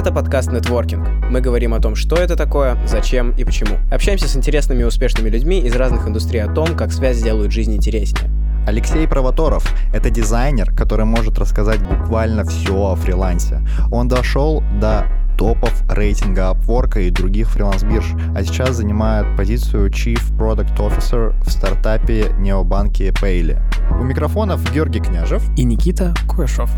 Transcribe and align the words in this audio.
Это 0.00 0.12
подкаст 0.12 0.50
«Нетворкинг». 0.50 1.06
Мы 1.28 1.42
говорим 1.42 1.74
о 1.74 1.78
том, 1.78 1.94
что 1.94 2.16
это 2.16 2.34
такое, 2.34 2.78
зачем 2.86 3.32
и 3.32 3.44
почему. 3.44 3.76
Общаемся 3.92 4.28
с 4.28 4.34
интересными 4.34 4.80
и 4.80 4.84
успешными 4.84 5.28
людьми 5.28 5.60
из 5.60 5.76
разных 5.76 6.08
индустрий 6.08 6.42
о 6.42 6.48
том, 6.48 6.74
как 6.74 6.90
связь 6.90 7.22
делают 7.22 7.52
жизнь 7.52 7.76
интереснее. 7.76 8.30
Алексей 8.66 9.06
Провоторов— 9.06 9.62
это 9.92 10.08
дизайнер, 10.08 10.74
который 10.74 11.04
может 11.04 11.38
рассказать 11.38 11.86
буквально 11.86 12.46
все 12.46 12.74
о 12.74 12.94
фрилансе. 12.94 13.60
Он 13.92 14.08
дошел 14.08 14.64
до 14.80 15.04
топов 15.36 15.82
рейтинга 15.90 16.52
Upwork 16.52 16.98
и 16.98 17.10
других 17.10 17.50
фриланс-бирж, 17.50 18.06
а 18.34 18.42
сейчас 18.42 18.76
занимает 18.76 19.36
позицию 19.36 19.90
Chief 19.90 20.22
Product 20.38 20.78
Officer 20.78 21.34
в 21.44 21.50
стартапе 21.50 22.32
необанке 22.38 23.10
Payly. 23.10 23.60
У 24.00 24.04
микрофонов 24.04 24.62
Георгий 24.72 25.00
Княжев 25.00 25.42
и 25.58 25.64
Никита 25.64 26.14
Куешов. 26.26 26.70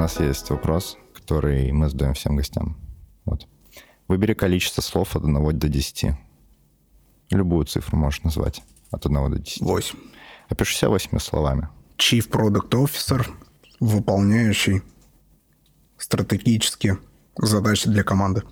Нас 0.00 0.18
есть 0.18 0.48
вопрос, 0.50 0.96
который 1.14 1.70
мы 1.72 1.88
задаем 1.90 2.14
всем 2.14 2.36
гостям. 2.36 2.76
Вот. 3.26 3.46
Выбери 4.08 4.34
количество 4.34 4.80
слов 4.80 5.14
от 5.14 5.24
1 5.24 5.58
до 5.58 5.68
10. 5.68 6.12
Любую 7.30 7.66
цифру 7.66 7.98
можешь 7.98 8.22
назвать 8.22 8.62
от 8.90 9.06
1 9.06 9.30
до 9.30 9.38
10. 9.38 9.60
8. 9.60 9.98
Опиши 10.48 10.76
себя 10.76 10.88
8 10.88 11.18
словами. 11.18 11.68
Chief 11.98 12.28
Product 12.28 12.70
Officer, 12.70 13.26
выполняющий 13.78 14.82
стратегические 15.98 16.98
задачи 17.36 17.88
для 17.88 18.02
команды. 18.02 18.42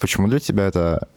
Почему 0.00 0.26
для 0.26 0.40
тебя 0.40 0.66
это 0.66 1.08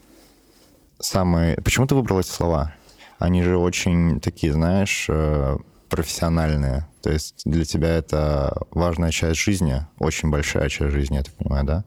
самые... 0.99 1.57
Почему 1.57 1.87
ты 1.87 1.95
выбрал 1.95 2.19
эти 2.19 2.29
слова? 2.29 2.75
Они 3.17 3.41
же 3.41 3.57
очень 3.57 4.19
такие, 4.19 4.53
знаешь, 4.53 5.07
э, 5.09 5.57
профессиональные. 5.89 6.87
То 7.03 7.11
есть 7.11 7.41
для 7.43 7.65
тебя 7.65 7.89
это 7.89 8.63
важная 8.71 9.11
часть 9.11 9.39
жизни, 9.39 9.85
очень 9.99 10.31
большая 10.31 10.69
часть 10.69 10.93
жизни, 10.93 11.17
я 11.17 11.23
так 11.23 11.33
понимаю, 11.33 11.65
да? 11.65 11.83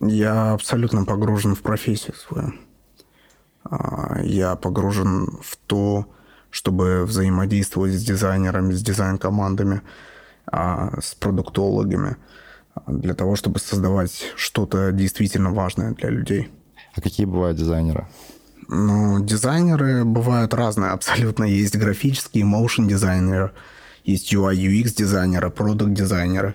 Я 0.00 0.52
абсолютно 0.52 1.06
погружен 1.06 1.54
в 1.54 1.62
профессию 1.62 2.14
свою. 2.14 2.52
А, 3.64 4.20
я 4.22 4.54
погружен 4.56 5.38
в 5.42 5.56
то, 5.66 6.06
чтобы 6.50 7.06
взаимодействовать 7.06 7.94
с 7.94 8.04
дизайнерами, 8.04 8.74
с 8.74 8.82
дизайн-командами, 8.82 9.80
а, 10.46 11.00
с 11.00 11.14
продуктологами, 11.14 12.18
для 12.86 13.14
того, 13.14 13.36
чтобы 13.36 13.58
создавать 13.58 14.32
что-то 14.36 14.92
действительно 14.92 15.50
важное 15.50 15.94
для 15.94 16.10
людей. 16.10 16.50
А 16.94 17.00
какие 17.00 17.24
бывают 17.24 17.56
дизайнеры? 17.56 18.06
Ну, 18.68 19.24
дизайнеры 19.24 20.04
бывают 20.04 20.52
разные 20.52 20.90
абсолютно. 20.90 21.44
Есть 21.44 21.76
графические, 21.76 22.44
motion 22.44 22.86
дизайнеры, 22.86 23.52
есть 24.04 24.32
UI, 24.32 24.54
UX 24.54 24.94
дизайнеры, 24.96 25.50
продукт 25.50 25.92
дизайнеры. 25.92 26.54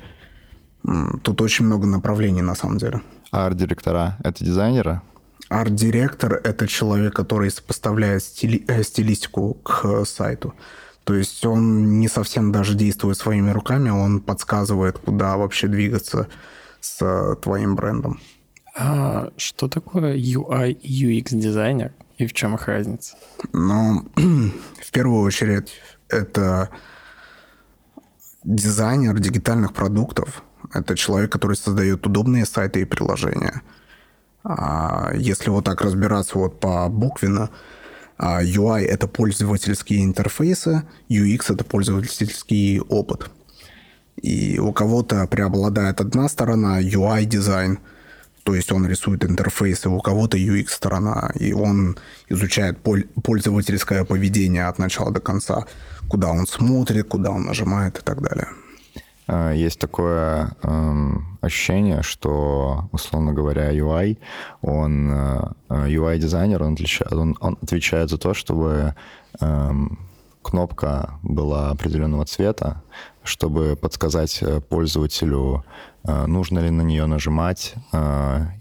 Тут 1.23 1.41
очень 1.41 1.65
много 1.65 1.87
направлений 1.87 2.41
на 2.41 2.55
самом 2.55 2.77
деле. 2.77 3.01
А 3.31 3.47
арт-директора— 3.47 4.17
это 4.23 4.43
дизайнеры? 4.43 5.01
Арт-директор— 5.49 6.33
это 6.43 6.67
человек, 6.67 7.13
который 7.13 7.51
сопоставляет 7.51 8.23
стили... 8.23 8.63
э, 8.67 8.83
стилистику 8.83 9.53
к 9.55 10.05
сайту. 10.05 10.53
То 11.03 11.13
есть 11.13 11.45
он 11.45 11.99
не 11.99 12.09
совсем 12.09 12.51
даже 12.51 12.75
действует 12.75 13.17
своими 13.17 13.51
руками, 13.51 13.89
он 13.89 14.19
подсказывает, 14.19 14.97
куда 14.97 15.37
вообще 15.37 15.67
двигаться 15.67 16.27
с 16.81 17.35
твоим 17.41 17.75
брендом. 17.75 18.19
А 18.75 19.31
что 19.37 19.67
такое 19.69 20.17
UI 20.17 20.71
и 20.71 21.21
UX 21.21 21.29
дизайнер 21.31 21.93
и 22.17 22.27
в 22.27 22.33
чем 22.33 22.55
их 22.55 22.67
разница? 22.67 23.15
Ну, 23.53 24.05
в 24.15 24.91
первую 24.91 25.21
очередь, 25.21 25.71
это 26.09 26.69
дизайнер 28.47 29.19
дигитальных 29.19 29.73
продуктов. 29.73 30.43
Это 30.73 30.95
человек, 30.95 31.31
который 31.31 31.57
создает 31.57 32.05
удобные 32.07 32.45
сайты 32.45 32.81
и 32.81 32.85
приложения. 32.85 33.61
А 34.43 35.11
если 35.13 35.49
вот 35.49 35.65
так 35.65 35.81
разбираться 35.81 36.37
вот 36.37 36.59
по 36.59 36.87
буквенно, 36.87 37.49
а 38.17 38.41
UI— 38.41 38.81
это 38.85 39.07
пользовательские 39.07 40.03
интерфейсы, 40.03 40.83
UX— 41.09 41.45
это 41.53 41.65
пользовательский 41.65 42.79
опыт. 42.79 43.29
И 44.15 44.57
у 44.59 44.71
кого-то 44.71 45.27
преобладает 45.27 46.01
одна 46.01 46.29
сторона, 46.29 46.81
UI-дизайн, 46.81 47.79
то 48.43 48.55
есть 48.55 48.71
он 48.71 48.87
рисует 48.87 49.25
интерфейсы, 49.25 49.89
у 49.89 49.99
кого-то 49.99 50.37
UX-сторона, 50.37 51.31
и 51.35 51.51
он 51.51 51.97
изучает 52.29 52.79
пользовательское 52.81 54.05
поведение 54.05 54.67
от 54.67 54.79
начала 54.79 55.11
до 55.11 55.19
конца, 55.19 55.65
куда 56.09 56.29
он 56.29 56.47
смотрит, 56.47 57.07
куда 57.07 57.31
он 57.31 57.43
нажимает 57.43 57.99
и 57.99 58.01
так 58.01 58.21
далее. 58.21 58.47
А, 59.27 59.51
есть 59.51 59.79
такое 59.79 60.55
эм, 60.63 61.37
ощущение, 61.41 62.01
что, 62.01 62.89
условно 62.91 63.33
говоря, 63.33 63.73
UI, 63.73 64.17
он 64.61 65.11
э, 65.11 65.39
UI-дизайнер, 65.69 66.63
он, 66.63 66.73
отличает, 66.73 67.13
он, 67.13 67.37
он 67.41 67.57
отвечает 67.61 68.09
за 68.09 68.17
то, 68.17 68.33
чтобы 68.33 68.95
эм, 69.41 69.99
кнопка 70.41 71.19
была 71.23 71.71
определенного 71.71 72.25
цвета, 72.25 72.83
чтобы 73.23 73.75
подсказать 73.75 74.39
э, 74.41 74.61
пользователю, 74.61 75.65
э, 76.05 76.25
нужно 76.25 76.59
ли 76.59 76.69
на 76.69 76.83
нее 76.83 77.05
нажимать 77.05 77.75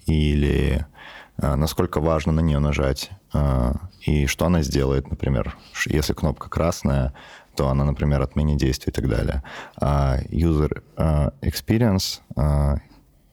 или 0.07 0.87
насколько 1.39 2.01
важно 2.01 2.33
на 2.33 2.41
нее 2.41 2.61
нажать 2.61 3.11
и 4.03 4.27
что 4.27 4.47
она 4.47 4.63
сделает, 4.63 5.11
например, 5.11 5.57
если 5.87 6.13
кнопка 6.13 6.49
красная, 6.49 7.13
то 7.57 7.69
она, 7.69 7.85
например, 7.85 8.23
отменит 8.23 8.59
действие 8.59 8.93
и 8.93 8.95
так 8.95 9.09
далее. 9.09 9.43
А 9.81 10.19
user 10.31 10.83
а, 10.97 11.33
experience, 11.41 12.21
а, 12.37 12.77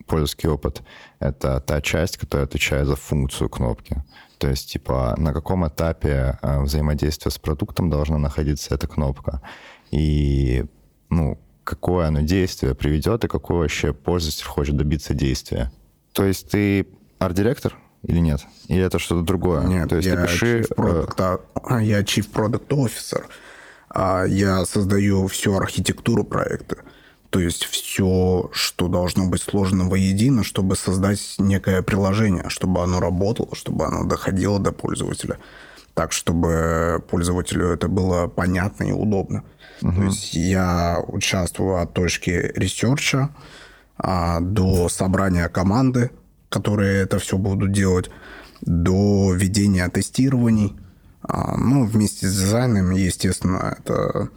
пользовательский 0.08 0.50
опыт, 0.50 0.82
это 1.20 1.60
та 1.60 1.82
часть, 1.82 2.18
которая 2.18 2.48
отвечает 2.48 2.88
за 2.88 2.96
функцию 2.96 3.50
кнопки. 3.50 4.04
То 4.38 4.50
есть, 4.50 4.72
типа, 4.72 5.16
на 5.18 5.34
каком 5.34 5.68
этапе 5.68 6.40
а, 6.42 6.62
взаимодействия 6.62 7.32
с 7.32 7.38
продуктом 7.38 7.90
должна 7.90 8.18
находиться 8.18 8.74
эта 8.74 8.88
кнопка. 8.88 9.42
И, 9.92 10.66
ну, 11.10 11.38
какое 11.64 12.08
оно 12.08 12.22
действие 12.22 12.76
приведет 12.76 13.24
и 13.26 13.28
какое 13.28 13.60
вообще 13.60 13.94
пользователь 13.94 14.46
хочет 14.46 14.76
добиться 14.76 15.14
действия. 15.14 15.72
То 16.14 16.26
есть 16.26 16.50
ты 16.50 16.88
арт-директор 17.20 17.78
или 18.04 18.20
нет? 18.20 18.42
Или 18.68 18.84
это 18.84 19.00
что-то 19.00 19.24
другое? 19.24 19.64
Нет, 19.64 19.90
То 19.90 19.96
есть 19.98 20.08
я, 20.08 20.16
ты 20.16 20.24
пиши... 20.24 20.62
chief 20.62 20.76
product, 20.76 21.42
я 21.82 22.02
Chief 22.02 22.30
Product 22.32 22.68
Officer 22.68 23.24
а 23.94 24.26
я 24.26 24.66
создаю 24.66 25.28
всю 25.28 25.56
архитектуру 25.56 26.24
проекта. 26.24 26.78
То 27.30 27.40
есть 27.40 27.66
все, 27.66 28.50
что 28.52 28.88
должно 28.88 29.28
быть 29.28 29.42
сложено 29.42 29.86
воедино, 29.86 30.44
чтобы 30.44 30.76
создать 30.76 31.36
некое 31.38 31.82
приложение, 31.82 32.46
чтобы 32.50 32.82
оно 32.84 33.00
работало, 33.00 33.56
чтобы 33.56 33.86
оно 33.86 34.04
доходило 34.04 34.60
до 34.60 34.72
пользователя. 34.72 35.38
Так, 35.94 36.12
чтобы 36.12 37.04
пользователю 37.10 37.68
это 37.68 37.88
было 37.88 38.28
понятно 38.28 38.84
и 38.86 38.92
удобно. 38.92 39.44
Угу. 39.82 39.92
То 39.94 40.04
есть 40.04 40.34
я 40.34 41.00
участвую 41.08 41.78
от 41.78 41.94
точки 41.94 42.52
research 42.56 43.22
а 43.22 43.30
а, 43.98 44.40
до 44.40 44.90
собрания 44.90 45.48
команды, 45.50 46.10
которые 46.54 47.02
это 47.02 47.18
все 47.18 47.38
будут 47.38 47.72
делать, 47.72 48.12
до 48.62 49.34
ведения 49.34 49.90
тестирований, 49.90 50.76
а, 51.24 51.58
ну, 51.58 51.86
вместе 51.86 52.28
с 52.28 52.40
дизайном, 52.40 52.92
естественно, 52.92 53.76
это 53.80 54.30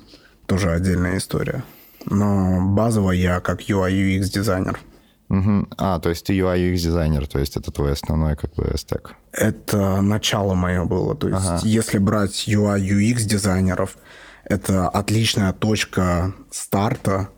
тоже 0.46 0.70
отдельная 0.70 1.18
история. 1.18 1.62
Но 2.06 2.66
базово 2.74 3.10
я 3.10 3.40
как 3.40 3.60
UI 3.60 3.90
UX 3.92 4.30
дизайнер. 4.32 4.80
Угу. 5.28 5.68
А, 5.76 5.98
то 5.98 6.08
есть 6.08 6.24
ты 6.24 6.38
UI 6.38 6.72
UX 6.72 6.76
дизайнер, 6.76 7.26
то 7.26 7.38
есть 7.38 7.56
это 7.56 7.70
твой 7.70 7.92
основной 7.92 8.34
как 8.36 8.54
бы 8.54 8.72
стек. 8.76 9.14
Это 9.32 10.00
начало 10.00 10.54
мое 10.54 10.84
было. 10.84 11.14
То 11.14 11.28
есть 11.28 11.46
ага. 11.46 11.60
если 11.64 11.98
брать 11.98 12.48
UI 12.48 12.80
UX 12.80 13.24
дизайнеров, 13.24 13.98
это 14.44 14.88
отличная 14.88 15.52
точка 15.52 16.32
старта 16.50 17.28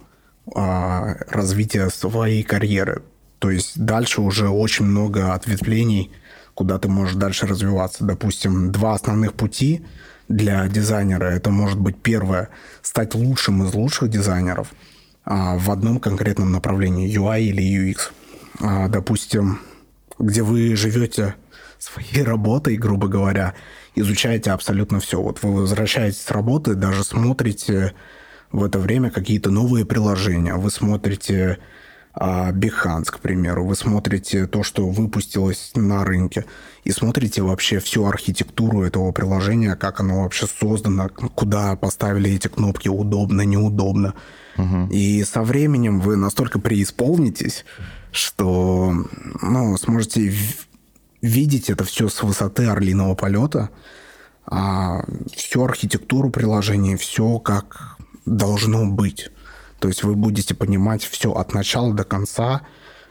а, 0.55 1.17
развития 1.29 1.89
своей 1.89 2.43
карьеры. 2.43 3.03
То 3.39 3.51
есть 3.51 3.79
дальше 3.79 4.21
уже 4.21 4.49
очень 4.49 4.85
много 4.85 5.35
ответвлений 5.35 6.11
куда 6.59 6.77
ты 6.81 6.89
можешь 6.89 7.15
дальше 7.15 7.47
развиваться. 7.47 8.05
Допустим, 8.05 8.73
два 8.73 8.95
основных 8.95 9.35
пути 9.35 9.87
для 10.27 10.67
дизайнера. 10.67 11.27
Это 11.27 11.51
может 11.51 11.79
быть 11.79 12.03
первое, 12.03 12.49
стать 12.83 13.15
лучшим 13.15 13.63
из 13.63 13.75
лучших 13.75 14.11
дизайнеров 14.11 14.73
а, 15.25 15.57
в 15.57 15.71
одном 15.71 16.01
конкретном 16.01 16.51
направлении, 16.51 17.17
UI 17.17 17.43
или 17.43 17.63
UX. 17.63 18.11
А, 18.61 18.89
допустим, 18.89 19.61
где 20.19 20.43
вы 20.43 20.75
живете 20.75 21.37
своей 21.79 22.23
работой, 22.25 22.77
грубо 22.77 23.07
говоря, 23.07 23.55
изучаете 23.95 24.51
абсолютно 24.51 24.99
все. 24.99 25.23
Вот 25.23 25.41
вы 25.45 25.53
возвращаетесь 25.53 26.23
с 26.23 26.31
работы, 26.33 26.75
даже 26.75 27.05
смотрите 27.05 27.95
в 28.51 28.65
это 28.65 28.81
время 28.81 29.11
какие-то 29.11 29.51
новые 29.53 29.87
приложения, 29.87 30.55
вы 30.55 30.73
смотрите 30.73 31.59
Behance, 32.19 33.07
к 33.07 33.21
примеру, 33.21 33.65
вы 33.65 33.77
смотрите 33.77 34.47
то, 34.47 34.63
что 34.63 34.89
выпустилось 34.89 35.71
на 35.77 36.05
рынке, 36.05 36.47
и 36.83 36.91
смотрите 36.91 37.43
вообще 37.43 37.79
всю 37.79 38.07
архитектуру 38.07 38.83
этого 38.83 39.13
приложения, 39.13 39.77
как 39.77 40.01
оно 40.01 40.23
вообще 40.23 40.47
создано, 40.47 41.09
куда 41.09 41.77
поставили 41.77 42.33
эти 42.33 42.49
кнопки, 42.49 42.89
удобно, 42.89 43.43
неудобно. 43.43 44.15
Угу. 44.57 44.89
И 44.91 45.23
со 45.23 45.43
временем 45.43 46.01
вы 46.01 46.17
настолько 46.17 46.59
преисполнитесь, 46.59 47.65
что 48.11 48.93
ну, 49.41 49.77
сможете 49.77 50.35
видеть 51.23 51.71
это 51.71 51.85
все 51.85 52.09
с 52.09 52.23
высоты 52.23 52.67
орлиного 52.67 53.15
полета, 53.15 53.71
а 54.45 55.05
всю 55.33 55.63
архитектуру 55.63 56.31
приложения, 56.31 56.97
все 56.97 57.39
как 57.39 57.97
должно 58.25 58.87
быть. 58.87 59.31
То 59.79 59.89
есть 59.89 60.03
вы 60.03 60.15
будете 60.15 60.55
понимать 60.55 61.03
все 61.05 61.33
от 61.33 61.55
начала 61.55 61.95
до 61.95 62.05
конца, 62.05 62.63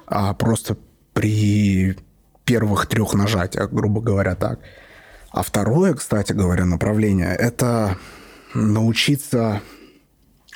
а 0.06 0.34
просто 0.34 0.78
при 1.14 1.98
первых 2.46 2.88
трех 2.88 3.14
нажатиях, 3.14 3.72
грубо 3.72 4.02
говоря, 4.02 4.36
так. 4.36 4.60
А 5.30 5.44
второе, 5.44 5.94
кстати 5.94 6.34
говоря, 6.34 6.66
направление– 6.66 7.36
это 7.40 7.98
научиться 8.54 9.62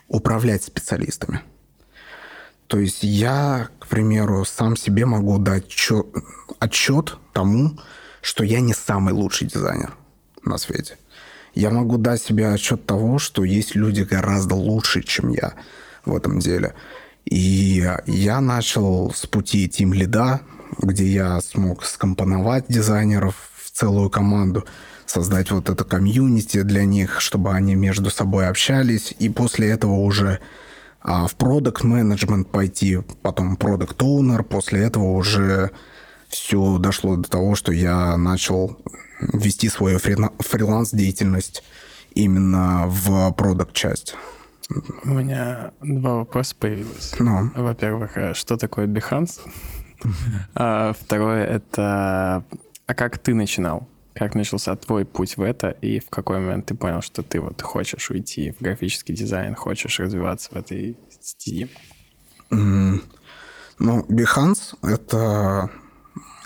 управлять 0.07 0.63
специалистами. 0.63 1.41
То 2.67 2.79
есть 2.79 3.03
я, 3.03 3.69
к 3.79 3.87
примеру, 3.87 4.45
сам 4.45 4.77
себе 4.77 5.05
могу 5.05 5.37
дать 5.39 5.65
отчет, 5.65 6.05
отчет 6.59 7.17
тому, 7.33 7.77
что 8.21 8.43
я 8.43 8.61
не 8.61 8.73
самый 8.73 9.13
лучший 9.13 9.47
дизайнер 9.47 9.93
на 10.43 10.57
свете. 10.57 10.97
Я 11.53 11.69
могу 11.69 11.97
дать 11.97 12.21
себе 12.21 12.47
отчет 12.47 12.85
того, 12.85 13.19
что 13.19 13.43
есть 13.43 13.75
люди 13.75 14.01
гораздо 14.03 14.55
лучше, 14.55 15.03
чем 15.03 15.29
я 15.29 15.53
в 16.05 16.15
этом 16.15 16.39
деле. 16.39 16.73
И 17.25 17.87
я 18.07 18.41
начал 18.41 19.11
с 19.13 19.25
пути 19.25 19.67
Team 19.67 19.93
лида, 19.93 20.41
где 20.79 21.05
я 21.05 21.41
смог 21.41 21.85
скомпоновать 21.85 22.65
дизайнеров 22.67 23.35
в 23.63 23.71
целую 23.71 24.09
команду, 24.09 24.65
создать 25.05 25.51
вот 25.51 25.69
это 25.69 25.83
комьюнити 25.83 26.61
для 26.63 26.85
них, 26.85 27.21
чтобы 27.21 27.51
они 27.51 27.75
между 27.75 28.09
собой 28.09 28.47
общались, 28.47 29.13
и 29.19 29.29
после 29.29 29.69
этого 29.69 29.93
уже 29.93 30.39
а, 31.01 31.27
в 31.27 31.35
продукт 31.35 31.83
менеджмент 31.83 32.49
пойти, 32.51 32.99
потом 33.21 33.55
продукт 33.55 34.01
оунер 34.01 34.43
после 34.43 34.81
этого 34.81 35.11
уже 35.11 35.71
все 36.29 36.77
дошло 36.77 37.17
до 37.17 37.29
того, 37.29 37.55
что 37.55 37.71
я 37.73 38.15
начал 38.17 38.77
вести 39.19 39.69
свою 39.69 39.99
фриланс-деятельность 39.99 41.63
именно 42.13 42.85
в 42.87 43.31
продукт 43.33 43.73
часть. 43.73 44.15
У 45.03 45.09
меня 45.09 45.71
два 45.81 46.15
вопроса 46.15 46.55
появилось. 46.57 47.15
Ну. 47.19 47.51
Во-первых, 47.55 48.17
э, 48.17 48.33
что 48.33 48.57
такое 48.57 48.87
Behance? 48.87 49.39
А 50.55 50.93
второе— 50.93 51.45
это... 51.47 52.43
А 52.87 52.93
как 52.93 53.19
ты 53.19 53.33
начинал? 53.33 53.87
Как 54.13 54.35
начался 54.35 54.75
твой 54.75 55.05
путь 55.05 55.37
в 55.37 55.41
это, 55.41 55.69
и 55.69 55.99
в 55.99 56.09
какой 56.09 56.39
момент 56.39 56.65
ты 56.65 56.75
понял, 56.75 57.01
что 57.01 57.23
ты 57.23 57.39
вот 57.39 57.61
хочешь 57.61 58.09
уйти 58.09 58.51
в 58.51 58.61
графический 58.61 59.15
дизайн, 59.15 59.55
хочешь 59.55 59.99
развиваться 59.99 60.49
в 60.51 60.55
этой 60.57 60.97
стезе? 61.21 61.69
Mm. 62.49 63.01
Ну, 63.79 64.05
Behance— 64.09 64.75
это 64.83 65.69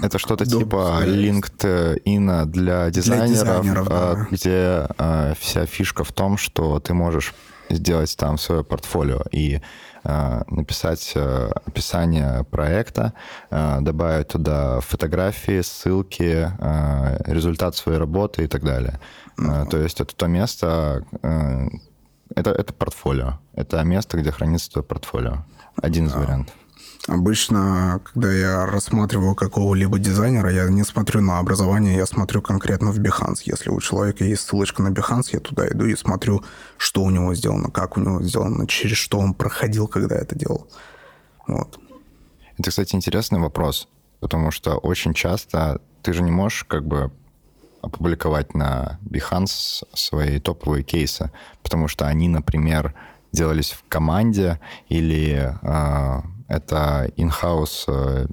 это 0.02 0.20
что-то 0.20 0.46
типа 0.46 1.04
LinkedIn 1.06 2.46
для 2.46 2.90
дизайнеров, 2.90 3.28
для 3.28 3.28
дизайнеров 3.28 3.88
а, 3.90 4.16
да. 4.16 4.28
где 4.30 4.88
а, 4.98 5.34
вся 5.40 5.66
фишка 5.66 6.04
в 6.04 6.12
том, 6.12 6.38
что 6.38 6.80
ты 6.80 6.94
можешь 6.94 7.34
сделать 7.70 8.16
там 8.18 8.38
свое 8.38 8.64
портфолио 8.64 9.22
и 9.32 9.62
э, 10.04 10.42
написать 10.48 11.14
э, 11.16 11.52
описание 11.66 12.44
проекта, 12.44 13.14
э, 13.50 13.80
добавить 13.82 14.30
туда 14.30 14.80
фотографии, 14.82 15.62
ссылки, 15.62 16.52
э, 16.58 17.32
результат 17.32 17.76
своей 17.76 18.00
работы 18.00 18.44
и 18.44 18.48
так 18.48 18.64
далее. 18.64 19.00
Э, 19.38 19.66
то 19.70 19.78
есть 19.78 20.02
это 20.02 20.16
то 20.16 20.28
место, 20.28 21.04
э, 21.22 21.68
это, 22.36 22.52
это 22.52 22.74
портфолио. 22.74 23.40
Это 23.54 23.84
место, 23.84 24.18
где 24.18 24.32
хранится 24.32 24.72
твое 24.72 24.84
портфолио. 24.84 25.46
Один 25.82 26.08
из 26.08 26.14
вариантов. 26.14 26.56
Обычно, 27.08 28.02
когда 28.04 28.34
я 28.34 28.66
рассматриваю 28.66 29.36
какого-либо 29.36 30.00
дизайнера, 30.00 30.52
я 30.52 30.68
не 30.70 30.84
смотрю 30.84 31.22
на 31.22 31.38
образование, 31.38 31.96
я 31.96 32.08
смотрю 32.08 32.42
конкретно 32.42 32.92
в 32.92 33.00
Behance. 33.00 33.42
Если 33.46 33.70
у 33.70 33.80
человека 33.80 34.24
есть 34.24 34.42
ссылочка 34.42 34.82
на 34.82 34.88
Behance, 34.88 35.30
я 35.34 35.40
туда 35.40 35.68
иду 35.68 35.86
и 35.86 35.96
смотрю, 35.96 36.44
что 36.78 37.04
у 37.04 37.12
него 37.12 37.36
сделано, 37.36 37.70
как 37.70 37.98
у 37.98 38.00
него 38.00 38.24
сделано, 38.24 38.66
через 38.66 38.98
что 38.98 39.20
он 39.20 39.36
проходил, 39.36 39.88
когда 39.88 40.16
это 40.16 40.36
делал. 40.36 40.68
Вот. 41.46 41.80
Это, 42.58 42.72
кстати, 42.72 42.96
интересный 42.96 43.40
вопрос, 43.40 43.88
потому 44.20 44.50
что 44.50 44.78
очень 44.78 45.14
часто 45.14 45.82
ты 46.02 46.12
же 46.12 46.24
не 46.24 46.32
можешь 46.32 46.64
как 46.64 46.88
бы 46.88 47.12
опубликовать 47.84 48.56
на 48.56 49.00
Behance 49.04 49.84
свои 49.94 50.40
топовые 50.40 50.84
кейсы, 50.84 51.32
потому 51.62 51.88
что 51.88 52.08
они, 52.08 52.28
например, 52.30 52.96
делались 53.32 53.72
в 53.72 53.84
команде 53.88 54.60
или 54.90 55.56
э, 55.62 56.22
это 56.48 57.12
in-house, 57.18 57.86
э, 57.88 58.28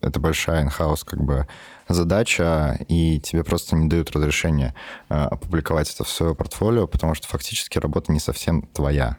это 0.00 0.20
большая 0.20 0.66
in-house 0.66 1.04
как 1.04 1.22
бы 1.22 1.46
задача, 1.88 2.78
и 2.88 3.20
тебе 3.20 3.44
просто 3.44 3.76
не 3.76 3.88
дают 3.88 4.10
разрешения 4.10 4.74
э, 5.08 5.14
опубликовать 5.14 5.92
это 5.92 6.04
в 6.04 6.08
свое 6.08 6.34
портфолио, 6.34 6.86
потому 6.86 7.14
что 7.14 7.28
фактически 7.28 7.78
работа 7.78 8.12
не 8.12 8.20
совсем 8.20 8.62
твоя. 8.72 9.18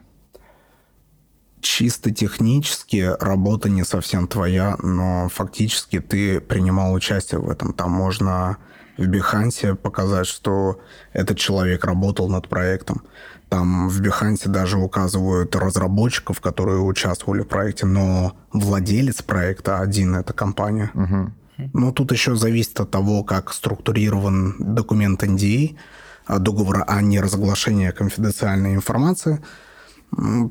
Чисто 1.59 2.11
технически 2.11 3.13
работа 3.19 3.69
не 3.69 3.83
совсем 3.83 4.27
твоя, 4.27 4.75
но 4.81 5.27
фактически 5.29 5.99
ты 5.99 6.39
принимал 6.39 6.93
участие 6.93 7.39
в 7.39 7.49
этом. 7.49 7.73
Там 7.73 7.91
можно 7.91 8.57
в 8.97 9.03
Behance 9.03 9.75
показать, 9.75 10.27
что 10.27 10.79
этот 11.13 11.37
человек 11.37 11.85
работал 11.85 12.29
над 12.29 12.47
проектом. 12.47 13.03
Там 13.49 13.87
в 13.87 14.01
Behance 14.01 14.47
даже 14.49 14.77
указывают 14.77 15.55
разработчиков, 15.55 16.41
которые 16.41 16.79
участвовали 16.79 17.41
в 17.41 17.47
проекте, 17.47 17.85
но 17.85 18.35
владелец 18.51 19.21
проекта 19.21 19.79
один— 19.79 20.15
это 20.17 20.33
компания. 20.33 20.91
Угу. 20.93 21.69
Но 21.73 21.91
тут 21.91 22.11
еще 22.11 22.35
зависит 22.35 22.79
от 22.79 22.91
того, 22.91 23.23
как 23.23 23.53
структурирован 23.53 24.55
документ 24.59 25.23
NDA, 25.23 25.77
а, 26.25 26.39
договор 26.39 26.83
о 26.87 27.01
неразглашении 27.01 27.89
конфиденциальной 27.91 28.75
информации. 28.75 29.41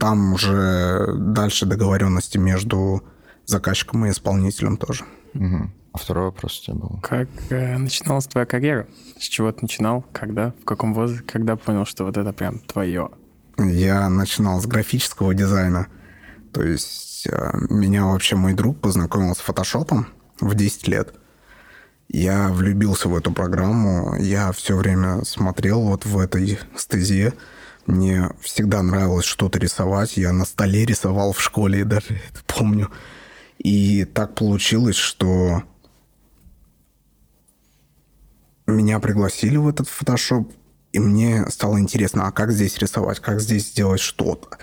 Там 0.00 0.32
уже 0.32 1.14
дальше 1.16 1.66
договоренности 1.66 2.38
между 2.38 3.02
заказчиком 3.44 4.06
и 4.06 4.10
исполнителем 4.10 4.76
тоже. 4.76 5.04
Угу. 5.34 5.70
А 5.96 5.98
второй 5.98 6.26
вопрос 6.26 6.60
у 6.60 6.62
тебя 6.62 6.74
был. 6.74 7.00
Как 7.02 7.26
э, 7.48 7.78
начиналась 7.78 8.26
твоя 8.26 8.44
карьера? 8.44 8.86
С 9.18 9.22
чего 9.22 9.50
ты 9.50 9.62
начинал? 9.62 10.04
Когда? 10.12 10.52
В 10.60 10.66
каком 10.66 10.92
возрасте? 10.92 11.24
Когда 11.24 11.56
понял, 11.56 11.86
что 11.86 12.04
вот 12.04 12.18
это 12.18 12.34
прям 12.34 12.58
твое? 12.58 13.08
Я 13.56 14.10
начинал 14.10 14.60
с 14.60 14.66
графического 14.66 15.34
дизайна. 15.34 15.86
То 16.52 16.62
есть 16.62 17.26
э, 17.26 17.50
меня 17.70 18.04
вообще 18.04 18.36
мой 18.36 18.52
друг 18.52 18.78
познакомил 18.78 19.34
с 19.34 19.38
фотошопом 19.38 20.08
в 20.38 20.54
10 20.54 20.86
лет. 20.86 21.14
Я 22.08 22.48
влюбился 22.48 23.08
в 23.08 23.16
эту 23.16 23.32
программу. 23.32 24.16
Я 24.16 24.52
все 24.52 24.76
время 24.76 25.24
смотрел 25.24 25.80
вот 25.80 26.04
в 26.04 26.18
этой 26.18 26.58
стезе. 26.76 27.32
Мне 27.86 28.28
всегда 28.42 28.82
нравилось 28.82 29.24
что-то 29.24 29.58
рисовать. 29.58 30.18
Я 30.18 30.34
на 30.34 30.44
столе 30.44 30.84
рисовал 30.84 31.32
в 31.32 31.40
школе, 31.40 31.86
даже 31.86 32.20
это 32.28 32.40
помню. 32.46 32.90
И 33.56 34.04
так 34.04 34.34
получилось, 34.34 34.96
что 34.96 35.62
меня 38.66 39.00
пригласили 39.00 39.56
в 39.56 39.68
этот 39.68 39.88
фотошоп, 39.88 40.52
и 40.92 40.98
мне 40.98 41.46
стало 41.50 41.78
интересно, 41.78 42.26
а 42.26 42.32
как 42.32 42.52
здесь 42.52 42.78
рисовать, 42.78 43.20
как 43.20 43.40
здесь 43.40 43.68
сделать 43.68 44.00
что-то. 44.00 44.58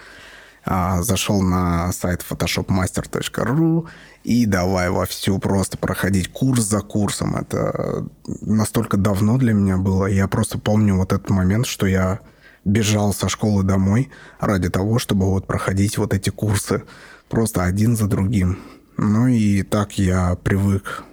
А, 0.65 1.01
зашел 1.01 1.41
на 1.41 1.91
сайт 1.91 2.24
photoshopmaster.ru 2.27 3.88
и 4.24 4.45
давай 4.45 4.89
вовсю 4.89 5.38
просто 5.39 5.77
проходить 5.77 6.31
курс 6.31 6.63
за 6.63 6.79
курсом. 6.79 7.36
Это 7.36 8.07
настолько 8.41 8.95
давно 8.95 9.38
для 9.38 9.53
меня 9.53 9.77
было. 9.77 10.05
Я 10.05 10.27
просто 10.27 10.57
помню 10.57 10.95
вот 10.95 11.12
этот 11.12 11.29
момент, 11.29 11.67
что 11.67 11.86
я 11.86 12.22
бежал 12.63 13.13
со 13.13 13.27
школы 13.27 13.63
домой 13.63 14.10
ради 14.39 14.69
того, 14.69 15.00
чтобы 15.00 15.29
вот 15.29 15.48
проходить 15.48 15.98
вот 15.98 16.13
эти 16.13 16.29
курсы 16.29 16.83
просто 17.29 17.63
один 17.63 17.98
за 17.98 18.07
другим. 18.07 18.60
Ну 18.95 19.27
и 19.27 19.63
так 19.63 19.98
я 19.98 20.36
привык 20.36 21.03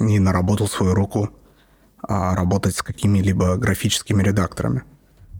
и 0.00 0.18
наработал 0.18 0.68
свою 0.68 0.94
руку 0.94 1.30
работать 2.08 2.76
с 2.76 2.82
какими-либо 2.82 3.56
графическими 3.56 4.22
редакторами. 4.22 4.84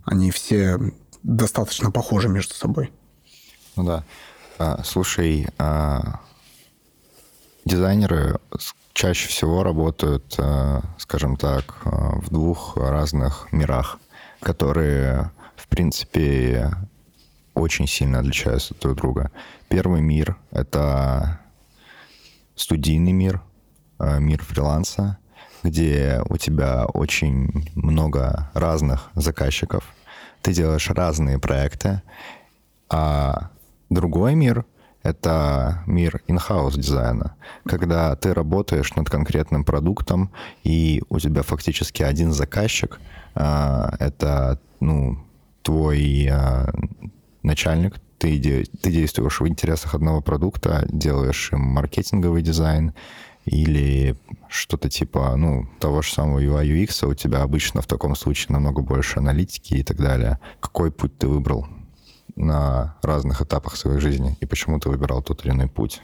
Они 0.04 0.30
все 0.30 0.78
достаточно 1.23 1.90
похожи 1.90 2.28
между 2.28 2.54
собой. 2.54 2.92
Ну 3.76 3.85
да. 3.85 4.04
А, 4.58 4.82
слушай, 4.85 5.49
а, 5.58 6.20
дизайнеры 7.64 8.38
чаще 8.94 9.28
всего 9.28 9.62
работают, 9.62 10.35
а, 10.38 10.82
скажем 10.99 11.37
так, 11.37 11.76
а, 11.85 12.18
в 12.20 12.30
двух 12.30 12.76
разных 12.76 13.49
мирах, 13.52 13.99
которые, 14.40 15.30
в 15.56 15.68
принципе, 15.68 16.73
очень 17.54 17.87
сильно 17.87 18.20
отличаются 18.20 18.75
друг 18.80 18.92
от 18.92 18.99
друга. 18.99 19.30
Первый 19.68 20.00
мир— 20.00 20.37
это 20.50 21.40
студийный 22.54 23.12
мир, 23.12 23.42
мир 23.99 24.42
фриланса, 24.42 25.18
где 25.66 26.23
у 26.28 26.37
тебя 26.37 26.87
очень 26.87 27.68
много 27.75 28.50
разных 28.54 29.11
заказчиков, 29.14 29.85
ты 30.42 30.52
делаешь 30.52 30.88
разные 30.90 31.38
проекты, 31.38 32.02
а 32.88 33.50
другой 33.90 34.35
мир— 34.35 34.64
это 35.02 35.82
мир 35.87 36.23
in-house 36.28 36.76
дизайна, 36.76 37.37
когда 37.64 38.14
ты 38.16 38.32
работаешь 38.32 38.94
над 38.94 39.11
конкретным 39.11 39.64
продуктом, 39.64 40.30
и 40.62 41.02
у 41.08 41.18
тебя 41.18 41.42
фактически 41.42 42.02
один 42.02 42.32
заказчик 42.32 43.00
а,— 43.35 43.94
это 43.99 44.61
ну, 44.80 45.18
твой 45.62 46.28
а, 46.30 46.73
начальник, 47.42 47.96
ты, 48.18 48.64
ты 48.82 48.90
действуешь 48.90 49.40
в 49.40 49.49
интересах 49.49 49.94
одного 49.94 50.20
продукта, 50.20 50.87
делаешь 50.88 51.50
им 51.52 51.61
маркетинговый 51.61 52.42
дизайн, 52.42 52.94
или 53.46 54.16
что-то 54.48 54.90
типа, 54.90 55.34
ну, 55.36 55.68
того 55.78 56.02
же 56.02 56.12
самого 56.12 56.40
UI 56.40 56.66
UX, 56.66 57.06
у 57.06 57.14
тебя 57.14 57.42
обычно 57.42 57.80
в 57.80 57.86
таком 57.86 58.16
случае 58.16 58.52
намного 58.52 58.82
больше 58.82 59.20
аналитики 59.20 59.74
и 59.74 59.82
так 59.82 59.96
далее. 59.96 60.38
Какой 60.60 60.90
путь 60.90 61.16
ты 61.16 61.28
выбрал 61.28 61.66
на 62.34 62.96
разных 63.02 63.40
этапах 63.40 63.76
своей 63.76 64.00
жизни 64.00 64.36
и 64.40 64.46
почему 64.46 64.78
ты 64.78 64.88
выбирал 64.88 65.22
тот 65.22 65.44
или 65.44 65.52
иной 65.52 65.68
путь? 65.68 66.02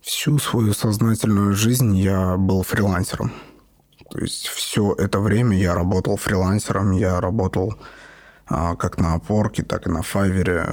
Всю 0.00 0.38
свою 0.38 0.72
сознательную 0.72 1.54
жизнь 1.54 1.96
я 1.96 2.36
был 2.36 2.62
фрилансером. 2.62 3.32
То 4.10 4.18
есть 4.18 4.48
все 4.48 4.92
это 4.94 5.20
время 5.20 5.56
я 5.56 5.74
работал 5.74 6.16
фрилансером, 6.16 6.90
я 6.90 7.20
работал 7.20 7.74
а, 8.46 8.74
как 8.74 8.98
на 8.98 9.14
опорке, 9.14 9.62
так 9.62 9.86
и 9.86 9.90
на 9.90 10.02
Файвере. 10.02 10.66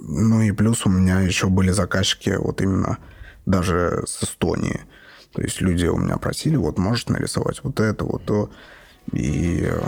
Ну 0.00 0.40
и 0.40 0.52
плюс 0.52 0.86
у 0.86 0.88
меня 0.88 1.20
еще 1.20 1.48
были 1.48 1.70
заказчики 1.70 2.30
вот 2.38 2.62
именно 2.62 2.98
даже 3.48 4.04
с 4.06 4.22
Эстонии. 4.22 4.80
То 5.32 5.42
есть 5.42 5.60
люди 5.60 5.86
у 5.86 5.96
меня 5.96 6.16
просили, 6.16 6.56
вот 6.56 6.78
можешь 6.78 7.06
нарисовать 7.06 7.60
вот 7.62 7.80
это, 7.80 8.04
вот 8.04 8.24
то. 8.24 8.50
И 9.12 9.62
э, 9.62 9.80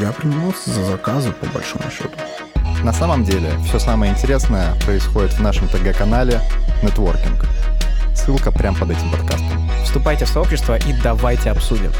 я 0.00 0.12
принимался 0.12 0.70
за 0.70 0.84
заказы 0.84 1.32
по 1.32 1.46
большому 1.46 1.84
счету. 1.90 2.16
На 2.82 2.92
самом 2.92 3.24
деле, 3.24 3.52
все 3.66 3.78
самое 3.78 4.12
интересное 4.12 4.74
происходит 4.84 5.32
в 5.34 5.40
нашем 5.40 5.68
ТГ-канале 5.68 6.40
«Нетворкинг». 6.82 7.46
Ссылка 8.14 8.50
прямо 8.50 8.76
под 8.78 8.90
этим 8.90 9.10
подкастом. 9.10 9.70
Вступайте 9.84 10.24
в 10.24 10.28
сообщество 10.28 10.76
и 10.76 10.92
давайте 11.02 11.50
обсудим. 11.50 11.92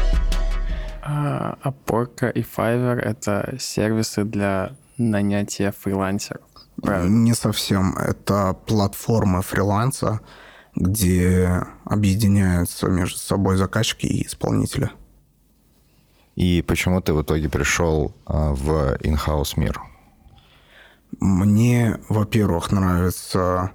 А, 1.01 1.57
Опорка 1.61 2.27
и 2.27 2.41
Fiverr— 2.41 2.99
это 3.01 3.55
сервисы 3.59 4.23
для 4.23 4.71
нанятия 4.97 5.71
фрилансеров. 5.71 6.41
Правильно? 6.81 7.15
Не 7.23 7.33
совсем. 7.33 7.97
Это 7.97 8.55
платформы 8.65 9.41
фриланса, 9.41 10.19
где 10.77 11.63
объединяются 11.85 12.87
между 12.87 13.17
собой 13.17 13.57
заказчики 13.57 14.05
и 14.05 14.27
исполнители. 14.27 14.91
И 16.35 16.61
почему 16.61 17.01
ты 17.01 17.13
в 17.13 17.21
итоге 17.23 17.49
пришел 17.49 18.13
а, 18.25 18.53
в 18.53 18.95
in-house 19.01 19.53
мир? 19.55 19.81
Мне, 21.19 21.99
во-первых, 22.09 22.71
нравится... 22.71 23.71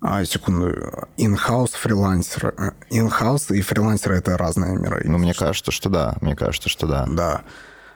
А, 0.00 0.24
секунду. 0.24 0.74
In-house, 1.16 1.72
фрилансер. 1.74 2.74
In-house 2.90 3.54
и 3.54 3.60
фрилансер— 3.60 4.12
это 4.12 4.36
разные 4.36 4.76
миры. 4.76 5.02
Ну, 5.04 5.18
мне 5.18 5.34
кажется, 5.34 5.70
что 5.70 5.88
да. 5.88 6.16
Мне 6.20 6.34
кажется, 6.34 6.68
что 6.68 6.88
да. 6.88 7.06
Да. 7.08 7.42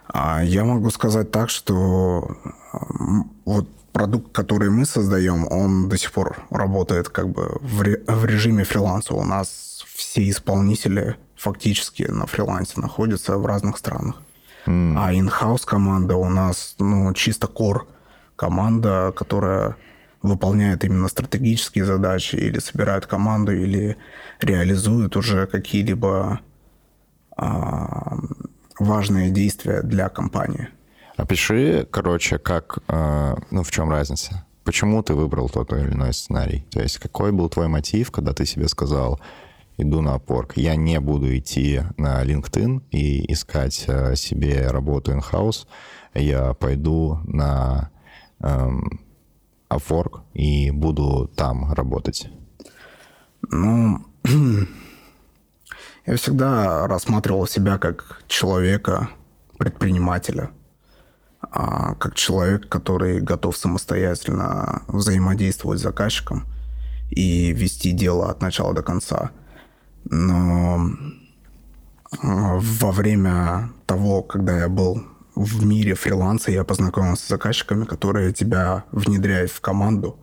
А 0.07 0.45
я 0.45 0.65
могу 0.65 0.91
сказать 0.91 1.33
так, 1.33 1.51
что 1.51 2.37
вот 3.45 3.69
продукт, 4.01 4.33
который 4.33 4.71
мы 4.71 4.87
создаем, 4.87 5.47
он 5.51 5.91
до 5.91 5.99
сих 5.99 6.13
пор 6.13 6.39
работает 6.51 7.11
как 7.11 7.29
бы 7.29 7.59
в, 7.61 7.83
ре, 7.83 8.03
в 8.07 8.25
режиме 8.25 8.65
фриланса. 8.65 9.15
У 9.15 9.25
нас 9.25 9.85
все 9.95 10.27
исполнители 10.31 11.17
фактически 11.37 12.05
на 12.05 12.27
фрилансе 12.27 12.81
находятся 12.81 13.37
в 13.37 13.45
разных 13.45 13.77
странах. 13.77 14.23
Mm. 14.67 14.95
А 14.97 15.13
in-house 15.13 15.67
команда 15.67 16.17
у 16.17 16.31
нас, 16.31 16.77
ну, 16.79 17.13
чисто 17.13 17.47
core 17.47 17.81
команда, 18.37 19.13
которая 19.15 19.77
выполняет 20.23 20.83
именно 20.85 21.09
стратегические 21.09 21.85
задачи 21.85 22.37
или 22.37 22.59
собирает 22.59 23.05
команду, 23.05 23.53
или 23.53 23.99
реализует 24.41 25.15
уже 25.17 25.47
какие-либо 25.47 26.41
а, 27.37 28.17
важные 28.79 29.31
действия 29.31 29.83
для 29.83 30.09
компании. 30.09 30.69
Опиши, 31.21 31.87
короче, 31.91 32.39
как, 32.39 32.79
э, 32.89 33.37
ну, 33.51 33.63
в 33.63 33.71
чем 33.71 33.91
разница? 33.91 34.47
Почему 34.65 35.03
ты 35.03 35.13
выбрал 35.13 35.51
тот 35.51 35.71
или 35.75 35.91
иной 35.91 36.15
сценарий? 36.15 36.65
То 36.71 36.81
есть 36.81 36.99
какой 36.99 37.31
был 37.31 37.51
твой 37.51 37.69
мотив, 37.69 38.11
когда 38.11 38.33
ты 38.33 38.47
себе 38.47 38.69
сказал, 38.69 39.21
иду 39.77 40.01
на 40.01 40.17
Upwork, 40.17 40.53
я 40.55 40.77
не 40.77 40.99
буду 40.99 41.37
идти 41.37 41.83
на 41.99 42.25
LinkedIn 42.25 42.85
и 42.91 43.31
искать 43.31 43.85
э, 43.87 44.17
себе 44.17 44.69
работу 44.69 45.13
in-house, 45.13 45.67
я 46.15 46.55
пойду 46.55 47.21
на 47.25 47.91
эм, 48.43 49.01
Upwork 49.69 50.23
и 50.33 50.71
буду 50.71 51.31
там 51.37 51.75
работать? 51.75 52.31
Ну, 53.51 54.07
я 56.07 56.17
всегда 56.17 56.87
рассматривал 56.87 57.47
себя 57.47 57.77
как 57.77 58.23
человека, 58.27 59.11
предпринимателя– 59.59 60.53
а 61.51 61.95
как 61.95 62.15
человек, 62.15 62.69
который 62.69 63.21
готов 63.21 63.57
самостоятельно 63.57 64.83
взаимодействовать 64.87 65.81
с 65.81 65.83
заказчиком 65.83 66.47
и 67.11 67.53
вести 67.53 67.91
дело 67.93 68.31
от 68.31 68.41
начала 68.41 68.73
до 68.73 68.83
конца. 68.83 69.31
Но 70.05 70.91
а, 72.23 72.59
во 72.61 72.93
время 72.93 73.71
того, 73.87 74.23
когда 74.23 74.59
я 74.59 74.69
был 74.69 75.03
в 75.35 75.65
мире 75.65 75.95
фриланса, 75.95 76.53
я 76.53 76.65
познакомился 76.65 77.27
с 77.27 77.29
заказчиками, 77.29 77.85
которые 77.85 78.33
тебя 78.33 78.85
внедряют 78.93 79.51
в 79.51 79.61
команду, 79.61 80.19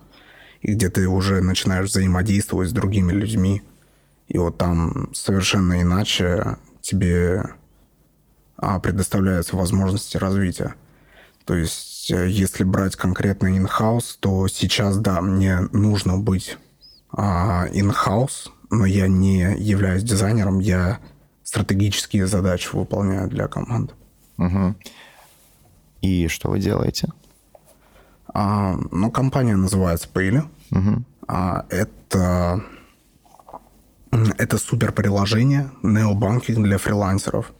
и 0.61 0.73
где 0.73 0.89
ты 0.89 1.07
уже 1.07 1.41
начинаешь 1.41 1.89
взаимодействовать 1.89 2.69
с 2.69 2.73
другими 2.73 3.11
людьми. 3.11 3.63
И 4.27 4.37
вот 4.37 4.57
там 4.57 5.09
совершенно 5.13 5.81
иначе 5.81 6.57
тебе 6.81 7.43
а, 8.57 8.79
предоставляются 8.79 9.55
возможности 9.55 10.17
развития. 10.17 10.75
То 11.47 11.55
есть, 11.55 12.11
э, 12.11 12.27
если 12.29 12.65
брать 12.65 12.97
конкретно 12.97 13.47
in-house, 13.47 14.17
то 14.19 14.49
сейчас, 14.49 14.97
да, 14.97 15.21
мне 15.21 15.61
нужно 15.71 16.17
быть 16.17 16.57
а, 17.09 17.67
in-house, 17.69 18.49
но 18.69 18.85
я 18.85 19.07
не 19.07 19.55
являюсь 19.57 20.03
дизайнером, 20.03 20.59
я 20.59 20.99
стратегические 21.43 22.27
задачи 22.27 22.67
выполняю 22.73 23.29
для 23.29 23.47
команды. 23.47 23.93
Угу. 24.37 24.75
И 26.01 26.27
что 26.27 26.49
вы 26.49 26.59
делаете? 26.59 27.07
А, 28.33 28.77
ну, 28.91 29.09
компания 29.09 29.55
называется 29.55 30.09
Payly. 30.13 30.43
Угу. 30.71 31.03
А, 31.29 31.65
это, 31.69 32.61
это 34.37 34.57
супер 34.57 34.91
приложение, 34.91 35.71
необанкинг 35.81 36.61
для 36.61 36.77
фрилансеров 36.77 37.53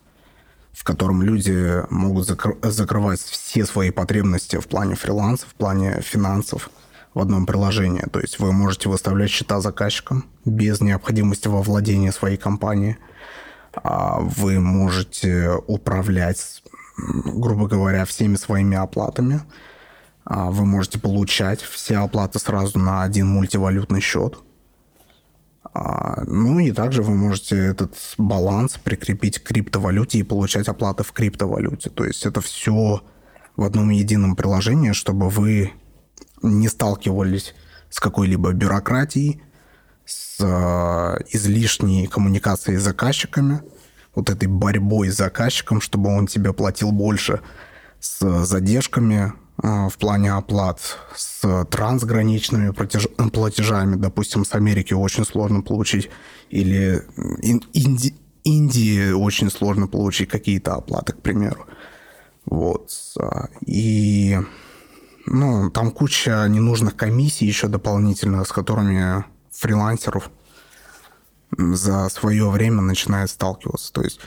в 0.74 0.84
котором 0.84 1.22
люди 1.22 1.84
могут 1.90 2.30
закр- 2.30 2.58
закрывать 2.70 3.20
все 3.20 3.66
свои 3.66 3.92
потребности 3.92 4.58
в 4.58 4.68
плане 4.68 4.96
фриланса, 4.96 5.46
в 5.48 5.56
плане 5.56 6.02
финансов 6.02 6.70
в 7.14 7.20
одном 7.20 7.46
приложении. 7.46 8.06
То 8.12 8.20
есть 8.20 8.40
вы 8.40 8.52
можете 8.52 8.90
выставлять 8.90 9.30
счета 9.30 9.60
заказчикам 9.60 10.26
без 10.46 10.82
необходимости 10.82 11.48
во 11.48 11.62
владении 11.62 12.12
своей 12.12 12.38
компании. 12.38 12.98
А 13.74 14.20
вы 14.20 14.60
можете 14.60 15.52
управлять, 15.68 16.64
грубо 16.98 17.68
говоря, 17.68 18.06
всеми 18.06 18.36
своими 18.36 18.78
оплатами. 18.78 19.42
А 20.26 20.52
вы 20.52 20.66
можете 20.66 21.00
получать 21.00 21.62
все 21.62 21.98
оплаты 21.98 22.38
сразу 22.40 22.78
на 22.78 23.04
один 23.04 23.28
мультивалютный 23.28 24.02
счет– 24.02 24.38
ну 26.26 26.60
и 26.60 26.72
также 26.72 27.04
вы 27.04 27.16
можете 27.16 27.58
этот 27.58 27.96
баланс 28.18 28.78
прикрепить 28.84 29.40
к 29.40 29.48
криптовалюте 29.48 30.20
и 30.20 30.24
получать 30.24 30.68
оплаты 30.68 31.04
в 31.04 31.12
криптовалюте. 31.12 31.90
То 31.90 32.06
есть 32.06 32.26
это 32.26 32.42
все 32.42 33.04
в 33.56 33.64
одном 33.64 33.90
едином 33.90 34.36
приложении, 34.36 34.94
чтобы 34.94 35.30
вы 35.30 35.74
не 36.42 36.68
сталкивались 36.68 37.56
с 37.90 38.00
какой-либо 38.00 38.54
бюрократией, 38.54 39.42
с 40.06 40.38
э, 40.40 41.24
излишней 41.32 42.08
коммуникацией 42.08 42.78
с 42.78 42.84
заказчиками, 42.84 43.62
вот 44.16 44.30
этой 44.30 44.48
борьбой 44.48 45.10
с 45.10 45.18
заказчиком, 45.18 45.82
чтобы 45.82 46.16
он 46.16 46.28
тебе 46.28 46.54
платил 46.54 46.92
больше, 46.92 47.42
с 48.00 48.46
задержками, 48.46 49.34
а, 49.34 49.47
в 49.58 49.94
плане 49.98 50.34
оплат 50.34 50.80
с 51.16 51.66
трансграничными 51.66 52.72
платеж, 52.72 53.08
платежами. 53.34 53.96
Допустим, 53.96 54.46
с 54.46 54.54
Америки 54.54 54.94
очень 54.94 55.26
сложно 55.26 55.62
получить, 55.62 56.10
или 56.50 57.04
Инди, 57.74 58.16
Индии 58.44 59.12
очень 59.12 59.50
сложно 59.50 59.88
получить 59.88 60.30
какие-то 60.30 60.76
оплаты, 60.76 61.14
к 61.14 61.22
примеру. 61.22 61.66
Вот. 62.46 62.92
И 63.66 64.38
ну, 65.26 65.70
там 65.72 65.92
куча 65.92 66.48
ненужных 66.48 66.96
комиссий 66.96 67.46
еще 67.46 67.68
дополнительных, 67.68 68.48
с 68.48 68.52
которыми 68.52 69.26
фрилансеров 69.52 70.30
за 71.58 72.08
свое 72.10 72.50
время 72.50 72.82
начинает 72.82 73.30
сталкиваться. 73.30 73.92
То 73.92 74.04
есть 74.04 74.20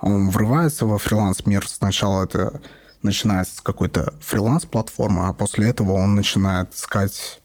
он 0.00 0.30
врывается 0.30 0.86
во 0.86 0.98
фриланс-мир. 0.98 1.68
Сначала 1.68 2.24
это 2.24 2.60
начинается 3.02 3.56
с 3.56 3.60
какой-то 3.60 4.14
фриланс-платформы, 4.20 5.28
а 5.28 5.32
после 5.32 5.68
этого 5.68 5.92
он 5.92 6.14
начинает 6.14 6.74
искать 6.74 7.40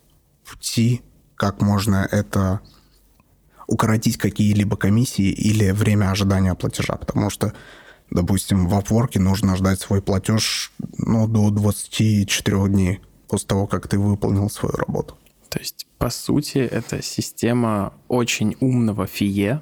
пути, 0.49 1.01
как 1.35 1.61
можно 1.61 2.07
это 2.11 2.61
укоротить 3.67 4.17
какие-либо 4.17 4.77
комиссии 4.77 5.31
или 5.31 5.71
время 5.71 6.11
ожидания 6.11 6.53
платежа. 6.55 6.95
Потому 6.95 7.29
что, 7.29 7.53
допустим, 8.09 8.67
в 8.67 8.73
Upwork 8.77 9.19
нужно 9.19 9.55
ждать 9.55 9.79
свой 9.79 10.01
платеж 10.01 10.71
ну, 10.97 11.27
до 11.27 11.49
24 11.49 12.67
дней 12.67 13.01
после 13.27 13.47
того, 13.47 13.67
как 13.67 13.87
ты 13.87 13.97
выполнил 13.97 14.49
свою 14.49 14.75
работу. 14.75 15.17
То 15.49 15.59
есть, 15.59 15.87
по 15.97 16.09
сути, 16.09 16.57
это 16.57 17.01
система 17.01 17.93
очень 18.07 18.55
умного 18.59 19.07
фие, 19.07 19.61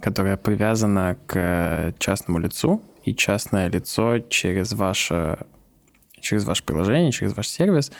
которая 0.00 0.36
привязана 0.36 1.16
к 1.26 1.94
частному 1.98 2.38
лицу, 2.38 2.82
и 3.04 3.14
частное 3.14 3.68
лицо 3.68 4.18
через 4.18 4.72
ваше, 4.72 5.38
через 6.20 6.44
ваше 6.44 6.64
приложение, 6.64 7.12
через 7.12 7.36
ваш 7.36 7.48
сервис, 7.48 7.92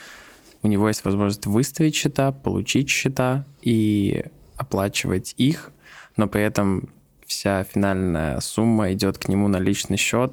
у 0.63 0.69
него 0.69 0.89
есть 0.89 1.05
возможность 1.05 1.47
выставить 1.47 1.95
счета, 1.95 2.33
получить 2.33 2.89
счета 2.89 3.45
и 3.61 4.25
оплачивать 4.57 5.35
их, 5.37 5.71
но 6.17 6.27
при 6.27 6.43
этом 6.43 6.89
вся 7.27 7.65
финальная 7.65 8.41
сумма 8.41 8.93
идет 8.93 9.19
к 9.19 9.29
нему 9.29 9.49
на 9.49 9.59
личный 9.59 9.97
счет 9.97 10.33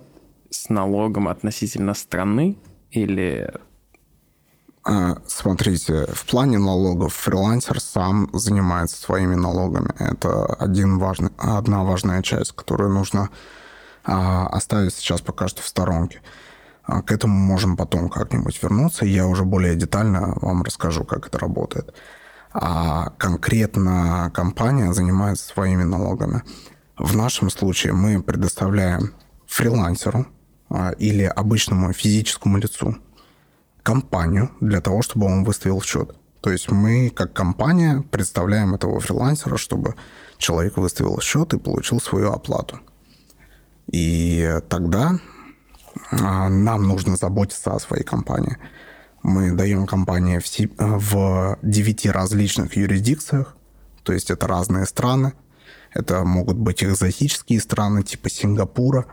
с 0.50 0.70
налогом 0.70 1.28
относительно 1.28 1.94
страны 1.94 2.58
или 2.92 3.52
а, 4.84 5.18
Смотрите, 5.28 6.08
в 6.12 6.26
плане 6.26 6.58
налогов 6.58 7.14
фрилансер 7.14 7.80
сам 7.80 8.30
занимается 8.34 9.00
своими 9.00 9.36
налогами. 9.36 9.94
Это 10.00 10.46
один 10.46 10.98
важный, 10.98 11.30
одна 11.38 11.84
важная 11.84 12.22
часть, 12.24 12.54
которую 12.54 12.92
нужно 12.92 13.30
оставить 14.04 14.94
сейчас 14.94 15.22
пока 15.22 15.48
что 15.48 15.62
в 15.62 15.68
сторонке. 15.68 16.22
А, 16.84 17.02
к 17.02 17.12
этому 17.12 17.38
можем 17.38 17.78
потом 17.78 18.10
как-нибудь 18.10 18.62
вернуться. 18.62 19.06
Я 19.06 19.28
уже 19.28 19.46
более 19.46 19.76
детально 19.76 20.34
вам 20.42 20.64
расскажу, 20.64 21.04
как 21.04 21.28
это 21.28 21.40
работает. 21.40 21.94
А 22.54 23.12
конкретно 23.18 24.32
компания 24.34 24.92
занимается 24.94 25.48
своими 25.48 25.84
налогами. 25.84 26.44
В 26.98 27.16
нашем 27.16 27.50
случае 27.50 27.94
мы 27.94 28.22
предоставляем 28.22 29.14
фрилансеру 29.48 30.28
или 30.98 31.24
обычному 31.24 31.94
физическому 31.94 32.58
лицу 32.58 32.98
компанию 33.84 34.52
для 34.60 34.82
того, 34.82 35.02
чтобы 35.02 35.26
он 35.26 35.44
выставил 35.44 35.82
счет. 35.82 36.16
То 36.42 36.52
есть 36.52 36.72
мы, 36.72 37.10
как 37.10 37.34
компания, 37.34 38.04
представляем 38.12 38.74
этого 38.74 39.00
фрилансера, 39.00 39.58
чтобы 39.58 39.96
человек 40.38 40.78
выставил 40.78 41.20
счет 41.22 41.54
и 41.54 41.60
получил 41.60 42.00
свою 42.00 42.32
оплату. 42.32 42.80
И 43.92 44.60
тогда 44.70 45.20
а, 46.12 46.50
нам 46.50 46.88
нужно 46.88 47.16
заботиться 47.16 47.74
о 47.74 47.80
своей 47.80 48.04
компании. 48.04 48.58
Мы 49.24 49.52
даем 49.52 49.86
компании 49.86 50.40
в, 50.40 50.78
в 50.78 51.60
9 51.62 52.06
различных 52.08 52.76
юрисдикциях, 52.76 53.56
то 54.04 54.14
есть 54.14 54.32
это 54.32 54.48
разные 54.48 54.86
страны. 54.86 55.34
Это 55.94 56.24
могут 56.24 56.58
быть 56.58 56.84
экзотические 56.84 57.60
страны, 57.60 58.04
типа 58.04 58.30
Сингапура. 58.30 59.06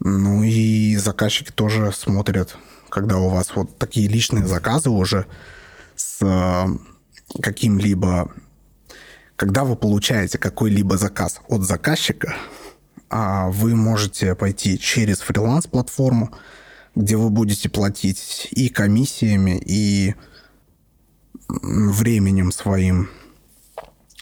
Ну 0.00 0.42
и 0.42 0.96
заказчики 0.96 1.52
тоже 1.52 1.92
смотрят 1.92 2.56
когда 2.94 3.18
у 3.18 3.28
вас 3.28 3.50
вот 3.56 3.76
такие 3.76 4.06
личные 4.06 4.46
заказы 4.46 4.88
уже 4.88 5.26
с 5.96 6.18
э, 6.22 6.66
каким-либо... 7.42 8.30
Когда 9.34 9.64
вы 9.64 9.74
получаете 9.74 10.38
какой-либо 10.38 10.96
заказ 10.96 11.40
от 11.48 11.62
заказчика, 11.62 12.36
а 13.10 13.48
вы 13.50 13.74
можете 13.76 14.34
пойти 14.34 14.78
через 14.78 15.20
фриланс-платформу, 15.20 16.30
где 16.94 17.16
вы 17.16 17.30
будете 17.30 17.68
платить 17.68 18.48
и 18.50 18.68
комиссиями, 18.68 19.60
и 19.64 20.14
временем 21.48 22.52
своим. 22.52 23.08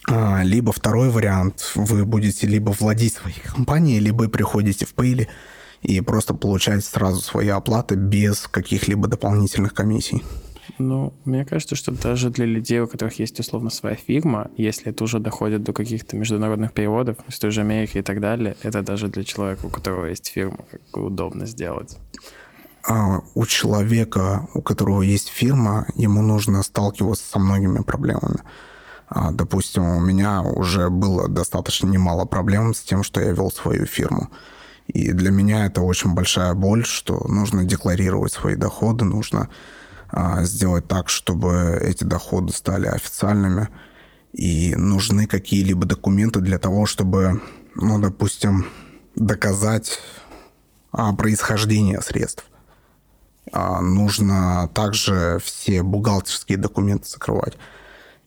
А, 0.08 0.42
либо 0.42 0.72
второй 0.72 1.10
вариант, 1.10 1.72
вы 1.74 2.04
будете 2.04 2.46
либо 2.46 2.70
владеть 2.70 3.14
своей 3.14 3.40
компанией, 3.40 4.00
либо 4.00 4.28
приходите 4.28 4.84
в 4.84 4.94
Payly 4.94 5.28
и 5.82 6.00
просто 6.00 6.34
получать 6.34 6.84
сразу 6.84 7.20
свои 7.20 7.48
оплаты 7.48 7.94
без 7.94 8.48
каких-либо 8.48 9.08
дополнительных 9.08 9.74
комиссий. 9.74 10.22
Ну, 10.78 11.12
мне 11.24 11.44
кажется, 11.44 11.74
что 11.74 11.92
даже 11.92 12.30
для 12.30 12.46
людей, 12.46 12.80
у 12.80 12.86
которых 12.86 13.18
есть 13.18 13.38
условно 13.40 13.70
своя 13.70 13.96
фирма, 13.96 14.50
если 14.56 14.90
это 14.90 15.04
уже 15.04 15.18
доходит 15.18 15.62
до 15.62 15.72
каких-то 15.72 16.16
международных 16.16 16.72
переводов 16.72 17.16
из 17.28 17.38
той 17.38 17.50
же 17.50 17.60
Америки 17.62 17.98
и 17.98 18.02
так 18.02 18.20
далее, 18.20 18.56
это 18.62 18.82
даже 18.82 19.08
для 19.08 19.24
человека, 19.24 19.66
у 19.66 19.70
которого 19.70 20.06
есть 20.06 20.28
фирма, 20.28 20.58
как 20.70 20.96
удобно 20.96 21.46
сделать. 21.46 21.98
А 22.84 23.20
у 23.34 23.46
человека, 23.46 24.48
у 24.54 24.62
которого 24.62 25.02
есть 25.02 25.28
фирма, 25.28 25.86
ему 25.94 26.22
нужно 26.22 26.62
сталкиваться 26.62 27.24
со 27.24 27.38
многими 27.38 27.82
проблемами. 27.82 28.40
А, 29.08 29.30
допустим, 29.30 29.84
у 29.84 30.00
меня 30.00 30.42
уже 30.42 30.90
было 30.90 31.28
достаточно 31.28 31.86
немало 31.86 32.24
проблем 32.24 32.74
с 32.74 32.80
тем, 32.80 33.02
что 33.02 33.20
я 33.20 33.32
вел 33.32 33.50
свою 33.50 33.86
фирму. 33.86 34.30
И 34.86 35.12
для 35.12 35.30
меня 35.30 35.66
это 35.66 35.82
очень 35.82 36.14
большая 36.14 36.54
боль, 36.54 36.84
что 36.84 37.24
нужно 37.28 37.64
декларировать 37.64 38.32
свои 38.32 38.56
доходы, 38.56 39.04
нужно 39.04 39.48
сделать 40.42 40.88
так, 40.88 41.08
чтобы 41.08 41.78
эти 41.82 42.04
доходы 42.04 42.52
стали 42.52 42.86
официальными. 42.86 43.68
И 44.32 44.74
нужны 44.76 45.26
какие-либо 45.26 45.86
документы 45.86 46.40
для 46.40 46.58
того, 46.58 46.86
чтобы, 46.86 47.40
ну, 47.74 47.98
допустим, 47.98 48.66
доказать 49.14 49.98
а, 50.90 51.12
происхождение 51.14 52.00
средств. 52.00 52.44
А, 53.52 53.80
нужно 53.80 54.70
также 54.74 55.38
все 55.42 55.82
бухгалтерские 55.82 56.58
документы 56.58 57.08
закрывать. 57.08 57.56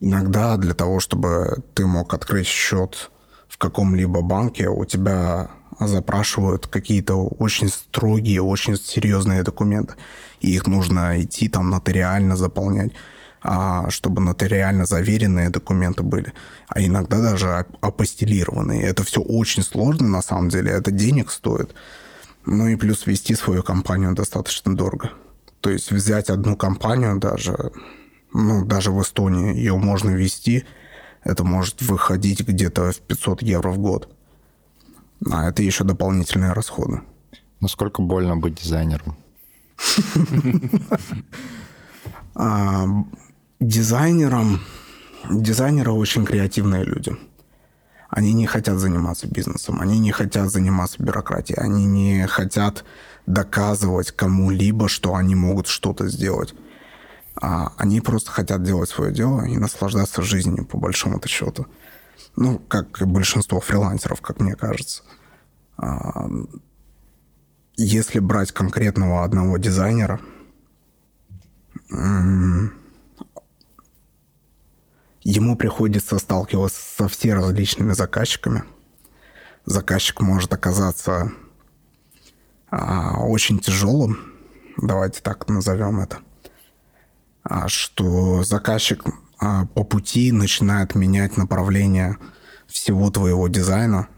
Иногда 0.00 0.56
для 0.56 0.74
того, 0.74 1.00
чтобы 1.00 1.62
ты 1.74 1.86
мог 1.86 2.12
открыть 2.12 2.46
счет 2.46 3.10
в 3.48 3.56
каком-либо 3.56 4.20
банке, 4.20 4.68
у 4.68 4.84
тебя 4.84 5.50
запрашивают 5.80 6.66
какие-то 6.66 7.14
очень 7.14 7.68
строгие, 7.68 8.42
очень 8.42 8.76
серьезные 8.76 9.42
документы. 9.42 9.94
И 10.46 10.54
их 10.54 10.68
нужно 10.68 11.20
идти 11.20 11.48
там 11.48 11.70
нотариально 11.70 12.36
заполнять, 12.36 12.92
а, 13.42 13.90
чтобы 13.90 14.20
нотариально 14.20 14.86
заверенные 14.86 15.50
документы 15.50 16.04
были. 16.04 16.32
А 16.68 16.80
иногда 16.80 17.20
даже 17.20 17.66
апостелированные. 17.80 18.82
Это 18.82 19.02
все 19.02 19.20
очень 19.20 19.64
сложно 19.64 20.06
на 20.06 20.22
самом 20.22 20.48
деле. 20.48 20.70
Это 20.70 20.92
денег 20.92 21.32
стоит. 21.32 21.74
Ну 22.44 22.68
и 22.68 22.76
плюс 22.76 23.06
вести 23.06 23.34
свою 23.34 23.64
компанию 23.64 24.14
достаточно 24.14 24.76
дорого. 24.76 25.10
То 25.60 25.70
есть 25.70 25.90
взять 25.90 26.30
одну 26.30 26.56
компанию 26.56 27.18
даже, 27.18 27.72
ну, 28.32 28.64
даже 28.64 28.92
в 28.92 29.02
Эстонии 29.02 29.56
ее 29.56 29.76
можно 29.76 30.10
вести, 30.10 30.64
это 31.24 31.42
может 31.42 31.82
выходить 31.82 32.46
где-то 32.46 32.92
в 32.92 32.98
500 33.00 33.42
евро 33.42 33.70
в 33.72 33.78
год. 33.78 34.08
А 35.28 35.48
это 35.48 35.64
еще 35.64 35.82
дополнительные 35.82 36.52
расходы. 36.52 37.00
Насколько 37.60 38.00
больно 38.00 38.36
быть 38.36 38.62
дизайнером? 38.62 39.16
А, 42.38 42.86
дизайнером... 43.60 44.60
Дизайнеры 45.30 45.92
очень 45.92 46.26
креативные 46.26 46.84
люди. 46.84 47.16
Они 48.10 48.34
не 48.34 48.46
хотят 48.46 48.78
заниматься 48.78 49.26
бизнесом, 49.26 49.80
они 49.80 49.98
не 49.98 50.12
хотят 50.12 50.50
заниматься 50.50 51.02
бюрократией, 51.02 51.58
они 51.58 51.86
не 51.86 52.26
хотят 52.26 52.84
доказывать 53.26 54.12
кому-либо, 54.12 54.88
что 54.88 55.14
они 55.14 55.34
могут 55.34 55.66
что-то 55.66 56.08
сделать. 56.08 56.54
А 57.40 57.72
они 57.76 58.00
просто 58.00 58.30
хотят 58.30 58.62
делать 58.62 58.88
свое 58.88 59.12
дело 59.12 59.44
и 59.44 59.56
наслаждаться 59.56 60.22
жизнью, 60.22 60.64
по 60.64 60.78
большому-то 60.78 61.28
счету. 61.28 61.66
Ну, 62.36 62.58
как 62.58 63.00
и 63.00 63.04
большинство 63.04 63.60
фрилансеров, 63.60 64.20
как 64.20 64.40
мне 64.40 64.54
кажется. 64.54 65.02
Если 67.76 68.20
брать 68.20 68.52
конкретного 68.52 69.22
одного 69.22 69.58
дизайнера, 69.58 70.20
ему 75.22 75.56
приходится 75.56 76.18
сталкиваться 76.18 76.80
со 76.96 77.08
все 77.08 77.34
различными 77.34 77.92
заказчиками. 77.92 78.64
Заказчик 79.66 80.20
может 80.20 80.52
оказаться 80.54 81.32
а, 82.70 83.20
очень 83.20 83.58
тяжелым, 83.58 84.32
давайте 84.76 85.20
так 85.20 85.48
назовем 85.48 86.00
это, 86.00 86.20
а, 87.42 87.68
что 87.68 88.42
заказчик 88.44 89.04
а 89.38 89.66
по 89.66 89.84
пути 89.84 90.32
начинает 90.32 90.94
менять 90.94 91.36
направление 91.36 92.16
всего 92.66 93.10
твоего 93.10 93.48
дизайна 93.48 94.08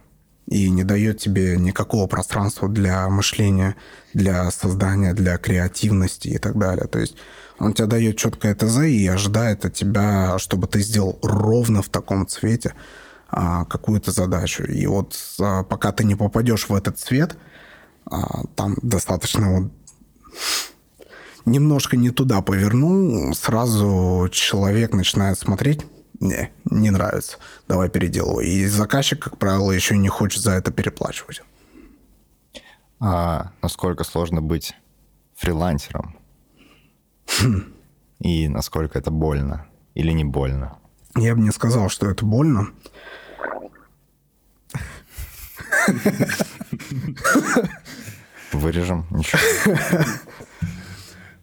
и 0.49 0.71
не 0.71 0.83
дает 0.83 1.19
тебе 1.19 1.57
никакого 1.59 2.07
пространства 2.07 2.69
для 2.69 3.09
мышления, 3.09 3.77
для 4.15 4.51
создания, 4.51 5.13
для 5.13 5.37
креативности 5.37 6.29
и 6.29 6.39
так 6.39 6.59
далее. 6.59 6.87
То 6.87 6.99
есть 6.99 7.17
он 7.59 7.75
тебе 7.75 7.87
дает 7.87 8.17
четкое 8.17 8.55
ТЗ 8.55 8.85
и 8.85 9.07
ожидает 9.07 9.67
от 9.67 9.75
тебя, 9.75 10.39
чтобы 10.39 10.67
ты 10.67 10.81
сделал 10.81 11.19
ровно 11.23 11.83
в 11.83 11.91
таком 11.91 12.27
цвете, 12.27 12.75
а, 13.29 13.67
какую-то 13.67 14.11
задачу. 14.11 14.65
И 14.65 14.87
вот 14.87 15.19
а, 15.39 15.65
пока 15.65 15.93
ты 15.93 16.05
не 16.05 16.15
попадешь 16.15 16.69
в 16.69 16.75
этот 16.75 16.99
цвет, 16.99 17.37
а, 18.11 18.45
там 18.57 18.75
достаточно 18.81 19.53
вот 19.53 19.73
немножко 21.45 21.99
не 21.99 22.11
туда 22.11 22.41
повернул, 22.41 23.35
сразу 23.35 24.29
человек 24.33 24.95
начинает 24.95 25.39
смотреть, 25.39 25.85
не, 26.21 26.53
не 26.65 26.91
нравится, 26.91 27.39
давай 27.69 27.89
переделывай. 27.89 28.47
И 28.47 28.67
заказчик, 28.67 29.23
как 29.23 29.39
правило, 29.39 29.71
еще 29.73 29.97
не 29.97 30.09
хочет 30.09 30.43
за 30.43 30.53
это 30.53 30.71
переплачивать. 30.73 31.43
А 33.01 33.53
насколько 33.63 34.05
сложно 34.05 34.43
быть 34.43 34.75
фрилансером? 35.37 36.19
Хм. 37.39 37.73
И 38.21 38.49
насколько 38.49 38.99
это 38.99 39.11
больно 39.11 39.67
или 39.95 40.11
не 40.13 40.25
больно? 40.25 40.79
Я 41.15 41.35
бы 41.35 41.41
не 41.41 41.51
сказал, 41.51 41.89
что 41.89 42.11
это 42.11 42.25
больно. 42.25 42.69
Вырежем, 48.53 49.07
ничего. 49.11 49.41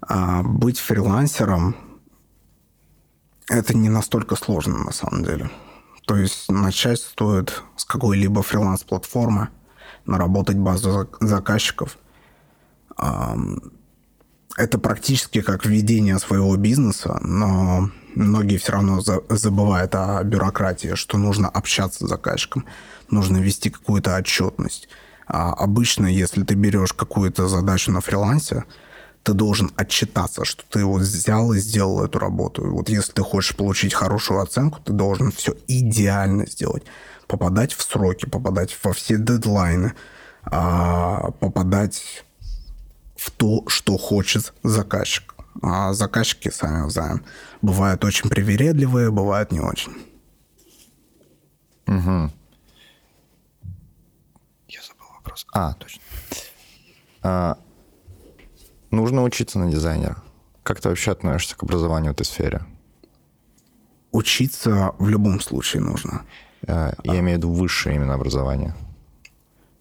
А 0.01 0.43
быть 0.43 0.79
фрилансером 0.79 1.75
это 3.49 3.75
не 3.75 3.89
настолько 3.89 4.35
сложно 4.35 4.77
на 4.77 4.91
самом 4.91 5.23
деле. 5.23 5.49
То 6.05 6.15
есть 6.15 6.49
начать 6.51 6.99
стоит 6.99 7.63
с 7.75 7.85
какой-либо 7.85 8.43
фриланс-платформы, 8.43 9.49
наработать 10.05 10.57
базу 10.57 11.09
заказчиков. 11.19 11.97
Это 14.57 14.79
практически 14.79 15.41
как 15.41 15.65
ведение 15.65 16.17
своего 16.19 16.55
бизнеса, 16.55 17.19
но 17.21 17.89
многие 18.15 18.57
все 18.57 18.71
равно 18.73 19.01
забывают 19.01 19.95
о 19.95 20.23
бюрократии, 20.23 20.95
что 20.95 21.17
нужно 21.17 21.49
общаться 21.49 22.05
с 22.05 22.09
заказчиком, 22.09 22.65
нужно 23.09 23.37
вести 23.37 23.69
какую-то 23.69 24.15
отчетность. 24.15 24.87
А 25.27 25.51
обычно, 25.53 26.05
если 26.05 26.43
ты 26.43 26.53
берешь 26.53 26.93
какую-то 26.93 27.47
задачу 27.47 27.91
на 27.91 27.99
фрилансе, 27.99 28.63
ты 29.25 29.33
должен 29.33 29.71
отчитаться, 29.75 30.45
что 30.45 30.63
ты 30.69 30.85
вот 30.85 31.01
взял 31.01 31.51
и 31.51 31.59
сделал 31.59 32.05
эту 32.05 32.19
работу. 32.19 32.63
И 32.63 32.69
вот 32.69 32.89
если 32.89 33.11
ты 33.11 33.23
хочешь 33.23 33.55
получить 33.55 33.95
хорошую 33.95 34.39
оценку, 34.39 34.79
ты 34.81 34.93
должен 34.93 35.31
все 35.31 35.55
идеально 35.67 36.45
сделать. 36.45 36.83
Попадать 37.27 37.73
в 37.73 37.81
сроки, 37.81 38.27
попадать 38.27 38.77
во 38.83 38.93
все 38.93 39.17
дедлайны, 39.17 39.93
а, 40.43 41.31
попадать 41.39 42.23
в 43.17 43.31
то, 43.31 43.63
что 43.67 43.97
хочет 43.97 44.53
заказчик. 44.61 45.33
А 45.63 45.93
заказчики, 45.93 46.49
сами 46.49 46.87
знаем, 46.89 47.25
бывают 47.63 48.05
очень 48.05 48.29
привередливые, 48.29 49.09
бывают 49.09 49.51
не 49.51 49.59
очень. 49.59 49.93
Угу. 51.87 52.31
Я 54.67 54.81
забыл 54.81 55.07
вопрос. 55.15 55.47
А, 55.51 55.73
точно. 55.73 56.01
А, 57.23 57.57
нужно 58.95 59.23
учиться 59.23 59.59
на 59.59 59.69
дизайнера. 59.69 60.17
Как 60.63 60.81
ты 60.81 60.89
вообще 60.89 61.11
относишься 61.11 61.55
к 61.55 61.63
образованию 61.63 62.11
в 62.11 62.15
этой 62.15 62.25
сфере? 62.25 62.61
Учиться 64.11 64.93
в 64.97 65.09
любом 65.09 65.39
случае 65.41 65.83
нужно. 65.83 66.23
А, 66.67 66.93
я 67.03 67.13
а. 67.13 67.19
имею 67.19 67.35
в 67.35 67.37
виду 67.39 67.51
высшее 67.51 67.95
именно 67.95 68.13
образование. 68.13 68.75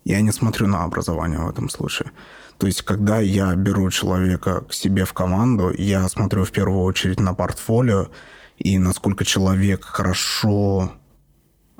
Я 0.04 0.20
не 0.20 0.32
смотрю 0.32 0.66
на 0.66 0.84
образование 0.84 1.38
в 1.38 1.48
этом 1.48 1.70
случае. 1.70 2.10
То 2.58 2.66
есть, 2.66 2.82
когда 2.82 3.18
я 3.20 3.54
беру 3.54 3.90
человека 3.90 4.60
к 4.60 4.74
себе 4.74 5.04
в 5.04 5.12
команду, 5.12 5.72
я 5.76 6.08
смотрю 6.08 6.44
в 6.44 6.50
первую 6.50 6.82
очередь 6.82 7.20
на 7.20 7.34
портфолио 7.34 8.08
и 8.58 8.78
насколько 8.78 9.24
человек 9.24 9.84
хорошо 9.84 10.92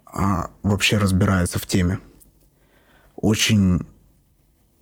а, 0.07 0.51
вообще 0.63 0.99
разбирается 0.99 1.59
в 1.59 1.67
теме. 1.67 1.99
Очень 3.17 3.87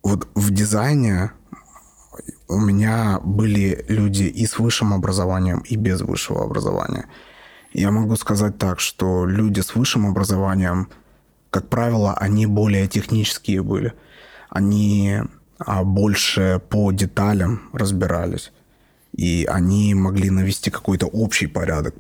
вот 0.03 0.29
в 0.35 0.51
дизайне 0.51 1.33
у 2.49 2.59
меня 2.59 3.21
были 3.23 3.85
люди 3.89 4.25
и 4.25 4.47
с 4.47 4.59
высшим 4.59 4.93
образованием, 4.93 5.61
и 5.61 5.77
без 5.77 6.01
высшего 6.01 6.45
образования. 6.45 7.07
Я 7.73 7.91
могу 7.91 8.17
сказать 8.17 8.59
так, 8.59 8.81
что 8.81 9.27
люди 9.27 9.61
с 9.61 9.75
высшим 9.75 10.07
образованием, 10.07 10.89
как 11.51 11.69
правило, 11.69 12.15
они 12.15 12.47
более 12.47 12.87
технические 12.89 13.63
были. 13.63 13.93
Они 14.51 15.23
а 15.67 15.85
больше 15.85 16.61
по 16.69 16.93
деталям 16.93 17.71
разбирались. 17.73 18.53
И 19.17 19.47
они 19.49 19.95
могли 19.95 20.31
навести 20.31 20.71
какой-то 20.71 21.07
общий 21.07 21.47
порядок 21.47 21.95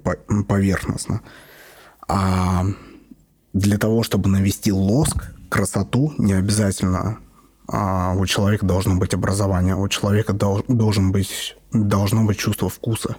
поверхностно. 0.48 1.20
А 2.08 2.64
для 3.52 3.78
того, 3.78 4.02
чтобы 4.02 4.28
навести 4.30 4.72
лоск, 4.72 5.32
красоту, 5.48 6.14
не 6.18 6.32
обязательно 6.32 7.18
у 7.68 8.26
человека 8.26 8.66
должно 8.66 8.96
быть 8.96 9.14
образование, 9.14 9.76
у 9.76 9.88
человека 9.88 10.32
дол- 10.32 10.64
должен 10.68 11.12
быть, 11.12 11.56
должно 11.72 12.24
быть 12.24 12.38
чувство 12.38 12.68
вкуса. 12.68 13.16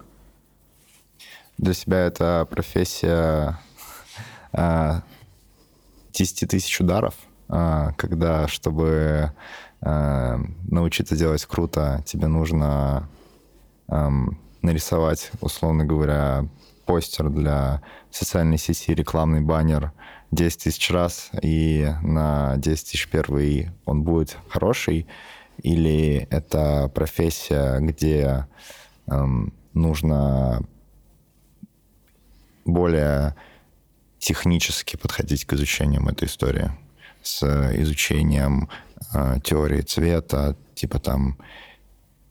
Для 1.58 1.72
себя 1.72 2.00
это 2.00 2.46
профессия 2.50 3.58
а, 4.52 5.02
10 6.12 6.48
тысяч 6.50 6.80
ударов, 6.80 7.14
а, 7.48 7.92
когда, 7.92 8.46
чтобы 8.48 9.32
Э, 9.84 10.38
научиться 10.66 11.14
делать 11.14 11.44
круто, 11.44 12.02
тебе 12.06 12.26
нужно 12.26 13.08
нарисовать, 14.62 15.30
условно 15.42 15.84
говоря, 15.84 16.48
постер 16.86 17.28
для 17.28 17.82
социальной 18.10 18.56
сети, 18.56 18.94
рекламный 18.94 19.42
баннер 19.42 19.92
10 20.34 20.64
тысяч 20.64 20.90
раз, 20.90 21.30
и 21.42 21.92
на 22.02 22.56
10 22.56 22.90
тысяч 22.90 23.08
первый 23.08 23.70
он 23.84 24.02
будет 24.02 24.36
хороший, 24.48 25.06
или 25.62 26.26
это 26.30 26.90
профессия, 26.94 27.78
где 27.80 28.46
эм, 29.06 29.52
нужно 29.72 30.62
более 32.64 33.34
технически 34.18 34.96
подходить 34.96 35.44
к 35.44 35.52
изучению 35.52 36.06
этой 36.08 36.26
истории 36.26 36.72
с 37.22 37.42
изучением 37.76 38.68
э, 39.12 39.36
теории 39.42 39.82
цвета, 39.82 40.56
типа 40.74 40.98
там 40.98 41.38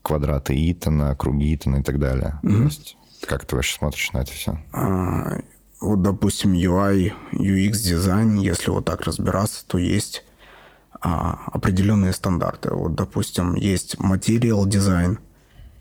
квадраты 0.01 0.53
Итона, 0.71 1.15
круги 1.15 1.55
Итона 1.55 1.77
и 1.77 1.83
так 1.83 1.99
далее. 1.99 2.39
Mm-hmm. 2.43 2.57
То 2.57 2.63
есть, 2.63 2.97
как 3.21 3.45
ты 3.45 3.55
вообще 3.55 3.77
смотришь 3.77 4.11
на 4.11 4.19
это 4.19 4.31
все? 4.31 4.59
Вот, 5.84 6.02
допустим, 6.02 6.54
UI, 6.54 7.13
UX 7.34 7.72
дизайн, 7.74 8.36
если 8.38 8.72
вот 8.72 8.86
так 8.86 9.02
разбираться, 9.02 9.65
то 9.67 9.78
есть 9.78 10.24
а, 11.02 11.39
определенные 11.52 12.13
стандарты. 12.13 12.74
Вот, 12.74 12.96
допустим, 12.96 13.56
есть 13.56 14.00
материал 14.00 14.65
дизайн, 14.65 15.19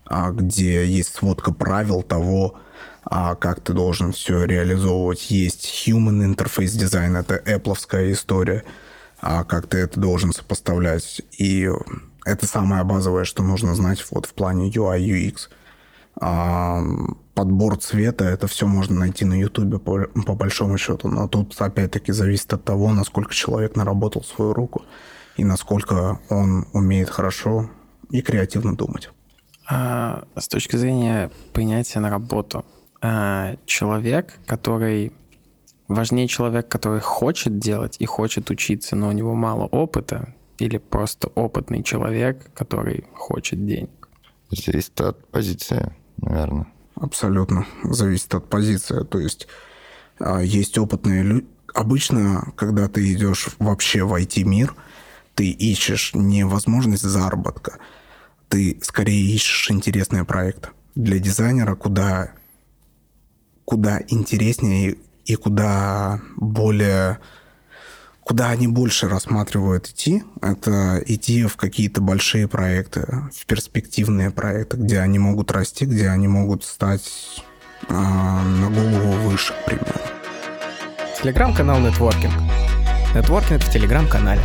а, 0.05 0.31
где 0.31 0.85
есть 0.85 1.15
сводка 1.15 1.53
правил 1.53 2.03
того, 2.03 2.55
а, 3.03 3.35
как 3.35 3.61
ты 3.61 3.73
должен 3.73 4.11
все 4.11 4.43
реализовывать. 4.43 5.31
Есть 5.31 5.87
human 5.87 6.35
interface 6.35 6.77
дизайн, 6.77 7.15
это 7.15 7.35
Apple 7.35 8.11
история– 8.11 8.63
а 9.25 9.45
как 9.45 9.67
ты 9.67 9.77
это 9.77 10.01
должен 10.01 10.33
сопоставлять. 10.33 11.21
И 11.37 11.69
это 12.25 12.45
самое 12.45 12.83
базовое, 12.83 13.23
что 13.23 13.41
нужно 13.41 13.73
знать 13.73 14.05
вот 14.11 14.25
в 14.25 14.33
плане 14.33 14.69
UI, 14.69 14.99
UX. 14.99 15.49
Подбор 17.33 17.77
цвета, 17.77 18.25
это 18.25 18.47
все 18.47 18.67
можно 18.67 18.99
найти 18.99 19.25
на 19.25 19.39
YouTube 19.39 19.83
по, 19.83 20.07
по 20.25 20.35
большому 20.35 20.77
счету. 20.77 21.07
Но 21.07 21.27
тут 21.27 21.59
опять-таки 21.59 22.11
зависит 22.11 22.53
от 22.53 22.63
того, 22.63 22.93
насколько 22.93 23.33
человек 23.33 23.75
наработал 23.75 24.23
свою 24.23 24.53
руку 24.53 24.83
и 25.35 25.43
насколько 25.43 26.19
он 26.29 26.67
умеет 26.73 27.09
хорошо 27.09 27.69
и 28.11 28.21
креативно 28.21 28.75
думать. 28.75 29.09
А, 29.67 30.25
с 30.35 30.47
точки 30.47 30.75
зрения 30.75 31.31
принятия 31.53 31.99
на 31.99 32.09
работу, 32.09 32.65
а, 33.01 33.55
человек, 33.65 34.39
который 34.45 35.13
Важнее 35.87 36.27
человек, 36.27 36.69
который 36.69 37.01
хочет 37.01 37.59
делать 37.59 37.97
и 37.99 38.05
хочет 38.05 38.49
учиться, 38.49 38.95
но 38.95 39.09
у 39.09 39.11
него 39.11 39.35
мало 39.35 39.65
опыта, 39.65 40.33
или 40.57 40.77
просто 40.77 41.27
опытный 41.35 41.83
человек, 41.83 42.51
который 42.53 43.05
хочет 43.13 43.65
денег? 43.65 44.09
Зависит 44.49 44.99
от 45.01 45.27
позиции, 45.27 45.93
наверное. 46.17 46.67
Абсолютно. 46.95 47.65
Зависит 47.83 48.33
от 48.35 48.49
позиции. 48.49 49.03
То 49.03 49.19
есть 49.19 49.47
а, 50.19 50.39
есть 50.39 50.77
опытные 50.77 51.23
люди. 51.23 51.47
Обычно, 51.73 52.53
когда 52.55 52.87
ты 52.87 53.13
идешь 53.13 53.49
вообще 53.57 54.03
в 54.03 54.13
IT-мир, 54.13 54.75
ты 55.33 55.49
ищешь 55.49 56.13
не 56.13 56.45
возможность 56.45 57.03
заработка, 57.03 57.79
ты 58.47 58.79
скорее 58.83 59.25
ищешь 59.33 59.71
интересные 59.71 60.23
проекты. 60.23 60.69
Для 60.93 61.17
дизайнера 61.17 61.75
куда, 61.75 62.31
куда 63.65 63.99
интереснее 64.07 64.97
и 65.25 65.35
куда 65.35 66.21
более 66.35 67.19
куда 68.25 68.49
они 68.49 68.67
больше 68.67 69.07
рассматривают 69.07 69.87
идти, 69.87 70.23
это 70.41 71.03
идти 71.05 71.45
в 71.45 71.57
какие-то 71.57 72.01
большие 72.01 72.47
проекты, 72.47 73.01
в 73.33 73.45
перспективные 73.45 74.31
проекты, 74.31 74.77
где 74.77 74.99
они 74.99 75.19
могут 75.19 75.51
расти, 75.51 75.85
где 75.85 76.09
они 76.09 76.27
могут 76.27 76.63
стать 76.63 77.43
э, 77.87 77.93
на 77.93 78.69
голову 78.69 79.11
выше, 79.29 79.53
к 79.53 79.65
примеру. 79.65 79.99
Телеграм-канал 81.21 81.79
Networking. 81.79 82.31
Нетворкинг 83.15 83.61
в 83.61 83.71
Телеграм-канале. 83.71 84.41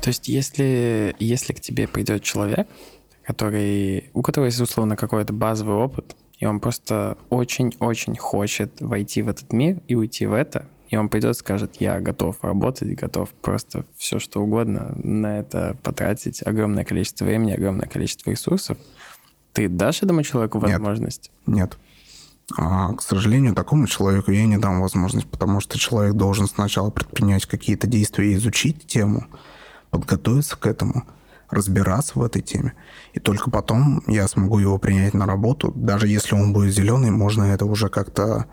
То 0.00 0.08
есть 0.08 0.26
если, 0.28 1.14
если 1.20 1.52
к 1.52 1.60
тебе 1.60 1.86
придет 1.86 2.24
человек, 2.24 2.66
который, 3.24 4.10
у 4.14 4.22
которого 4.22 4.46
есть, 4.46 4.60
условно, 4.60 4.96
какой-то 4.96 5.32
базовый 5.32 5.76
опыт, 5.76 6.16
и 6.38 6.44
он 6.44 6.58
просто 6.58 7.16
очень-очень 7.30 8.16
хочет 8.16 8.80
войти 8.80 9.22
в 9.22 9.28
этот 9.28 9.52
мир 9.52 9.80
и 9.86 9.94
уйти 9.94 10.26
в 10.26 10.32
это, 10.32 10.66
и 10.92 10.96
он 10.96 11.08
придет 11.08 11.38
скажет, 11.38 11.76
я 11.80 12.00
готов 12.00 12.36
работать, 12.42 12.94
готов 12.94 13.30
просто 13.30 13.86
все 13.96 14.18
что 14.18 14.42
угодно 14.42 14.92
на 15.02 15.38
это 15.38 15.74
потратить 15.82 16.46
огромное 16.46 16.84
количество 16.84 17.24
времени, 17.24 17.52
огромное 17.52 17.88
количество 17.88 18.30
ресурсов, 18.30 18.76
ты 19.54 19.70
дашь 19.70 20.02
этому 20.02 20.22
человеку 20.22 20.58
возможность? 20.58 21.30
Нет. 21.46 21.56
Нет. 21.56 21.78
А, 22.58 22.92
к 22.92 23.00
сожалению, 23.00 23.54
такому 23.54 23.86
человеку 23.86 24.32
я 24.32 24.44
не 24.44 24.58
дам 24.58 24.82
возможность, 24.82 25.26
потому 25.26 25.60
что 25.60 25.78
человек 25.78 26.12
должен 26.12 26.46
сначала 26.46 26.90
предпринять 26.90 27.46
какие-то 27.46 27.86
действия, 27.86 28.34
изучить 28.34 28.86
тему, 28.86 29.24
подготовиться 29.88 30.58
к 30.58 30.66
этому, 30.66 31.04
разбираться 31.48 32.18
в 32.18 32.22
этой 32.22 32.42
теме. 32.42 32.74
И 33.14 33.18
только 33.18 33.50
потом 33.50 34.02
я 34.06 34.28
смогу 34.28 34.58
его 34.58 34.76
принять 34.76 35.14
на 35.14 35.24
работу. 35.24 35.72
Даже 35.74 36.06
если 36.06 36.34
он 36.34 36.52
будет 36.52 36.74
зеленый, 36.74 37.10
можно 37.10 37.44
это 37.44 37.64
уже 37.64 37.88
как-то 37.88 38.44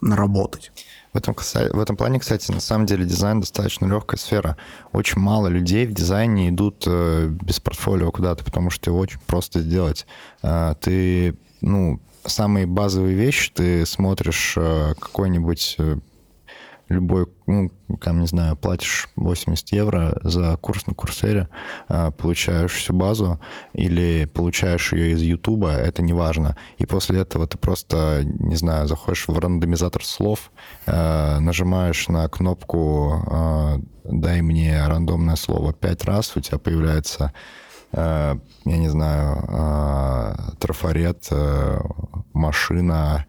наработать. 0.00 0.72
В 1.12 1.16
этом, 1.16 1.34
в 1.34 1.80
этом 1.80 1.96
плане, 1.96 2.20
кстати, 2.20 2.50
на 2.50 2.60
самом 2.60 2.86
деле 2.86 3.04
дизайн 3.04 3.40
достаточно 3.40 3.86
легкая 3.86 4.18
сфера. 4.18 4.56
Очень 4.92 5.20
мало 5.20 5.48
людей 5.48 5.86
в 5.86 5.92
дизайне 5.92 6.50
идут 6.50 6.84
э, 6.86 7.28
без 7.28 7.60
портфолио 7.60 8.10
куда-то, 8.10 8.44
потому 8.44 8.70
что 8.70 8.90
его 8.90 8.98
очень 9.00 9.18
просто 9.26 9.60
сделать. 9.60 10.06
Э, 10.42 10.74
ты, 10.80 11.36
ну, 11.60 12.00
самые 12.24 12.66
базовые 12.66 13.14
вещи, 13.14 13.50
ты 13.52 13.86
смотришь 13.86 14.54
э, 14.56 14.94
какой-нибудь 14.98 15.76
любой, 16.88 17.26
ну, 17.46 17.70
там, 18.00 18.20
не 18.20 18.26
знаю, 18.26 18.56
платишь 18.56 19.08
80 19.16 19.72
евро 19.72 20.18
за 20.22 20.56
курс 20.56 20.86
на 20.86 20.94
Курсере, 20.94 21.48
а, 21.88 22.10
получаешь 22.10 22.72
всю 22.72 22.94
базу 22.94 23.40
или 23.72 24.24
получаешь 24.26 24.92
ее 24.92 25.12
из 25.12 25.22
Ютуба, 25.22 25.72
это 25.72 26.02
не 26.02 26.12
важно. 26.12 26.56
И 26.78 26.86
после 26.86 27.20
этого 27.20 27.46
ты 27.46 27.58
просто, 27.58 28.22
не 28.24 28.56
знаю, 28.56 28.86
заходишь 28.86 29.28
в 29.28 29.38
рандомизатор 29.38 30.04
слов, 30.04 30.50
а, 30.86 31.38
нажимаешь 31.40 32.08
на 32.08 32.28
кнопку 32.28 33.22
а, 33.26 33.80
«дай 34.04 34.40
мне 34.40 34.86
рандомное 34.86 35.36
слово» 35.36 35.72
пять 35.72 36.04
раз, 36.04 36.36
у 36.36 36.40
тебя 36.40 36.58
появляется 36.58 37.32
я 37.90 38.36
не 38.64 38.88
знаю, 38.88 40.36
трафарет, 40.58 41.26
машина, 42.34 43.24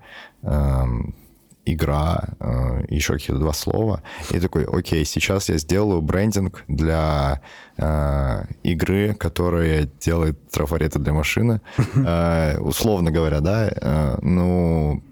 игра, 1.74 2.24
э, 2.40 2.86
еще 2.90 3.14
какие-то 3.14 3.40
два 3.40 3.54
слова, 3.54 4.04
и 4.32 4.40
такой, 4.40 4.66
окей, 4.66 5.06
сейчас 5.06 5.50
я 5.50 5.58
сделаю 5.58 6.02
брендинг 6.02 6.64
для 6.68 7.42
э, 7.78 8.46
игры, 8.64 9.14
которая 9.14 9.90
делает 10.00 10.50
трафареты 10.50 11.00
для 11.00 11.14
машины, 11.14 11.62
э, 11.96 12.58
условно 12.60 13.12
говоря, 13.12 13.40
да, 13.40 13.70
э, 13.70 14.18
ну, 14.22 15.04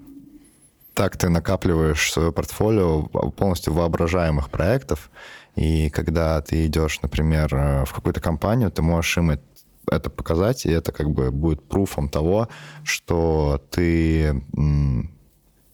так 0.93 1.17
ты 1.17 1.29
накапливаешь 1.29 2.11
свое 2.11 2.31
портфолио 2.31 3.03
полностью 3.03 3.73
воображаемых 3.73 4.49
проектов, 4.49 5.09
и 5.55 5.89
когда 5.89 6.41
ты 6.41 6.65
идешь, 6.67 7.01
например, 7.01 7.53
э, 7.53 7.85
в 7.85 7.93
какую-то 7.93 8.21
компанию, 8.21 8.71
ты 8.71 8.81
можешь 8.81 9.17
им 9.17 9.31
это 9.89 10.09
показать, 10.09 10.65
и 10.65 10.69
это 10.69 10.91
как 10.91 11.09
бы 11.09 11.31
будет 11.31 11.63
пруфом 11.67 12.09
того, 12.09 12.49
что 12.83 13.61
ты 13.71 14.43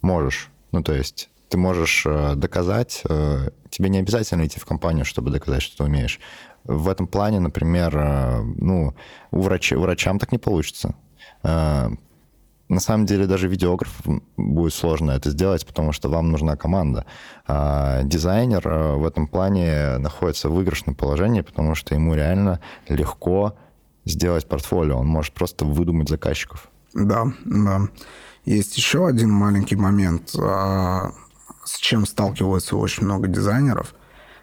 можешь 0.02 0.52
ну, 0.73 0.83
то 0.83 0.93
есть 0.93 1.29
ты 1.49 1.57
можешь 1.57 2.03
э, 2.07 2.33
доказать, 2.36 3.03
э, 3.07 3.49
тебе 3.69 3.89
не 3.89 3.99
обязательно 3.99 4.45
идти 4.45 4.59
в 4.59 4.65
компанию, 4.65 5.05
чтобы 5.05 5.29
доказать, 5.29 5.62
что 5.62 5.77
ты 5.77 5.83
умеешь. 5.83 6.19
В 6.63 6.89
этом 6.89 7.05
плане, 7.05 7.39
например, 7.39 7.95
э, 7.95 8.41
ну, 8.41 8.95
у, 9.29 9.41
врач, 9.41 9.71
врачам 9.71 10.17
так 10.19 10.31
не 10.31 10.39
получится. 10.39 10.95
На 11.43 12.79
самом 12.79 13.05
деле 13.05 13.27
даже 13.27 13.47
видеограф 13.47 14.01
будет 14.36 14.73
сложно 14.73 15.12
это 15.12 15.29
сделать, 15.29 15.65
потому 15.67 15.91
что 15.91 16.09
вам 16.09 16.31
нужна 16.31 16.55
команда. 16.55 17.05
А 17.45 18.01
дизайнер 18.03 18.67
в 18.67 19.05
этом 19.05 19.27
плане 19.27 19.97
находится 19.99 20.49
в 20.49 20.53
выигрышном 20.53 20.95
положении, 20.95 21.41
потому 21.41 21.75
что 21.75 21.93
ему 21.93 22.15
реально 22.15 22.62
легко 22.88 23.55
сделать 24.05 24.47
портфолио. 24.47 24.97
Он 24.97 25.07
может 25.07 25.33
просто 25.33 25.65
выдумать 25.65 26.09
заказчиков. 26.09 26.71
Да, 26.93 27.25
да. 27.45 27.81
Есть 28.45 28.75
еще 28.77 29.08
один 29.08 29.32
маленький 29.32 29.75
момент, 29.75 30.36
а, 30.38 31.13
с 31.63 31.77
чем 31.77 32.06
сталкиваются 32.06 32.75
очень 32.75 33.06
много 33.06 33.27
дизайнеров. 33.27 33.95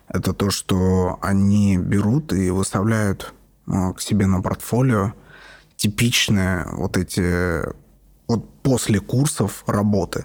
Это 0.09 0.33
то, 0.33 0.51
что 0.51 1.19
они 1.21 1.77
берут 1.77 2.33
и 2.33 2.51
выставляют 2.51 3.35
а, 3.67 3.93
к 3.93 4.01
себе 4.01 4.27
на 4.27 4.41
портфолио 4.41 5.13
типичные 5.77 6.67
вот 6.73 6.97
эти 6.97 7.63
вот 8.27 8.49
после 8.63 9.01
курсов 9.01 9.65
работы. 9.67 10.25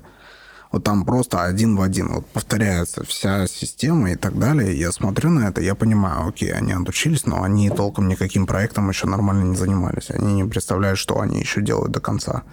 Вот 0.71 0.83
там 0.83 1.05
просто 1.05 1.43
один 1.43 1.77
в 1.77 1.81
один 1.81 2.13
вот 2.13 2.25
повторяется 2.27 3.05
вся 3.05 3.47
система 3.47 4.11
и 4.11 4.15
так 4.15 4.37
далее. 4.37 4.77
Я 4.77 4.91
смотрю 4.91 5.29
на 5.29 5.47
это, 5.47 5.61
я 5.61 5.75
понимаю, 5.75 6.27
окей, 6.27 6.51
они 6.51 6.73
отучились, 6.73 7.25
но 7.25 7.43
они 7.43 7.69
толком 7.69 8.07
никаким 8.07 8.45
проектом 8.45 8.89
еще 8.89 9.07
нормально 9.07 9.43
не 9.43 9.55
занимались. 9.55 10.09
Они 10.09 10.33
не 10.33 10.43
представляют, 10.43 10.99
что 10.99 11.19
они 11.19 11.39
еще 11.39 11.61
делают 11.61 11.91
до 11.91 12.01
конца. 12.01 12.43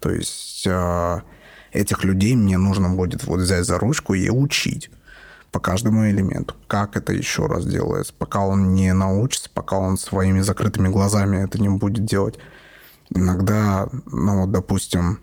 То 0.00 0.10
есть 0.10 0.66
э, 0.66 1.20
этих 1.72 2.04
людей 2.04 2.36
мне 2.36 2.58
нужно 2.58 2.90
будет 2.90 3.24
вот 3.24 3.40
взять 3.40 3.64
за 3.64 3.78
ручку 3.78 4.14
и 4.14 4.28
учить 4.30 4.90
по 5.50 5.60
каждому 5.60 6.08
элементу, 6.08 6.54
как 6.66 6.96
это 6.96 7.12
еще 7.12 7.46
раз 7.46 7.64
делается, 7.64 8.12
пока 8.16 8.40
он 8.40 8.74
не 8.74 8.92
научится, 8.92 9.50
пока 9.52 9.78
он 9.78 9.96
своими 9.96 10.40
закрытыми 10.40 10.88
глазами 10.88 11.38
это 11.38 11.60
не 11.60 11.68
будет 11.68 12.04
делать. 12.04 12.38
Иногда, 13.10 13.88
ну 14.06 14.42
вот, 14.42 14.52
допустим, 14.52 15.20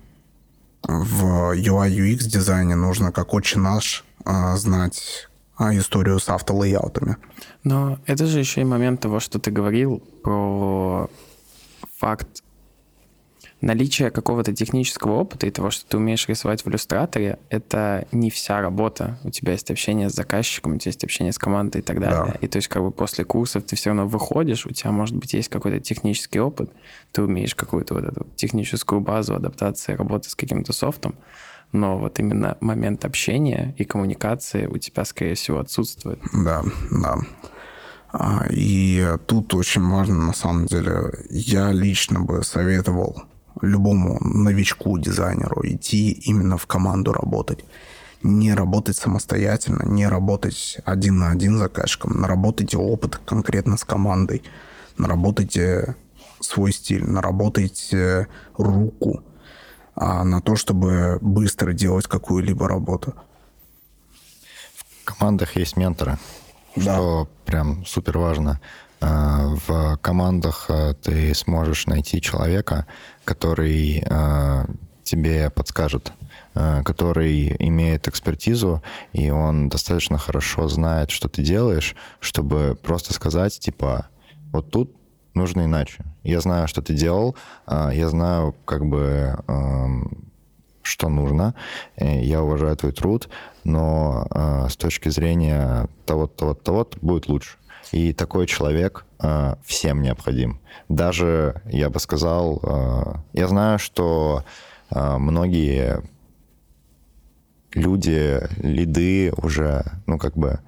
в 0.87 1.53
UI 1.55 1.89
UX 1.89 2.27
дизайне 2.27 2.75
нужно, 2.75 3.11
как 3.11 3.33
очень 3.33 3.61
наш, 3.61 4.03
э, 4.25 4.55
знать 4.57 5.29
э, 5.59 5.77
историю 5.77 6.19
с 6.19 6.29
автолейаутами. 6.29 7.17
Но 7.63 7.99
это 8.05 8.25
же 8.25 8.39
еще 8.39 8.61
и 8.61 8.65
момент 8.65 9.01
того, 9.01 9.19
что 9.19 9.39
ты 9.39 9.51
говорил 9.51 10.01
про 10.23 11.09
факт 11.97 12.43
наличие 13.65 14.11
какого-то 14.11 14.53
технического 14.53 15.13
опыта 15.13 15.47
и 15.47 15.51
того, 15.51 15.71
что 15.71 15.85
ты 15.87 15.97
умеешь 15.97 16.27
рисовать 16.29 16.63
в 16.63 16.69
иллюстраторе, 16.69 17.39
это 17.49 18.07
не 18.11 18.29
вся 18.29 18.61
работа. 18.61 19.17
У 19.23 19.31
тебя 19.31 19.53
есть 19.53 19.71
общение 19.71 20.09
с 20.09 20.13
заказчиком, 20.13 20.75
у 20.75 20.77
тебя 20.77 20.89
есть 20.89 21.03
общение 21.03 21.33
с 21.33 21.39
командой 21.39 21.79
и 21.79 21.81
так 21.81 21.99
далее. 21.99 22.33
Да. 22.33 22.39
И 22.41 22.47
то 22.47 22.57
есть 22.57 22.67
как 22.67 22.83
бы 22.83 22.91
после 22.91 23.25
курсов 23.25 23.63
ты 23.63 23.75
все 23.75 23.89
равно 23.89 24.07
выходишь, 24.07 24.67
у 24.67 24.69
тебя, 24.69 24.91
может 24.91 25.15
быть, 25.15 25.33
есть 25.33 25.49
какой-то 25.49 25.79
технический 25.79 26.39
опыт, 26.39 26.71
ты 27.11 27.23
умеешь 27.23 27.55
какую-то 27.55 27.95
вот 27.95 28.03
эту 28.03 28.27
техническую 28.35 29.01
базу 29.01 29.33
адаптации, 29.33 29.93
работы 29.93 30.29
с 30.29 30.35
каким-то 30.35 30.71
софтом, 30.71 31.15
но 31.71 31.97
вот 31.97 32.19
именно 32.19 32.57
момент 32.61 33.03
общения 33.03 33.73
и 33.79 33.83
коммуникации 33.83 34.67
у 34.67 34.77
тебя, 34.77 35.03
скорее 35.05 35.33
всего, 35.33 35.57
отсутствует. 35.57 36.19
Да, 36.33 36.61
да. 36.91 37.17
А, 38.11 38.45
и 38.51 39.17
тут 39.25 39.55
очень 39.55 39.89
важно, 39.89 40.27
на 40.27 40.33
самом 40.33 40.67
деле, 40.67 41.11
я 41.31 41.71
лично 41.71 42.21
бы 42.21 42.43
советовал 42.43 43.23
любому 43.61 44.19
новичку, 44.21 44.97
дизайнеру 44.97 45.61
идти 45.63 46.11
именно 46.11 46.57
в 46.57 46.65
команду 46.67 47.13
работать. 47.13 47.63
Не 48.23 48.53
работать 48.53 48.97
самостоятельно, 48.97 49.83
не 49.85 50.07
работать 50.07 50.77
один 50.85 51.19
на 51.19 51.31
один 51.31 51.57
с 51.57 51.59
заказчиком, 51.59 52.19
наработайте 52.19 52.77
опыт 52.77 53.17
конкретно 53.17 53.77
с 53.77 53.83
командой, 53.83 54.43
наработайте 54.97 55.95
свой 56.39 56.71
стиль, 56.71 57.05
наработайте 57.05 58.27
руку 58.57 59.23
а, 59.95 60.23
на 60.23 60.41
то, 60.41 60.55
чтобы 60.55 61.19
быстро 61.21 61.73
делать 61.73 62.07
какую-либо 62.07 62.67
работу. 62.67 63.13
В 64.73 65.05
командах 65.05 65.55
есть 65.55 65.77
менторы, 65.77 66.17
да. 66.75 66.95
что 66.95 67.29
прям 67.45 67.85
супер 67.85 68.17
важно. 68.17 68.59
А, 69.01 69.55
в 69.67 69.97
командах 70.01 70.65
а, 70.69 70.93
ты 70.93 71.33
сможешь 71.33 71.85
найти 71.87 72.21
человека, 72.21 72.87
который 73.25 74.03
а, 74.09 74.65
тебе 75.03 75.49
подскажет, 75.49 76.13
который 76.53 77.55
имеет 77.59 78.07
экспертизу, 78.07 78.81
и 79.11 79.29
он 79.29 79.67
достаточно 79.69 80.17
хорошо 80.17 80.67
знает, 80.69 81.11
что 81.11 81.27
ты 81.27 81.43
делаешь, 81.43 81.95
чтобы 82.19 82.77
просто 82.81 83.13
сказать, 83.13 83.59
типа, 83.59 84.07
вот 84.53 84.71
тут 84.71 84.95
нужно 85.33 85.65
иначе. 85.65 86.05
Я 86.23 86.39
знаю, 86.39 86.67
что 86.67 86.81
ты 86.81 86.93
делал, 86.93 87.35
я 87.67 88.09
знаю, 88.09 88.55
как 88.63 88.85
бы, 88.85 89.37
что 90.81 91.09
нужно, 91.09 91.55
я 91.97 92.41
уважаю 92.41 92.77
твой 92.77 92.93
труд, 92.93 93.29
но 93.65 94.27
с 94.69 94.77
точки 94.77 95.09
зрения 95.09 95.89
того-то, 96.05 96.35
того-то, 96.35 96.63
того 96.63 96.87
будет 97.01 97.27
лучше. 97.27 97.57
И 97.91 98.13
такой 98.13 98.47
человек 98.47 99.05
э, 99.19 99.55
всем 99.63 100.01
необходим. 100.01 100.59
Даже, 100.89 101.61
я 101.65 101.89
бы 101.89 101.99
сказал, 101.99 102.59
э, 102.61 103.13
я 103.33 103.47
знаю, 103.47 103.79
что 103.79 104.43
э, 104.91 105.17
многие 105.17 106.01
люди, 107.73 108.41
лиды 108.61 109.31
уже, 109.37 109.83
ну, 110.07 110.17
как 110.17 110.35
бы 110.35 110.59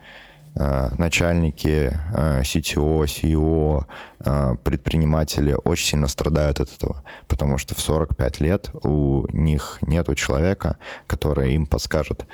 э, 0.55 0.89
начальники 0.97 1.91
э, 2.13 2.41
CTO, 2.41 3.03
CEO, 3.05 3.85
э, 4.19 4.55
предприниматели 4.63 5.55
очень 5.63 5.87
сильно 5.87 6.07
страдают 6.07 6.59
от 6.59 6.71
этого, 6.71 7.03
потому 7.27 7.57
что 7.57 7.75
в 7.75 7.79
45 7.79 8.39
лет 8.41 8.69
у 8.83 9.25
них 9.31 9.79
нету 9.81 10.15
человека, 10.15 10.77
который 11.07 11.53
им 11.53 11.65
подскажет. 11.65 12.25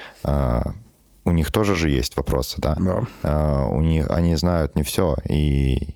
У 1.25 1.31
них 1.31 1.51
тоже 1.51 1.75
же 1.75 1.89
есть 1.89 2.17
вопросы, 2.17 2.59
да? 2.59 2.75
Да. 3.23 3.65
У 3.67 3.81
них, 3.81 4.09
они 4.09 4.35
знают 4.35 4.75
не 4.75 4.83
все, 4.83 5.15
и 5.29 5.95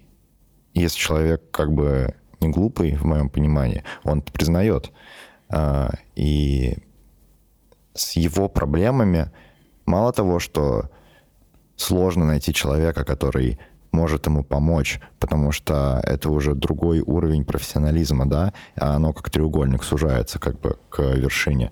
если 0.73 0.97
человек 0.97 1.51
как 1.51 1.73
бы 1.73 2.15
не 2.39 2.49
глупый, 2.49 2.95
в 2.95 3.03
моем 3.03 3.29
понимании, 3.29 3.83
он 4.03 4.21
признает. 4.21 4.91
И 6.15 6.77
с 7.93 8.11
его 8.15 8.47
проблемами 8.47 9.31
мало 9.85 10.13
того, 10.13 10.39
что 10.39 10.89
сложно 11.75 12.25
найти 12.25 12.53
человека, 12.53 13.03
который 13.03 13.59
может 13.91 14.27
ему 14.27 14.43
помочь, 14.43 14.99
потому 15.19 15.51
что 15.51 15.99
это 16.03 16.29
уже 16.29 16.53
другой 16.53 16.99
уровень 17.01 17.43
профессионализма, 17.43 18.29
да, 18.29 18.53
а 18.75 18.95
оно 18.95 19.13
как 19.13 19.29
треугольник 19.31 19.83
сужается 19.83 20.39
как 20.39 20.59
бы 20.59 20.77
к 20.89 21.01
вершине. 21.01 21.71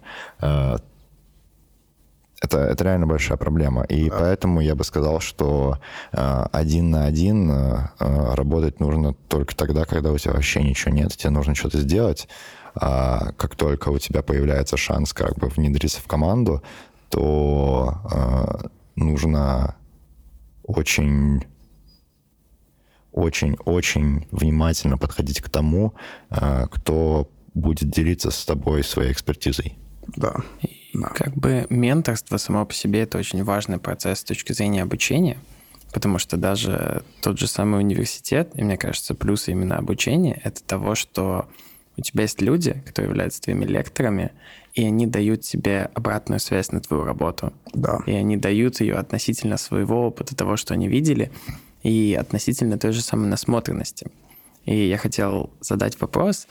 Э, 2.41 2.45
это, 2.45 2.59
это 2.59 2.83
реально 2.83 3.07
большая 3.07 3.37
проблема. 3.37 3.83
И 3.83 4.09
да. 4.09 4.17
поэтому 4.19 4.61
я 4.61 4.75
бы 4.75 4.83
сказал, 4.83 5.19
что 5.19 5.79
э, 6.11 6.45
один 6.51 6.91
на 6.91 7.05
один 7.05 7.51
э, 7.51 7.87
работать 7.99 8.79
нужно 8.79 9.13
только 9.27 9.55
тогда, 9.55 9.85
когда 9.85 10.11
у 10.11 10.17
тебя 10.17 10.33
вообще 10.33 10.63
ничего 10.63 10.91
нет, 10.93 11.15
тебе 11.15 11.29
нужно 11.29 11.55
что-то 11.55 11.79
сделать. 11.79 12.27
А 12.75 13.31
как 13.37 13.55
только 13.55 13.89
у 13.89 13.99
тебя 13.99 14.21
появляется 14.21 14.77
шанс 14.77 15.13
как 15.13 15.37
бы 15.37 15.47
внедриться 15.47 16.01
в 16.01 16.07
команду, 16.07 16.61
то 17.09 17.97
э, 18.11 18.67
нужно 18.95 19.75
очень 20.63 21.45
очень-очень 23.11 24.27
внимательно 24.31 24.97
подходить 24.97 25.39
к 25.39 25.49
тому, 25.49 25.93
э, 26.29 26.67
кто 26.69 27.29
будет 27.53 27.89
делиться 27.89 28.29
с 28.29 28.43
тобой 28.43 28.83
своей 28.83 29.13
экспертизой. 29.13 29.77
Да. 30.17 30.35
Да. 31.01 31.10
Как 31.10 31.34
бы 31.36 31.65
менторство 31.69 32.38
само 32.38 32.65
по 32.65 32.73
себе 32.73 33.01
это 33.01 33.17
очень 33.17 33.43
важный 33.43 33.77
процесс 33.77 34.19
с 34.19 34.23
точки 34.23 34.53
зрения 34.53 34.84
обучения, 34.84 35.38
потому 35.93 36.19
что 36.19 36.38
даже 36.38 37.03
тот 37.21 37.39
же 37.39 37.47
самый 37.47 37.79
университет, 37.79 38.51
и 38.55 38.63
мне 38.63 38.77
кажется, 38.77 39.15
плюс 39.15 39.47
именно 39.47 39.77
обучения, 39.77 40.39
это 40.43 40.63
того, 40.63 40.95
что 40.95 41.47
у 41.97 42.01
тебя 42.01 42.23
есть 42.23 42.41
люди, 42.41 42.81
которые 42.86 43.10
являются 43.10 43.41
твоими 43.41 43.65
лекторами, 43.65 44.31
и 44.73 44.86
они 44.86 45.08
дают 45.08 45.41
тебе 45.41 45.89
обратную 45.93 46.39
связь 46.39 46.71
на 46.71 46.81
твою 46.81 47.05
работу. 47.05 47.53
Да. 47.73 47.99
И 48.05 48.12
они 48.12 48.36
дают 48.36 48.81
ее 48.81 48.95
относительно 48.95 49.58
своего 49.58 50.08
опыта, 50.08 50.36
того, 50.36 50.58
что 50.58 50.73
они 50.73 50.89
видели, 50.89 51.31
и 51.84 52.17
относительно 52.19 52.77
той 52.77 52.91
же 52.91 53.01
самой 53.01 53.29
насмотренности. 53.29 54.08
И 54.65 54.75
я 54.88 54.97
хотел 54.97 55.51
задать 55.62 55.99
вопрос. 56.01 56.47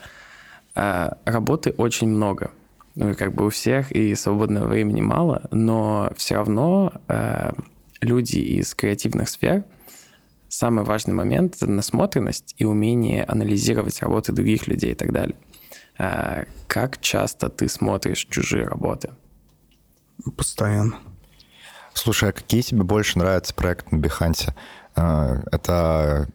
А, 0.73 1.17
работы 1.25 1.71
очень 1.77 2.07
много. 2.07 2.51
Ну, 2.95 3.13
как 3.13 3.33
бы 3.33 3.47
у 3.47 3.49
всех, 3.49 3.91
и 3.91 4.15
свободного 4.15 4.67
времени 4.67 5.01
мало, 5.01 5.47
но 5.51 6.11
все 6.15 6.35
равно 6.35 6.93
а, 7.07 7.53
люди 7.99 8.37
из 8.37 8.73
креативных 8.73 9.27
сфер 9.29 9.65
самый 10.55 10.85
важный 10.85 11.13
момент— 11.13 11.55
это 11.57 11.69
насмотренность 11.69 12.55
и 12.57 12.65
умение 12.65 13.23
анализировать 13.25 14.01
работы 14.01 14.31
других 14.31 14.67
людей 14.67 14.91
и 14.91 14.95
так 14.95 15.11
далее. 15.11 15.35
А 15.97 16.45
как 16.67 16.99
часто 17.01 17.49
ты 17.49 17.67
смотришь 17.67 18.25
чужие 18.29 18.65
работы? 18.65 19.11
Постоянно. 20.37 20.97
Слушай, 21.93 22.29
а 22.29 22.33
какие 22.33 22.61
тебе 22.61 22.83
больше 22.83 23.19
нравятся 23.19 23.53
проекты 23.53 23.95
на 23.95 23.99
Behance? 23.99 24.53
А, 24.95 25.41
это 25.51 26.27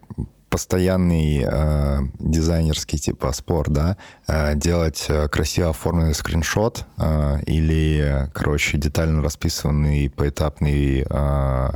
постоянный 0.50 1.44
э, 1.46 1.98
дизайнерский 2.18 2.98
типа 2.98 3.32
спор, 3.32 3.70
да, 3.70 3.96
э, 4.26 4.56
делать 4.56 5.08
красиво 5.30 5.70
оформленный 5.70 6.14
скриншот 6.14 6.84
э, 6.98 7.40
или, 7.46 8.28
короче, 8.34 8.76
детально 8.76 9.22
расписанный 9.22 10.10
поэтапный 10.10 11.06
э, 11.08 11.70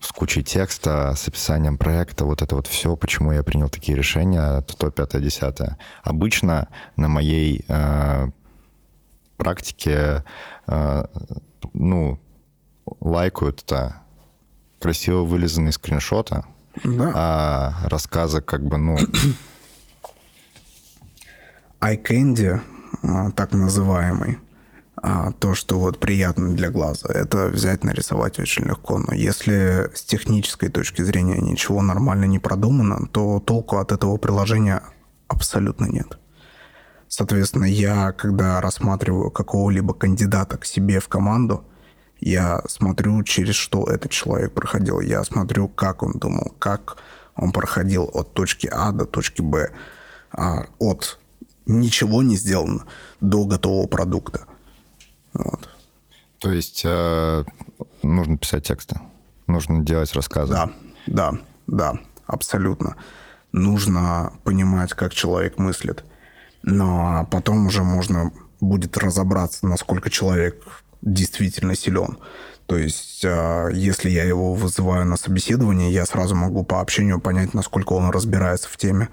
с 0.00 0.12
кучей 0.12 0.42
текста, 0.42 1.14
с 1.16 1.28
описанием 1.28 1.78
проекта, 1.78 2.24
вот 2.24 2.42
это 2.42 2.56
вот 2.56 2.66
все, 2.66 2.96
почему 2.96 3.32
я 3.32 3.42
принял 3.42 3.68
такие 3.68 3.96
решения, 3.96 4.60
то, 4.62 4.90
пятое, 4.90 5.22
десятое. 5.22 5.78
Обычно 6.02 6.68
на 6.96 7.08
моей 7.08 7.64
э, 7.68 8.28
практике, 9.36 10.24
э, 10.66 11.04
ну, 11.72 12.18
лайкают 13.00 13.62
это 13.62 14.02
красиво 14.80 15.22
вылизанные 15.22 15.72
скриншоты, 15.72 16.42
да. 16.84 17.12
а 17.14 17.74
рассказы 17.88 18.40
как 18.40 18.64
бы, 18.64 18.78
ну... 18.78 18.98
iCandy, 21.80 22.60
а, 23.02 23.30
так 23.30 23.52
называемый, 23.52 24.38
а 25.00 25.32
то, 25.32 25.54
что 25.54 25.78
вот 25.78 25.98
приятно 26.00 26.54
для 26.54 26.70
глаза, 26.70 27.08
это 27.08 27.46
взять, 27.46 27.84
нарисовать 27.84 28.38
очень 28.38 28.64
легко. 28.64 28.98
Но 28.98 29.14
если 29.14 29.90
с 29.94 30.02
технической 30.02 30.70
точки 30.70 31.02
зрения 31.02 31.38
ничего 31.38 31.82
нормально 31.82 32.24
не 32.24 32.38
продумано, 32.38 33.06
то 33.12 33.40
толку 33.40 33.78
от 33.78 33.92
этого 33.92 34.16
приложения 34.16 34.82
абсолютно 35.28 35.86
нет. 35.86 36.18
Соответственно, 37.06 37.64
я, 37.64 38.12
когда 38.12 38.60
рассматриваю 38.60 39.30
какого-либо 39.30 39.94
кандидата 39.94 40.58
к 40.58 40.64
себе 40.64 41.00
в 41.00 41.08
команду, 41.08 41.64
я 42.20 42.62
смотрю, 42.66 43.22
через 43.22 43.54
что 43.54 43.84
этот 43.84 44.10
человек 44.10 44.52
проходил. 44.52 45.00
Я 45.00 45.22
смотрю, 45.24 45.68
как 45.68 46.02
он 46.02 46.12
думал, 46.12 46.54
как 46.58 46.96
он 47.36 47.52
проходил 47.52 48.10
от 48.12 48.32
точки 48.34 48.66
А 48.66 48.92
до 48.92 49.04
точки 49.04 49.40
Б, 49.40 49.70
а 50.32 50.66
от 50.78 51.18
ничего 51.66 52.22
не 52.22 52.36
сделано 52.36 52.84
до 53.20 53.44
готового 53.44 53.86
продукта. 53.86 54.46
Вот. 55.32 55.68
То 56.38 56.50
есть 56.50 56.82
э, 56.84 57.44
нужно 58.02 58.38
писать 58.38 58.66
тексты, 58.66 59.00
нужно 59.46 59.84
делать 59.84 60.12
рассказы. 60.14 60.52
Да, 60.52 60.70
да, 61.06 61.38
да, 61.66 61.98
абсолютно. 62.26 62.96
Нужно 63.52 64.32
понимать, 64.44 64.92
как 64.92 65.14
человек 65.14 65.58
мыслит. 65.58 66.04
Но 66.62 67.26
потом 67.30 67.66
уже 67.66 67.82
можно 67.82 68.32
будет 68.60 68.96
разобраться, 68.98 69.66
насколько 69.66 70.10
человек 70.10 70.84
действительно 71.02 71.74
силен. 71.74 72.18
То 72.66 72.76
есть, 72.76 73.24
э, 73.24 73.70
если 73.72 74.10
я 74.10 74.24
его 74.24 74.54
вызываю 74.54 75.06
на 75.06 75.16
собеседование, 75.16 75.90
я 75.90 76.04
сразу 76.04 76.34
могу 76.34 76.64
по 76.64 76.80
общению 76.80 77.20
понять, 77.20 77.54
насколько 77.54 77.94
он 77.94 78.10
разбирается 78.10 78.68
в 78.68 78.76
теме 78.76 79.08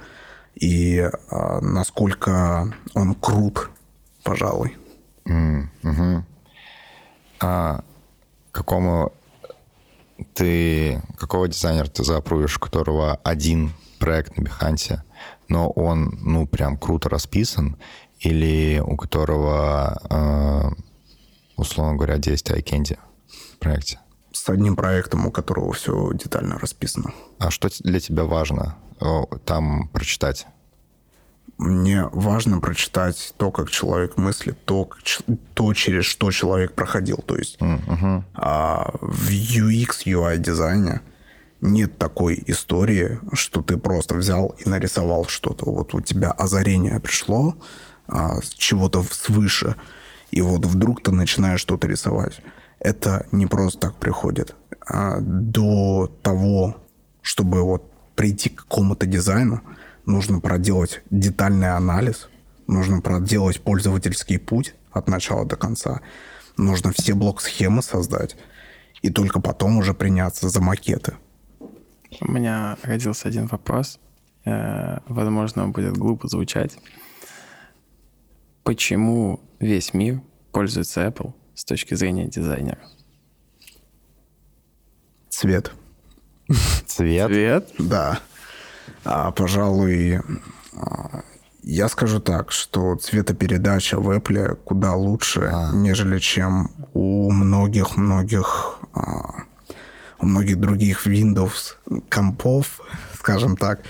и 0.56 0.98
э, 0.98 1.60
насколько 1.62 2.74
он 2.93 3.15
крут, 3.15 3.69
пожалуй. 4.24 4.76
Mm, 5.26 5.67
угу. 5.84 6.26
А 7.39 7.84
какому 8.52 9.13
ты, 10.34 11.02
какого 11.17 11.48
дизайнера 11.48 11.88
ты 11.88 12.04
заапрувишь, 12.04 12.58
у 12.58 12.60
которого 12.60 13.19
один 13.24 13.74
проект 14.00 14.38
на 14.38 14.43
Behance, 14.43 15.00
но 15.48 15.69
он, 15.69 16.17
ну, 16.21 16.48
прям 16.48 16.78
круто 16.78 17.10
расписан, 17.10 17.78
или 18.19 18.82
у 18.86 18.95
которого, 18.95 20.02
э, 20.10 20.82
условно 21.58 21.96
говоря, 21.96 22.18
10 22.18 22.52
iCandy 22.52 22.98
в 23.54 23.58
проекте? 23.60 24.00
С 24.32 24.50
одним 24.50 24.76
проектом, 24.76 25.26
у 25.26 25.32
которого 25.32 25.74
все 25.74 26.12
детально 26.13 26.60
расписано. 26.60 27.13
А 27.39 27.52
что 27.52 27.70
для 27.80 28.00
тебя 28.00 28.26
важно 28.26 28.76
там 29.46 29.88
прочитать? 29.89 30.48
мне 31.58 32.10
важно 32.12 32.60
прочитать 32.60 33.34
то, 33.38 33.52
как 33.52 33.70
человек 33.70 34.18
мыслит, 34.18 34.58
то, 34.65 34.89
то 35.54 35.74
через 35.74 36.06
что 36.06 36.32
человек 36.32 36.74
проходил. 36.74 37.18
То 37.26 37.38
есть 37.38 37.58
uh-huh. 37.60 38.24
а, 38.34 38.91
в 39.02 39.30
UX, 39.30 40.06
UI 40.06 40.38
дизайне 40.38 41.02
нет 41.62 41.97
такой 41.97 42.43
истории, 42.47 43.20
что 43.34 43.62
ты 43.62 43.78
просто 43.78 44.16
взял 44.16 44.56
и 44.60 44.68
нарисовал 44.68 45.26
что-то. 45.26 45.66
Вот 45.66 45.93
у 45.93 46.01
тебя 46.01 46.32
озарение 46.32 46.99
пришло 46.99 47.56
а, 48.08 48.39
чего-то 48.58 49.03
свыше, 49.03 49.76
и 50.32 50.41
вот 50.41 50.65
вдруг 50.65 51.01
ты 51.01 51.11
начинаешь 51.11 51.59
что-то 51.59 51.88
рисовать. 51.88 52.41
Это 52.80 53.26
не 53.32 53.45
просто 53.45 53.80
так 53.80 53.95
приходит. 53.95 54.55
А 54.86 55.19
до 55.19 56.11
того, 56.21 56.78
чтобы 57.21 57.63
вот 57.63 57.91
прийти 58.15 58.49
к 58.49 58.63
какому-то 58.63 59.05
дизайну, 59.05 59.61
нужно 60.05 60.39
проделать 60.39 61.01
детальный 61.09 61.71
анализ, 61.76 62.30
нужно 62.67 63.01
проделать 63.01 63.61
пользовательский 63.61 64.39
путь 64.39 64.76
от 64.91 65.07
начала 65.07 65.45
до 65.45 65.55
конца, 65.55 66.01
нужно 66.57 66.91
все 66.91 67.13
блок-схемы 67.13 67.82
создать, 67.82 68.36
и 69.01 69.09
только 69.09 69.41
потом 69.41 69.78
уже 69.78 69.93
приняться 69.93 70.49
за 70.49 70.61
макеты. 70.61 71.15
У 72.21 72.32
меня 72.32 72.78
родился 72.84 73.28
один 73.28 73.47
вопрос. 73.47 73.99
Э, 74.45 74.99
возможно, 75.07 75.63
он 75.63 75.71
будет 75.71 75.97
глупо 75.97 76.28
звучать. 76.28 76.78
Почему 78.63 79.39
весь 79.66 79.93
мир 79.93 80.22
пользуется 80.51 81.05
Apple, 81.05 81.34
с 81.53 81.66
точки 81.66 81.95
зрения 81.95 82.28
дизайнера? 82.28 82.80
Цвет. 85.30 85.72
Цвет? 86.86 87.28
Цвет? 87.28 87.70
Да. 87.78 88.20
А, 89.03 89.32
пожалуй, 89.32 90.22
а, 90.74 91.22
я 91.63 91.89
скажу 91.89 92.20
так, 92.20 92.51
что 92.51 92.95
цветопередача 92.95 93.99
в 93.99 94.09
Apple 94.09 94.55
куда 94.55 94.93
лучше, 94.93 95.49
а. 95.51 95.72
нежели 95.74 96.20
чем 96.20 96.70
у 96.93 97.32
многих-многих 97.32 98.80
а, 98.93 99.45
у 100.20 100.26
многих 100.26 100.59
других 100.59 101.07
Windows 101.07 101.76
компов, 102.09 102.82
скажем 103.18 103.57
так, 103.57 103.82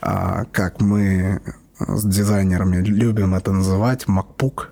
а, 0.00 0.44
как 0.52 0.80
мы 0.80 1.40
с 1.78 2.04
дизайнерами 2.04 2.76
любим 2.76 3.34
это 3.34 3.52
называть, 3.52 4.04
MacBook. 4.04 4.68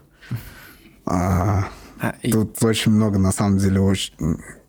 А, 1.05 1.69
а, 2.01 2.15
тут 2.23 2.63
и... 2.63 2.67
очень 2.67 2.93
много, 2.93 3.19
на 3.19 3.33
самом 3.33 3.59
деле, 3.59 3.81
очень 3.81 4.15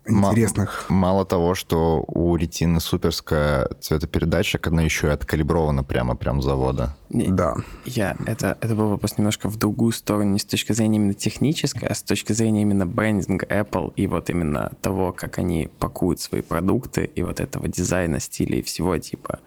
интересных. 0.06 0.86
Мало 0.90 1.26
того, 1.26 1.56
что 1.56 2.04
у 2.08 2.36
ретины 2.36 2.80
суперская 2.80 3.70
цветопередача, 3.80 4.60
она 4.64 4.82
еще 4.82 5.08
и 5.08 5.12
откалибрована 5.12 5.84
прямо 5.84 6.16
прям 6.16 6.42
с 6.42 6.46
завода. 6.46 6.96
Не, 7.10 7.28
да. 7.28 7.56
Я, 7.86 8.18
это, 8.26 8.58
это 8.60 8.76
был 8.76 8.90
вопрос 8.90 9.18
немножко 9.18 9.50
в 9.50 9.58
другую 9.58 9.94
сторону, 9.94 10.32
не 10.32 10.40
с 10.40 10.46
точки 10.46 10.74
зрения 10.74 10.98
именно 10.98 11.14
технической, 11.14 11.88
а 11.88 11.96
с 11.96 12.04
точки 12.04 12.34
зрения 12.34 12.64
именно 12.64 12.86
брендинга 12.86 13.46
Apple 13.46 13.94
и 13.96 14.08
вот 14.08 14.30
именно 14.30 14.72
того, 14.82 15.14
как 15.14 15.38
они 15.38 15.70
пакуют 15.80 16.20
свои 16.20 16.42
продукты 16.42 17.06
и 17.06 17.24
вот 17.24 17.40
этого 17.40 17.68
дизайна, 17.68 18.20
стиля 18.20 18.58
и 18.58 18.62
всего 18.62 18.98
типа. 18.98 19.40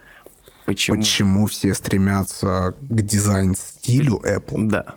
Почему? 0.64 0.96
Почему 0.96 1.46
все 1.46 1.74
стремятся 1.74 2.74
к 2.80 3.02
дизайн-стилю 3.02 4.20
Apple? 4.24 4.68
Да. 4.68 4.94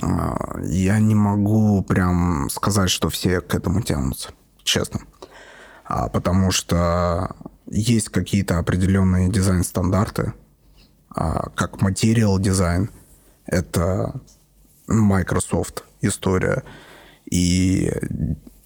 А, 0.00 0.58
я 0.62 0.98
не 0.98 1.14
могу 1.14 1.82
прям 1.82 2.48
сказать, 2.50 2.90
что 2.90 3.08
все 3.08 3.40
к 3.40 3.54
этому 3.54 3.82
тянутся, 3.82 4.30
честно. 4.62 5.00
А, 5.84 6.08
потому 6.08 6.50
что 6.50 7.36
есть 7.66 8.08
какие-то 8.08 8.58
определенные 8.58 9.28
дизайн-стандарты, 9.28 10.32
а, 11.14 11.50
как 11.50 11.82
материал 11.82 12.38
дизайн, 12.38 12.90
это 13.46 14.20
Microsoft 14.86 15.84
история, 16.00 16.62
и 17.30 17.92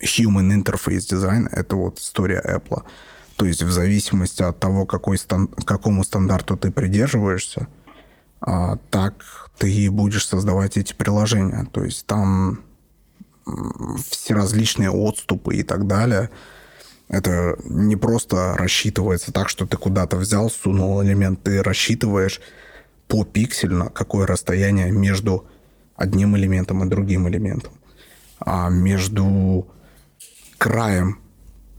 Human 0.00 0.62
Interface 0.62 1.10
Design— 1.10 1.48
это 1.52 1.76
вот 1.76 1.98
история 1.98 2.42
Apple. 2.44 2.84
То 3.36 3.46
есть 3.46 3.62
в 3.62 3.70
зависимости 3.70 4.42
от 4.42 4.58
того, 4.58 4.86
какой 4.86 5.18
стан- 5.18 5.48
какому 5.48 6.04
стандарту 6.04 6.56
ты 6.56 6.70
придерживаешься, 6.70 7.68
так 8.90 9.45
ты 9.58 9.90
будешь 9.90 10.26
создавать 10.26 10.76
эти 10.76 10.92
приложения. 10.92 11.66
То 11.72 11.84
есть 11.84 12.06
там 12.06 12.60
все 14.10 14.34
различные 14.34 14.90
отступы 14.90 15.56
и 15.56 15.62
так 15.62 15.86
далее. 15.86 16.30
Это 17.08 17.56
не 17.64 17.94
просто 17.96 18.56
рассчитывается 18.56 19.32
так, 19.32 19.48
что 19.48 19.66
ты 19.66 19.76
куда-то 19.76 20.16
взял, 20.16 20.50
сунул 20.50 21.02
элемент, 21.04 21.42
ты 21.42 21.62
рассчитываешь 21.62 22.40
по 23.06 23.24
пиксельно, 23.24 23.90
какое 23.90 24.26
расстояние 24.26 24.90
между 24.90 25.46
одним 25.94 26.36
элементом 26.36 26.84
и 26.84 26.88
другим 26.88 27.28
элементом. 27.28 27.72
А 28.40 28.68
между 28.68 29.68
краем 30.58 31.20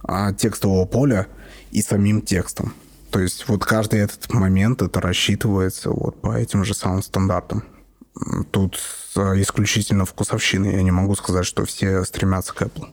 а, 0.04 0.34
текстового 0.34 0.86
поля 0.86 1.28
и 1.72 1.82
самим 1.82 2.22
текстом. 2.22 2.74
То 3.12 3.20
есть 3.20 3.48
вот 3.48 3.64
каждый 3.64 4.00
этот 4.00 4.34
момент 4.34 4.82
это 4.82 5.00
рассчитывается 5.00 5.90
вот 5.90 6.22
по 6.22 6.36
этим 6.38 6.64
же 6.64 6.74
самым 6.74 7.02
стандартам. 7.02 7.64
Тут 8.52 8.80
исключительно 9.16 10.06
вкусовщины. 10.06 10.68
Я 10.68 10.84
не 10.84 10.92
могу 10.92 11.16
сказать, 11.16 11.46
что 11.46 11.66
все 11.66 12.04
стремятся 12.04 12.54
к 12.54 12.62
Apple. 12.62 12.88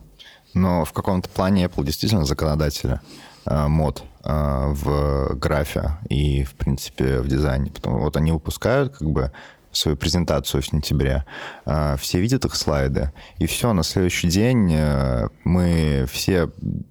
Но 0.53 0.85
в 0.85 0.93
каком-то 0.93 1.29
плане 1.29 1.65
Apple 1.65 1.83
действительно 1.83 2.25
законодатели 2.25 3.01
э, 3.45 3.67
мод 3.67 4.03
э, 4.23 4.67
в 4.69 5.35
графе 5.35 5.97
и, 6.09 6.43
в 6.45 6.53
принципе, 6.53 7.19
в 7.19 7.27
дизайне. 7.27 7.71
Потому 7.71 7.99
вот 7.99 8.15
они 8.15 8.31
выпускают 8.31 8.97
как 8.97 9.09
бы 9.09 9.31
свою 9.77 9.97
презентацию 9.97 10.61
в 10.61 10.65
сентябре. 10.65 11.25
А, 11.65 11.97
все 11.97 12.19
видят 12.19 12.45
их 12.45 12.55
слайды, 12.55 13.11
и 13.37 13.45
все, 13.45 13.73
на 13.73 13.83
следующий 13.83 14.27
день 14.27 14.71
э, 14.73 15.27
мы 15.43 16.05
все, 16.11 16.49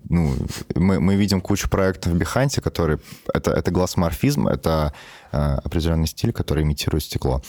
ну, 0.09 0.35
мы, 0.74 1.01
мы 1.01 1.16
видим 1.16 1.41
кучу 1.41 1.68
проектов 1.68 2.12
в 2.12 2.16
Behance, 2.16 2.61
которые, 2.61 2.99
это, 3.32 3.51
это 3.51 3.70
глассморфизм, 3.70 4.49
это 4.49 4.93
э, 5.32 5.37
определенный 5.37 6.07
стиль, 6.07 6.32
который 6.32 6.62
имитирует 6.64 7.05
стекло 7.05 7.43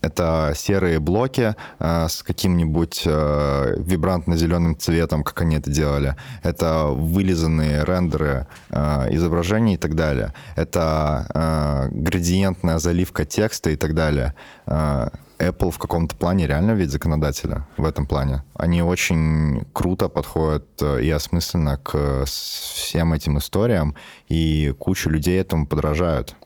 это 0.00 0.52
серые 0.54 1.00
блоки 1.00 1.54
э, 1.78 2.06
с 2.08 2.22
каким-нибудь 2.22 3.02
э, 3.04 3.74
вибрантно-зеленым 3.78 4.78
цветом, 4.78 5.24
как 5.24 5.42
они 5.42 5.56
это 5.56 5.70
делали. 5.70 6.14
Это 6.42 6.86
вылизанные 6.86 7.84
рендеры 7.84 8.46
э, 8.70 9.14
изображений 9.14 9.74
и 9.74 9.76
так 9.76 9.94
далее. 9.94 10.32
Это 10.56 11.88
градиентная 11.90 12.78
заливка 12.78 13.24
текста 13.24 13.70
и 13.70 13.76
так 13.76 13.94
далее. 13.94 14.34
Apple 14.66 15.70
в 15.70 15.78
каком-то 15.78 16.16
плане 16.16 16.46
реально 16.46 16.72
ведь 16.72 16.90
законодателя 16.90 17.66
в 17.76 17.84
этом 17.84 18.06
плане. 18.06 18.42
Они 18.54 18.82
очень 18.82 19.64
круто 19.72 20.08
подходят 20.08 20.82
и 20.82 21.10
осмысленно 21.10 21.76
к 21.76 22.24
всем 22.26 23.12
этим 23.12 23.38
историям, 23.38 23.94
и 24.28 24.74
куча 24.78 25.10
людей 25.10 25.40
этому 25.40 25.66
подражают 25.66 26.36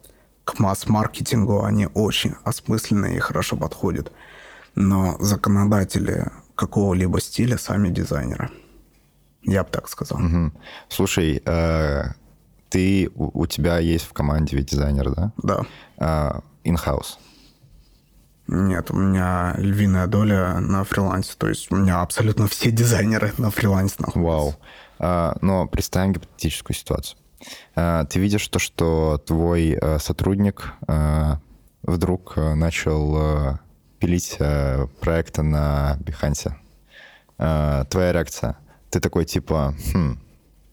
к 0.45 0.59
масс-маркетингу 0.59 1.65
они 1.65 1.89
очень 1.95 2.35
осмысленные 2.45 3.17
и 3.17 3.21
хорошо 3.21 3.57
подходят. 3.57 4.13
Но 4.75 5.17
законодатели 5.21 6.31
какого-либо 6.55 7.21
стиля 7.21 7.59
сами 7.59 7.89
дизайнеры. 7.89 8.51
Я 9.43 9.65
бы 9.65 9.71
так 9.71 9.89
сказал. 9.89 10.19
Угу. 10.19 10.53
Слушай, 10.89 11.43
э, 11.45 12.05
ты 12.69 13.11
у, 13.15 13.47
тебя 13.47 13.79
есть 13.79 14.07
в 14.07 14.13
команде 14.13 14.57
ведь 14.57 14.71
дизайнер, 14.71 15.11
да? 15.11 15.33
Да. 15.37 15.61
Э, 15.99 16.41
in-house. 16.65 17.19
Нет, 18.47 18.91
у 18.91 18.97
меня 18.97 19.55
львиная 19.57 20.07
доля 20.07 20.59
на 20.61 20.85
фрилансе. 20.85 21.35
То 21.39 21.49
есть 21.49 21.71
у 21.71 21.77
меня 21.77 22.03
абсолютно 22.03 22.49
все 22.49 22.71
дизайнеры 22.71 23.33
на 23.39 23.51
фрилансе 23.51 23.97
находятся. 23.99 24.21
Вау. 24.21 24.55
А, 24.99 25.37
но 25.41 25.67
представим 25.67 26.13
гипотетическую 26.13 26.77
ситуацию. 26.77 27.19
Э, 27.75 28.05
ты 28.09 28.19
видишь 28.19 28.47
то, 28.49 28.59
что 28.59 29.23
твой 29.25 29.79
э, 29.81 29.99
сотрудник 29.99 30.75
э, 30.89 31.37
вдруг 31.83 32.37
начал 32.37 33.59
пилить 33.99 34.39
проекты 35.01 35.43
на 35.43 35.99
Behance. 36.01 36.53
Твоя 37.37 38.13
реакция? 38.13 38.57
Ты 38.91 39.01
такой 39.01 39.25
типа, 39.25 39.75
хм, 39.93 40.21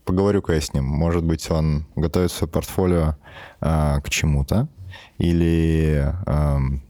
поговорю-ка 0.05 0.53
я 0.53 0.61
с 0.61 0.71
ним. 0.73 0.85
Может 0.85 1.23
быть, 1.23 1.49
он 1.49 1.87
готовит 1.95 2.31
свое 2.31 2.51
портфолио 2.51 3.15
к 3.59 4.03
чему-то? 4.09 4.67
Или, 5.17 6.13
эм, 6.27 6.83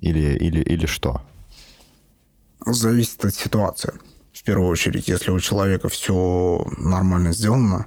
или, 0.00 0.36
или, 0.38 0.62
или 0.62 0.86
что? 0.86 1.20
Зависит 2.64 3.22
от 3.24 3.34
ситуации. 3.34 3.92
В 4.32 4.42
первую 4.42 4.68
очередь, 4.68 5.08
если 5.08 5.30
у 5.30 5.40
человека 5.40 5.90
все 5.90 6.66
нормально 6.78 7.32
сделано, 7.32 7.86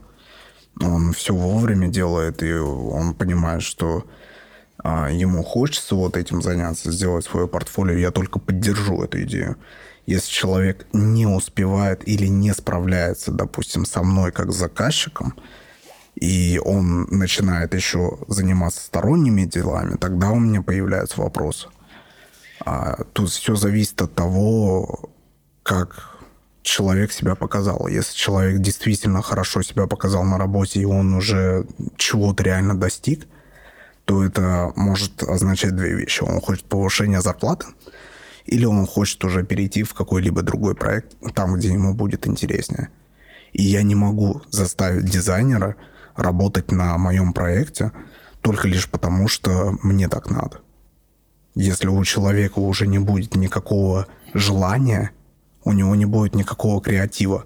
он 0.79 1.13
все 1.13 1.33
вовремя 1.33 1.87
делает, 1.87 2.41
и 2.43 2.53
он 2.53 3.13
понимает, 3.13 3.61
что 3.61 4.05
а, 4.77 5.09
ему 5.09 5.43
хочется 5.43 5.95
вот 5.95 6.17
этим 6.17 6.41
заняться, 6.41 6.91
сделать 6.91 7.25
свое 7.25 7.47
портфолио, 7.47 7.97
я 7.97 8.11
только 8.11 8.39
поддержу 8.39 9.03
эту 9.03 9.21
идею. 9.23 9.57
Если 10.05 10.29
человек 10.29 10.85
не 10.91 11.25
успевает 11.25 12.07
или 12.07 12.27
не 12.27 12.53
справляется, 12.53 13.31
допустим, 13.31 13.85
со 13.85 14.03
мной 14.03 14.31
как 14.31 14.51
заказчиком, 14.51 15.35
и 16.15 16.59
он 16.63 17.03
начинает 17.09 17.73
еще 17.73 18.17
заниматься 18.27 18.81
сторонними 18.81 19.45
делами, 19.45 19.95
тогда 19.95 20.31
у 20.31 20.39
меня 20.39 20.61
появляются 20.61 21.21
вопросы. 21.21 21.69
А, 22.65 23.03
тут 23.13 23.29
все 23.29 23.55
зависит 23.55 24.01
от 24.01 24.13
того, 24.13 25.09
как 25.63 26.12
человек 26.63 27.11
себя 27.11 27.35
показал. 27.35 27.87
Если 27.87 28.15
человек 28.15 28.59
действительно 28.59 29.21
хорошо 29.21 29.61
себя 29.61 29.85
показал 29.85 30.23
на 30.23 30.37
работе, 30.37 30.79
и 30.79 30.85
он 30.85 31.13
уже 31.13 31.67
чего-то 31.97 32.43
реально 32.43 32.75
достиг, 32.75 33.27
то 34.05 34.23
это 34.23 34.71
может 34.75 35.23
означать 35.23 35.75
две 35.75 35.93
вещи. 35.93 36.23
Он 36.23 36.41
хочет 36.41 36.65
повышения 36.65 37.21
зарплаты, 37.21 37.67
или 38.45 38.65
он 38.65 38.85
хочет 38.87 39.23
уже 39.23 39.43
перейти 39.43 39.83
в 39.83 39.93
какой-либо 39.93 40.41
другой 40.41 40.75
проект, 40.75 41.15
там, 41.33 41.55
где 41.55 41.69
ему 41.69 41.93
будет 41.93 42.27
интереснее. 42.27 42.89
И 43.51 43.61
я 43.61 43.83
не 43.83 43.95
могу 43.95 44.41
заставить 44.49 45.05
дизайнера 45.05 45.75
работать 46.15 46.71
на 46.71 46.97
моем 46.97 47.33
проекте 47.33 47.91
только 48.41 48.67
лишь 48.67 48.89
потому, 48.89 49.27
что 49.27 49.77
мне 49.83 50.09
так 50.09 50.29
надо. 50.29 50.59
Если 51.55 51.87
у 51.87 52.03
человека 52.03 52.59
уже 52.59 52.87
не 52.87 52.99
будет 52.99 53.35
никакого 53.35 54.07
желания 54.33 55.11
у 55.65 55.71
него 55.73 55.95
не 55.95 56.05
будет 56.05 56.35
никакого 56.35 56.81
креатива. 56.81 57.45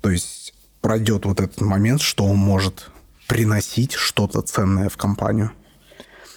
То 0.00 0.10
есть 0.10 0.54
пройдет 0.80 1.24
вот 1.24 1.40
этот 1.40 1.60
момент, 1.60 2.00
что 2.00 2.24
он 2.24 2.36
может 2.36 2.90
приносить 3.28 3.92
что-то 3.92 4.42
ценное 4.42 4.88
в 4.88 4.96
компанию. 4.96 5.50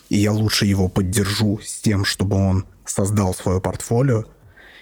и 0.09 0.15
я 0.18 0.32
лучше 0.32 0.65
его 0.65 0.88
поддержу 0.88 1.59
с 1.61 1.82
тем, 1.82 2.05
чтобы 2.05 2.38
он 2.38 2.65
создал 2.86 3.34
свое 3.34 3.59
портфолио 3.59 4.24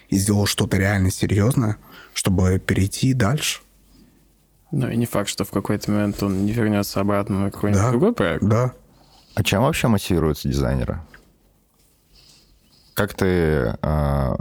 и 0.10 0.18
сделал 0.18 0.46
что-то 0.46 0.78
реально 0.78 1.10
серьезное, 1.10 1.78
чтобы 2.14 2.60
перейти 2.60 3.14
дальше. 3.16 3.62
Ну 4.72 4.88
и 4.88 4.96
не 4.98 5.08
факт, 5.08 5.30
что 5.30 5.44
в 5.46 5.50
какой-то 5.50 5.90
момент 5.90 6.22
он 6.22 6.46
не 6.46 6.52
вернется 6.52 7.00
обратно 7.02 7.46
на 7.46 7.52
какой-нибудь 7.52 7.82
Да. 7.82 7.90
другой 7.90 8.14
проект. 8.14 8.44
Да. 8.44 8.74
А 9.34 9.44
чем 9.44 9.64
вообще 9.64 9.88
мотивируются 9.88 10.48
дизайнеры? 10.48 11.02
Как 12.96 13.14
ты 13.14 13.26
э, 13.82 14.36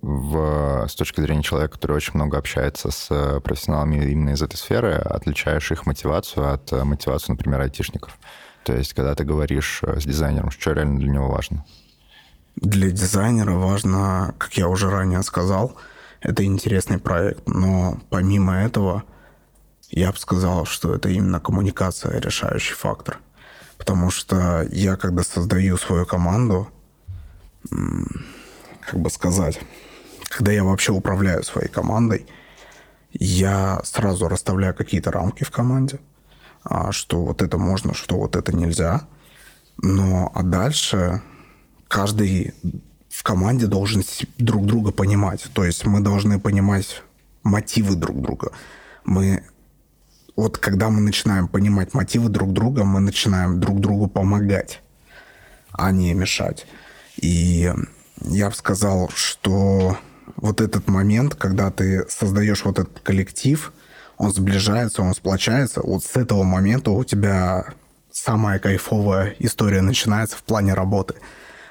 в, 0.00 0.86
с 0.88 0.94
точки 0.94 1.20
зрения 1.20 1.42
человека, 1.42 1.74
который 1.74 1.94
очень 1.94 2.14
много 2.14 2.38
общается 2.38 2.90
с 2.90 3.08
э, 3.10 3.40
профессионалами 3.40 3.96
именно 3.96 4.30
из 4.30 4.40
этой 4.40 4.56
сферы, 4.56 4.94
отличаешь 4.94 5.70
их 5.70 5.84
мотивацию 5.84 6.50
от 6.50 6.72
э, 6.72 6.84
мотивации, 6.84 7.32
например, 7.32 7.60
айтишников? 7.60 8.18
То 8.64 8.74
есть, 8.74 8.94
когда 8.94 9.14
ты 9.14 9.24
говоришь 9.24 9.80
э, 9.82 10.00
с 10.00 10.04
дизайнером, 10.04 10.50
что 10.50 10.72
реально 10.72 10.98
для 10.98 11.10
него 11.10 11.28
важно? 11.28 11.66
Для 12.56 12.90
дизайнера 12.90 13.52
важно, 13.52 14.34
как 14.38 14.54
я 14.54 14.68
уже 14.68 14.88
ранее 14.88 15.22
сказал, 15.22 15.76
это 16.22 16.42
интересный 16.46 16.98
проект. 16.98 17.46
Но 17.46 17.98
помимо 18.08 18.56
этого, 18.56 19.04
я 19.90 20.12
бы 20.12 20.16
сказал, 20.16 20.64
что 20.64 20.94
это 20.94 21.10
именно 21.10 21.40
коммуникация 21.40 22.18
решающий 22.18 22.72
фактор. 22.72 23.18
Потому 23.76 24.10
что 24.10 24.66
я, 24.72 24.96
когда 24.96 25.22
создаю 25.22 25.76
свою 25.76 26.06
команду, 26.06 26.68
как 28.80 29.00
бы 29.00 29.10
сказать, 29.10 29.60
когда 30.28 30.52
я 30.52 30.64
вообще 30.64 30.92
управляю 30.92 31.42
своей 31.42 31.68
командой, 31.68 32.26
я 33.12 33.80
сразу 33.84 34.28
расставляю 34.28 34.74
какие-то 34.74 35.10
рамки 35.10 35.44
в 35.44 35.50
команде, 35.50 36.00
а, 36.64 36.92
что 36.92 37.24
вот 37.24 37.42
это 37.42 37.58
можно, 37.58 37.94
что 37.94 38.16
вот 38.18 38.36
это 38.36 38.54
нельзя. 38.54 39.06
Но 39.80 40.30
а 40.34 40.42
дальше 40.42 41.22
каждый 41.88 42.54
в 43.08 43.22
команде 43.22 43.66
должен 43.66 44.04
друг 44.38 44.66
друга 44.66 44.92
понимать. 44.92 45.46
То 45.54 45.64
есть 45.64 45.86
мы 45.86 46.00
должны 46.00 46.38
понимать 46.38 47.02
мотивы 47.42 47.96
друг 47.96 48.20
друга. 48.20 48.52
Мы 49.04 49.44
вот 50.36 50.58
когда 50.58 50.88
мы 50.88 51.00
начинаем 51.00 51.48
понимать 51.48 51.94
мотивы 51.94 52.28
друг 52.28 52.52
друга, 52.52 52.84
мы 52.84 53.00
начинаем 53.00 53.58
друг 53.58 53.80
другу 53.80 54.06
помогать, 54.06 54.82
а 55.72 55.90
не 55.90 56.14
мешать. 56.14 56.66
И 57.20 57.72
я 58.22 58.48
бы 58.48 58.54
сказал, 58.54 59.10
что 59.14 59.98
вот 60.36 60.60
этот 60.60 60.88
момент, 60.88 61.34
когда 61.34 61.70
ты 61.70 62.06
создаешь 62.08 62.64
вот 62.64 62.78
этот 62.78 63.00
коллектив, 63.00 63.72
он 64.16 64.32
сближается, 64.32 65.02
он 65.02 65.14
сплочается, 65.14 65.80
вот 65.82 66.04
с 66.04 66.16
этого 66.16 66.42
момента 66.42 66.90
у 66.90 67.04
тебя 67.04 67.66
самая 68.10 68.58
кайфовая 68.58 69.34
история 69.38 69.80
начинается 69.80 70.36
в 70.36 70.42
плане 70.42 70.74
работы. 70.74 71.14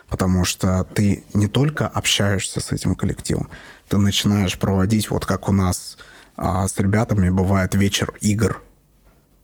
Потому 0.08 0.46
что 0.46 0.86
ты 0.94 1.26
не 1.34 1.48
только 1.48 1.86
общаешься 1.88 2.62
с 2.62 2.72
этим 2.72 2.96
коллективом, 2.96 3.50
ты 3.90 3.98
начинаешь 3.98 4.58
проводить, 4.58 5.10
вот 5.10 5.26
как 5.26 5.50
у 5.50 5.52
нас 5.52 5.98
а, 6.38 6.68
с 6.68 6.78
ребятами 6.78 7.30
бывает 7.30 7.76
вечер 7.76 8.14
игр. 8.22 8.62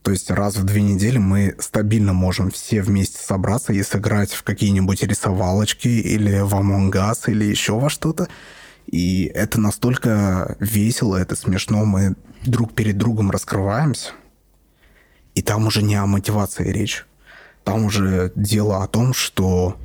То 0.04 0.12
есть 0.12 0.30
раз 0.30 0.58
в 0.58 0.66
две 0.66 0.82
недели 0.82 1.18
мы 1.18 1.56
стабильно 1.60 2.12
можем 2.12 2.52
все 2.52 2.82
вместе 2.82 3.18
собраться 3.20 3.72
и 3.72 3.82
сыграть 3.84 4.34
в 4.34 4.44
какие-нибудь 4.44 5.02
рисовалочки 5.02 5.88
или 5.88 6.42
в 6.42 6.54
Among 6.54 6.92
Us 6.92 7.32
или 7.32 7.46
еще 7.46 7.80
во 7.80 7.90
что-то. 7.90 8.28
И 8.86 9.32
это 9.34 9.62
настолько 9.62 10.58
весело, 10.60 11.16
это 11.16 11.38
смешно, 11.38 11.86
мы 11.86 12.16
друг 12.46 12.74
перед 12.74 12.98
другом 12.98 13.32
раскрываемся. 13.32 14.12
И 15.36 15.42
там 15.42 15.68
уже 15.68 15.82
не 15.82 15.96
о 15.96 16.06
мотивации 16.06 16.70
речь. 16.70 17.06
Там 17.64 17.86
уже 17.86 18.34
дело 18.36 18.84
о 18.84 18.88
том, 18.88 19.14
что 19.14 19.78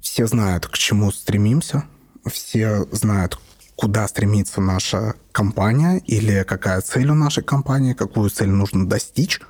все 0.00 0.26
знают, 0.26 0.66
к 0.66 0.76
чему 0.76 1.12
стремимся, 1.12 1.84
все 2.26 2.84
знают, 2.90 3.38
куда 3.76 4.08
стремится 4.08 4.60
наша 4.60 5.14
компания 5.30 5.98
или 5.98 6.42
какая 6.42 6.80
цель 6.80 7.10
у 7.10 7.14
нашей 7.14 7.44
компании, 7.44 7.94
какую 7.94 8.28
цель 8.28 8.50
нужно 8.50 8.88
достичь. 8.88 9.40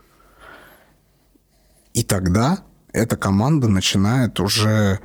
И 1.95 2.03
тогда 2.03 2.59
эта 2.93 3.17
команда 3.17 3.69
начинает 3.69 4.41
уже, 4.41 5.01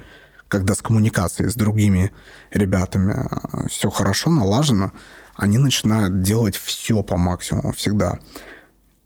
когда 0.48 0.74
с 0.74 0.82
коммуникацией 0.82 1.50
с 1.50 1.56
другими 1.56 2.12
ребятами 2.52 3.28
все 3.70 3.90
хорошо 3.90 4.30
налажено, 4.30 4.92
они 5.36 5.58
начинают 5.58 6.22
делать 6.22 6.56
все 6.56 7.04
по 7.04 7.18
максимуму 7.18 7.72
всегда. 7.72 8.20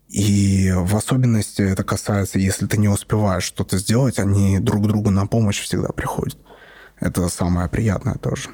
И 0.08 0.72
в 0.76 0.96
особенности 0.96 1.62
это 1.62 1.84
касается, 1.84 2.38
если 2.38 2.68
ты 2.68 2.78
не 2.78 2.90
успеваешь 2.90 3.44
что-то 3.44 3.78
сделать, 3.78 4.20
они 4.20 4.60
друг 4.60 4.88
другу 4.88 5.10
на 5.10 5.26
помощь 5.26 5.62
всегда 5.62 5.90
приходят. 5.90 6.38
Это 7.00 7.30
самое 7.30 7.70
приятное 7.70 8.16
тоже. 8.16 8.50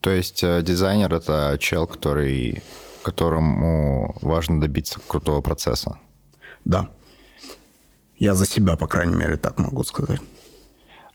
То 0.00 0.10
есть 0.10 0.42
э, 0.42 0.62
дизайнер— 0.62 1.14
это 1.14 1.56
чел, 1.60 1.86
который, 1.86 2.62
которому 3.02 4.16
важно 4.20 4.60
добиться 4.60 5.00
крутого 5.06 5.40
процесса. 5.40 5.98
Да. 6.64 6.90
Я 8.18 8.34
за 8.34 8.46
себя, 8.46 8.76
по 8.76 8.86
крайней 8.86 9.14
мере, 9.14 9.36
так 9.36 9.58
могу 9.58 9.84
сказать. 9.84 10.20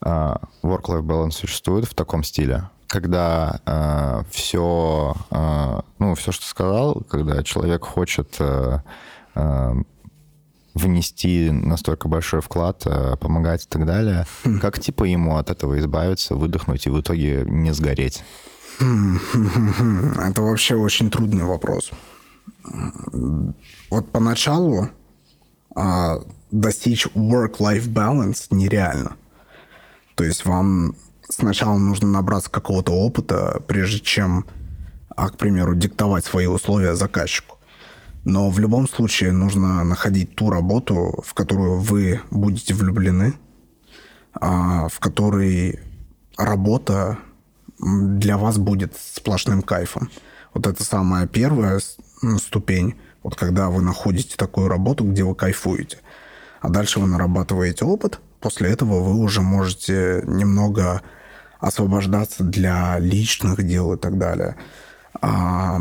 А, 0.01 0.41
Work-life 0.63 1.01
balance 1.01 1.31
существует 1.31 1.85
в 1.85 1.93
таком 1.95 2.23
стиле, 2.23 2.69
когда 2.87 3.61
э, 3.65 4.23
все, 4.31 5.15
э, 5.29 5.79
ну, 5.99 6.15
все, 6.15 6.31
что 6.31 6.45
сказал, 6.45 7.03
когда 7.09 7.43
человек 7.43 7.85
хочет 7.85 8.35
э, 8.39 8.79
э, 9.35 9.73
внести 10.73 11.51
настолько 11.51 12.07
большой 12.07 12.41
вклад, 12.41 12.81
э, 12.85 13.15
помогать 13.17 13.65
и 13.65 13.67
так 13.67 13.85
далее, 13.85 14.25
как 14.61 14.79
типа 14.79 15.03
ему 15.03 15.37
от 15.37 15.49
этого 15.49 15.79
избавиться, 15.79 16.35
выдохнуть 16.35 16.85
и 16.87 16.89
в 16.89 16.99
итоге 16.99 17.45
не 17.47 17.71
сгореть? 17.71 18.23
Это 18.79 20.41
вообще 20.41 20.75
очень 20.75 21.11
трудный 21.11 21.43
вопрос. 21.43 21.91
Вот 23.89 24.11
поначалу 24.11 24.89
а, 25.75 26.19
достичь 26.51 27.07
work-life 27.07 27.87
balance 27.87 28.47
нереально. 28.51 29.15
То 30.15 30.23
есть 30.23 30.45
вам 30.45 30.95
сначала 31.29 31.77
нужно 31.77 32.07
набраться 32.07 32.49
какого-то 32.49 32.91
опыта, 32.91 33.61
прежде 33.67 33.99
чем, 33.99 34.45
а, 35.15 35.29
к 35.29 35.37
примеру, 35.37 35.75
диктовать 35.75 36.25
свои 36.25 36.45
условия 36.45 36.95
заказчику. 36.95 37.57
Но 38.23 38.49
в 38.49 38.59
любом 38.59 38.87
случае 38.87 39.31
нужно 39.31 39.83
находить 39.83 40.35
ту 40.35 40.51
работу, 40.51 41.23
в 41.25 41.33
которую 41.33 41.79
вы 41.79 42.21
будете 42.29 42.73
влюблены, 42.73 43.33
а, 44.33 44.89
в 44.89 44.99
которой 44.99 45.79
работа 46.37 47.17
для 47.79 48.37
вас 48.37 48.57
будет 48.57 48.95
сплошным 48.95 49.63
кайфом. 49.63 50.09
Вот 50.53 50.67
это 50.67 50.83
самая 50.83 51.27
первая 51.27 51.79
ступень, 52.37 52.95
вот 53.23 53.35
когда 53.35 53.69
вы 53.69 53.81
находите 53.81 54.35
такую 54.35 54.67
работу, 54.67 55.03
где 55.03 55.23
вы 55.23 55.33
кайфуете. 55.33 55.97
А 56.61 56.69
дальше 56.69 56.99
вы 56.99 57.07
нарабатываете 57.07 57.85
опыт, 57.85 58.19
после 58.39 58.69
этого 58.69 59.01
вы 59.01 59.15
уже 59.15 59.41
можете 59.41 60.23
немного 60.27 61.01
освобождаться 61.59 62.43
для 62.43 62.97
личных 62.99 63.63
дел 63.65 63.93
и 63.93 63.97
так 63.97 64.17
далее. 64.17 64.55
А 65.21 65.79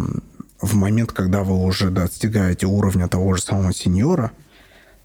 в 0.61 0.75
момент, 0.75 1.13
когда 1.13 1.45
вы 1.45 1.63
уже 1.63 1.91
достигаете 1.91 2.67
уровня 2.67 3.09
того 3.09 3.35
же 3.35 3.43
самого 3.43 3.73
сеньора, 3.73 4.33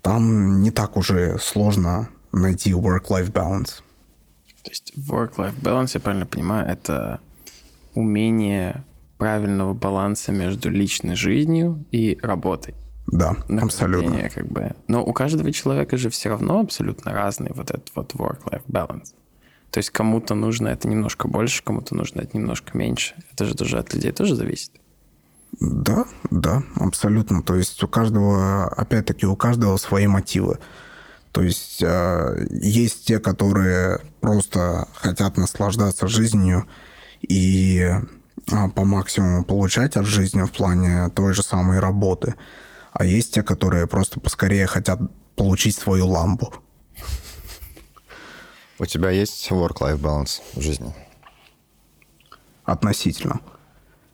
там 0.01 0.61
не 0.61 0.71
так 0.71 0.97
уже 0.97 1.37
сложно 1.39 2.09
найти 2.31 2.71
work-life 2.71 3.31
balance. 3.31 3.81
То 4.63 4.69
есть 4.69 4.93
work-life 4.97 5.59
balance, 5.61 5.91
я 5.93 5.99
правильно 5.99 6.25
понимаю, 6.25 6.67
это 6.67 7.19
умение 7.93 8.83
правильного 9.17 9.73
баланса 9.73 10.31
между 10.31 10.69
личной 10.69 11.15
жизнью 11.15 11.85
и 11.91 12.17
работой. 12.21 12.75
Да, 13.07 13.35
абсолютно. 13.47 14.29
Как 14.29 14.47
бы. 14.47 14.75
Но 14.87 15.03
у 15.03 15.13
каждого 15.13 15.51
человека 15.51 15.97
же 15.97 16.09
все 16.09 16.29
равно 16.29 16.59
абсолютно 16.59 17.13
разный 17.13 17.51
вот 17.53 17.69
этот 17.69 17.91
вот 17.95 18.13
work-life 18.13 18.63
balance. 18.67 19.13
То 19.71 19.79
есть 19.79 19.89
кому-то 19.89 20.35
нужно 20.35 20.69
это 20.69 20.87
немножко 20.87 21.27
больше, 21.27 21.63
кому-то 21.63 21.95
нужно 21.95 22.21
это 22.21 22.37
немножко 22.37 22.77
меньше. 22.77 23.13
Это 23.33 23.45
же 23.45 23.55
тоже 23.55 23.77
от 23.77 23.93
людей 23.93 24.11
тоже 24.11 24.35
зависит. 24.35 24.71
Да, 25.59 26.05
да, 26.31 26.63
абсолютно. 26.75 27.41
То 27.41 27.55
есть 27.55 27.81
у 27.83 27.87
каждого, 27.87 28.67
опять-таки, 28.67 29.25
у 29.25 29.35
каждого 29.35 29.77
свои 29.77 30.07
мотивы. 30.07 30.59
То 31.31 31.41
есть 31.41 31.83
э, 31.83 32.47
есть 32.49 33.05
те, 33.05 33.19
которые 33.19 33.99
просто 34.21 34.87
хотят 34.93 35.37
наслаждаться 35.37 36.07
жизнью 36.07 36.65
и 37.21 37.79
э, 37.79 38.69
по 38.73 38.85
максимуму 38.85 39.43
получать 39.43 39.97
от 39.97 40.05
жизни 40.05 40.43
в 40.43 40.51
плане 40.51 41.09
той 41.09 41.33
же 41.33 41.43
самой 41.43 41.79
работы. 41.79 42.35
А 42.95 43.03
есть 43.03 43.33
те, 43.33 43.43
которые 43.43 43.87
просто 43.87 44.21
поскорее 44.21 44.67
хотят 44.67 45.01
получить 45.35 45.75
свою 45.75 46.07
лампу. 46.07 46.53
У 48.79 48.85
тебя 48.85 49.09
есть 49.09 49.51
work-life 49.51 49.99
balance 49.99 50.41
в 50.53 50.61
жизни? 50.61 50.95
Относительно. 52.63 53.41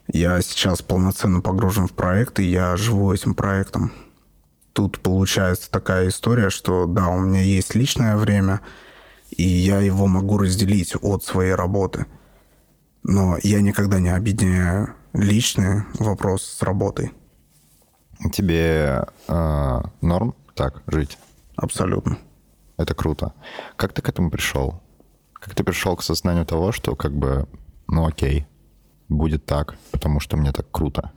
Я 0.08 0.42
сейчас 0.42 0.82
полноценно 0.82 1.42
погружен 1.42 1.88
в 1.88 1.94
проект, 1.94 2.40
и 2.40 2.44
я 2.44 2.76
живу 2.76 3.14
этим 3.14 3.36
проектом. 3.36 3.92
Тут 4.74 5.00
получается 5.00 5.70
такая 5.70 6.08
история, 6.10 6.50
что 6.50 6.88
да, 6.88 7.08
у 7.10 7.20
меня 7.20 7.42
есть 7.42 7.76
личное 7.76 8.18
время, 8.18 8.62
и 9.30 9.44
я 9.44 9.80
его 9.80 10.08
могу 10.08 10.40
разделить 10.40 10.96
от 11.00 11.24
своей 11.24 11.54
работы. 11.54 12.08
Но 13.04 13.38
я 13.44 13.62
никогда 13.62 14.00
не 14.00 14.10
объединяю 14.10 14.96
личный 15.14 15.84
вопрос 16.00 16.42
с 16.44 16.64
работой. 16.64 17.12
Тебе 18.30 19.06
э, 19.28 19.82
норм 20.02 20.36
так 20.54 20.84
жить? 20.88 21.18
Абсолютно. 21.56 22.18
Это 22.78 22.94
круто. 22.94 23.34
Как 23.76 23.94
ты 23.94 24.02
к 24.02 24.10
этому 24.10 24.30
пришел? 24.30 24.82
Как 25.34 25.56
ты 25.56 25.64
пришел 25.64 25.96
к 25.96 26.04
сознанию 26.04 26.46
того, 26.46 26.72
что 26.72 26.96
как 26.96 27.14
бы, 27.14 27.48
ну 27.88 28.06
окей, 28.06 28.46
будет 29.10 29.46
так, 29.46 29.76
потому 29.92 30.20
что 30.20 30.38
мне 30.38 30.52
так 30.52 30.70
круто? 30.72 31.12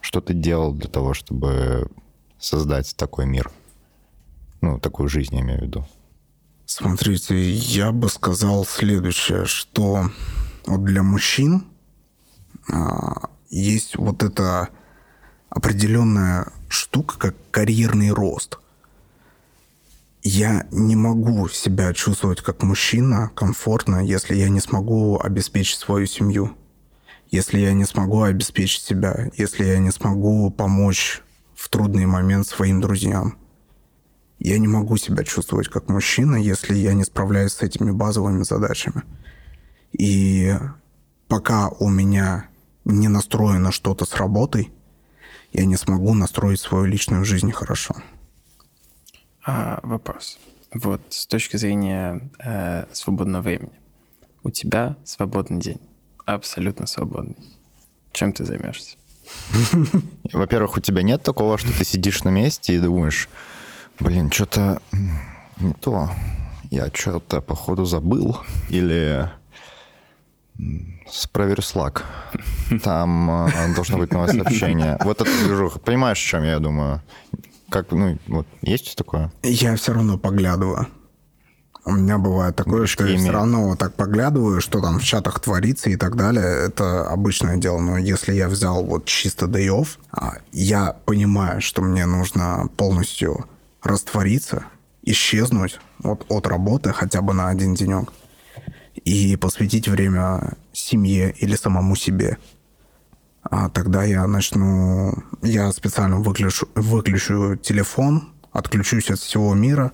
Что 0.00 0.20
ты 0.20 0.34
делал 0.34 0.72
для 0.72 0.88
того, 0.88 1.14
чтобы 1.14 1.88
создать 2.38 2.94
такой 2.96 3.26
мир? 3.26 3.50
Ну, 4.60 4.78
такую 4.78 5.08
жизнь, 5.08 5.34
я 5.34 5.40
имею 5.42 5.60
в 5.60 5.62
виду. 5.62 5.86
Смотрите, 6.66 7.50
я 7.50 7.92
бы 7.92 8.08
сказал 8.08 8.64
следующее, 8.64 9.44
что 9.44 10.04
вот 10.66 10.84
для 10.84 11.02
мужчин 11.02 11.64
а, 12.72 13.28
есть 13.50 13.96
вот 13.96 14.22
эта 14.22 14.70
определенная 15.48 16.52
штука, 16.68 17.18
как 17.18 17.36
карьерный 17.50 18.10
рост. 18.10 18.58
Я 20.22 20.66
не 20.70 20.96
могу 20.96 21.48
себя 21.48 21.92
чувствовать 21.92 22.40
как 22.40 22.62
мужчина 22.62 23.30
комфортно, 23.34 24.04
если 24.04 24.34
я 24.34 24.48
не 24.48 24.60
смогу 24.60 25.20
обеспечить 25.20 25.78
свою 25.78 26.06
семью, 26.06 26.56
если 27.30 27.58
я 27.58 27.74
не 27.74 27.84
смогу 27.84 28.22
обеспечить 28.22 28.82
себя, 28.82 29.30
если 29.36 29.64
я 29.64 29.78
не 29.78 29.90
смогу 29.90 30.50
помочь 30.50 31.22
в 31.54 31.68
трудный 31.68 32.06
момент 32.06 32.46
своим 32.46 32.80
друзьям. 32.80 33.36
Я 34.38 34.58
не 34.58 34.66
могу 34.66 34.96
себя 34.96 35.24
чувствовать 35.24 35.68
как 35.68 35.88
мужчина, 35.88 36.36
если 36.36 36.74
я 36.74 36.92
не 36.94 37.04
справляюсь 37.04 37.52
с 37.52 37.62
этими 37.62 37.90
базовыми 37.90 38.42
задачами. 38.42 39.02
И 39.92 40.54
пока 41.28 41.68
у 41.68 41.88
меня 41.88 42.48
не 42.84 43.08
настроено 43.08 43.72
что-то 43.72 44.04
с 44.04 44.14
работой, 44.16 44.72
я 45.54 45.64
не 45.64 45.76
смогу 45.76 46.14
настроить 46.14 46.60
свою 46.60 46.84
личную 46.84 47.24
жизнь 47.24 47.52
хорошо. 47.52 47.94
А, 49.46 49.80
вопрос. 49.82 50.38
Вот 50.74 51.00
с 51.10 51.26
точки 51.26 51.56
зрения 51.56 52.28
э, 52.44 52.86
свободного 52.92 53.42
времени. 53.42 53.72
У 54.42 54.50
тебя 54.50 54.96
свободный 55.04 55.60
день. 55.60 55.80
Абсолютно 56.26 56.86
свободный. 56.86 57.36
Чем 58.12 58.32
ты 58.32 58.44
займешься? 58.44 58.96
Во-первых, 60.32 60.76
у 60.76 60.80
тебя 60.80 61.02
нет 61.02 61.22
такого, 61.22 61.56
что 61.56 61.72
ты 61.72 61.84
сидишь 61.84 62.24
на 62.24 62.30
месте 62.30 62.74
и 62.74 62.80
думаешь, 62.80 63.28
блин, 64.00 64.32
что-то 64.32 64.82
не 65.60 65.72
то. 65.74 66.10
Я 66.70 66.90
что-то, 66.92 67.40
походу, 67.40 67.84
забыл. 67.84 68.38
Или 68.68 69.30
проверю 71.32 71.62
Slack. 71.62 72.02
Там 72.82 73.48
э, 73.48 73.74
должно 73.74 73.98
быть 73.98 74.12
новое 74.12 74.28
сообщение. 74.28 74.98
Вот 75.00 75.20
это 75.20 75.30
движуха. 75.44 75.78
Понимаешь, 75.78 76.24
о 76.24 76.28
чем 76.28 76.44
я 76.44 76.58
думаю? 76.58 77.02
Как, 77.68 77.90
ну, 77.90 78.18
вот, 78.28 78.46
есть 78.62 78.96
такое? 78.96 79.32
Я 79.42 79.76
все 79.76 79.92
равно 79.92 80.18
поглядываю. 80.18 80.86
У 81.86 81.92
меня 81.92 82.16
бывает 82.16 82.56
такое, 82.56 82.86
что 82.86 83.04
я 83.06 83.18
все 83.18 83.30
равно 83.30 83.68
вот 83.68 83.78
так 83.78 83.94
поглядываю, 83.94 84.62
что 84.62 84.80
там 84.80 84.98
в 84.98 85.04
чатах 85.04 85.38
творится 85.40 85.90
и 85.90 85.96
так 85.96 86.16
далее. 86.16 86.66
Это 86.66 87.06
обычное 87.08 87.58
дело. 87.58 87.78
Но 87.78 87.98
если 87.98 88.32
я 88.32 88.48
взял 88.48 88.82
вот 88.84 89.04
чисто 89.04 89.46
day 89.46 89.68
off, 89.68 89.98
а, 90.10 90.38
я 90.52 90.96
понимаю, 91.04 91.60
что 91.60 91.82
мне 91.82 92.06
нужно 92.06 92.68
полностью 92.78 93.46
раствориться, 93.82 94.64
исчезнуть 95.02 95.78
вот 95.98 96.24
от 96.30 96.46
работы 96.46 96.92
хотя 96.92 97.20
бы 97.20 97.34
на 97.34 97.48
один 97.50 97.74
денек 97.74 98.12
и 98.94 99.36
посвятить 99.36 99.88
время 99.88 100.56
семье 100.72 101.32
или 101.32 101.56
самому 101.56 101.96
себе. 101.96 102.38
А 103.42 103.68
тогда 103.68 104.04
я 104.04 104.26
начну... 104.26 105.12
Я 105.42 105.70
специально 105.72 106.18
выключу, 106.18 106.68
выключу 106.74 107.56
телефон, 107.56 108.32
отключусь 108.52 109.10
от 109.10 109.18
всего 109.18 109.54
мира, 109.54 109.92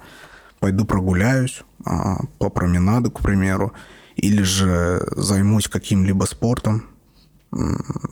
пойду 0.60 0.84
прогуляюсь 0.84 1.62
а, 1.84 2.24
по 2.38 2.48
променаду, 2.50 3.10
к 3.10 3.20
примеру, 3.20 3.72
или 4.16 4.42
же 4.42 5.02
займусь 5.16 5.68
каким-либо 5.68 6.24
спортом. 6.24 6.86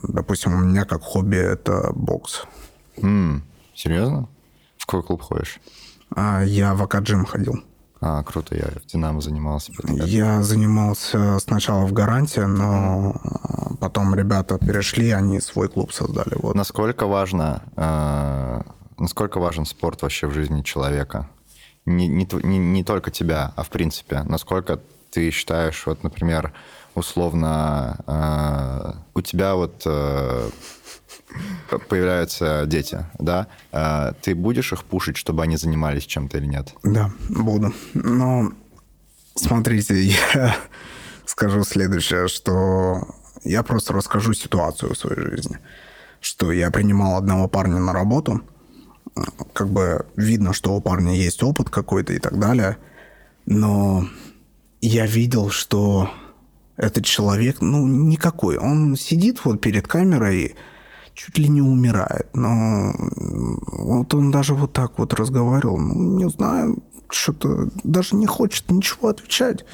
Допустим, 0.03 0.53
у 0.53 0.59
меня 0.59 0.83
как 0.83 1.01
хобби 1.01 1.37
это 1.37 1.91
бокс. 1.93 2.43
Mm, 2.97 3.41
серьезно? 3.73 4.27
В 4.77 4.85
какой 4.85 5.03
клуб 5.03 5.21
ходишь? 5.21 5.59
А, 6.13 6.43
я 6.43 6.73
в 6.73 6.83
Акаджим 6.83 7.25
ходил. 7.25 7.63
А, 8.01 8.23
круто, 8.23 8.55
я 8.55 8.67
в 8.81 8.85
Динамо 8.85 9.19
занимался. 9.21 9.73
Я 9.83 10.41
занимался 10.41 11.37
сначала 11.39 11.85
в 11.85 11.91
Гаранте, 11.91 12.47
но 12.47 13.19
потом 13.79 14.15
ребята 14.15 14.57
перешли, 14.57 15.11
они 15.11 15.41
свой 15.41 15.67
клуб 15.67 15.91
создали. 15.91 16.35
Вот. 16.35 16.55
Насколько 16.55 17.07
важно, 17.07 17.61
э, 17.75 18.61
насколько 18.97 19.39
важен 19.39 19.65
спорт 19.65 20.01
вообще 20.01 20.27
в 20.27 20.33
жизни 20.33 20.61
человека? 20.61 21.29
Не, 21.85 22.07
не, 22.07 22.27
не, 22.43 22.57
не 22.57 22.83
только 22.83 23.11
тебя, 23.11 23.51
а 23.55 23.63
в 23.63 23.69
принципе. 23.69 24.23
Насколько 24.23 24.79
ты 25.11 25.31
считаешь, 25.31 25.83
вот, 25.85 26.03
например, 26.03 26.53
условно, 26.95 27.97
э, 28.07 28.93
у 29.13 29.21
тебя 29.21 29.55
вот 29.55 29.81
э, 29.85 30.49
появляются 31.87 32.63
дети, 32.65 33.05
да, 33.17 33.47
а, 33.71 34.13
ты 34.21 34.35
будешь 34.35 34.73
их 34.73 34.83
пушить, 34.83 35.17
чтобы 35.17 35.43
они 35.43 35.57
занимались 35.57 36.05
чем-то 36.05 36.37
или 36.37 36.45
нет? 36.45 36.73
Да, 36.83 37.11
буду. 37.29 37.73
Но 37.93 38.51
смотрите, 39.35 40.01
я 40.33 40.55
скажу 41.25 41.63
следующее, 41.63 42.27
что 42.27 43.07
я 43.43 43.63
просто 43.63 43.93
расскажу 43.93 44.33
ситуацию 44.33 44.93
в 44.93 44.97
своей 44.97 45.21
жизни. 45.21 45.59
Что 46.21 46.51
я 46.51 46.71
принимал 46.71 47.15
одного 47.15 47.47
парня 47.47 47.77
на 47.77 47.93
работу, 47.93 48.41
как 49.53 49.69
бы 49.69 50.05
видно, 50.15 50.53
что 50.53 50.75
у 50.75 50.81
парня 50.81 51.15
есть 51.15 51.41
опыт 51.43 51.69
какой-то 51.69 52.13
и 52.13 52.19
так 52.19 52.39
далее, 52.39 52.77
но 53.45 54.07
я 54.81 55.05
видел, 55.05 55.49
что 55.49 56.11
этот 56.77 57.05
человек, 57.05 57.57
ну, 57.61 57.87
никакой. 57.87 58.57
Он 58.57 58.95
сидит 58.95 59.43
вот 59.43 59.59
перед 59.59 59.87
камерой 59.87 60.55
чуть 61.19 61.37
ли 61.37 61.49
не 61.49 61.61
умирает. 61.61 62.29
Но 62.33 62.93
вот 62.97 64.13
он 64.13 64.31
даже 64.31 64.55
вот 64.55 64.71
так 64.71 64.97
вот 64.97 65.13
разговаривал. 65.13 65.77
Ну, 65.77 66.17
не 66.17 66.29
знаю, 66.29 66.81
что-то 67.09 67.69
даже 67.83 68.15
не 68.15 68.25
хочет 68.25 68.71
ничего 68.71 69.09
отвечать. 69.09 69.65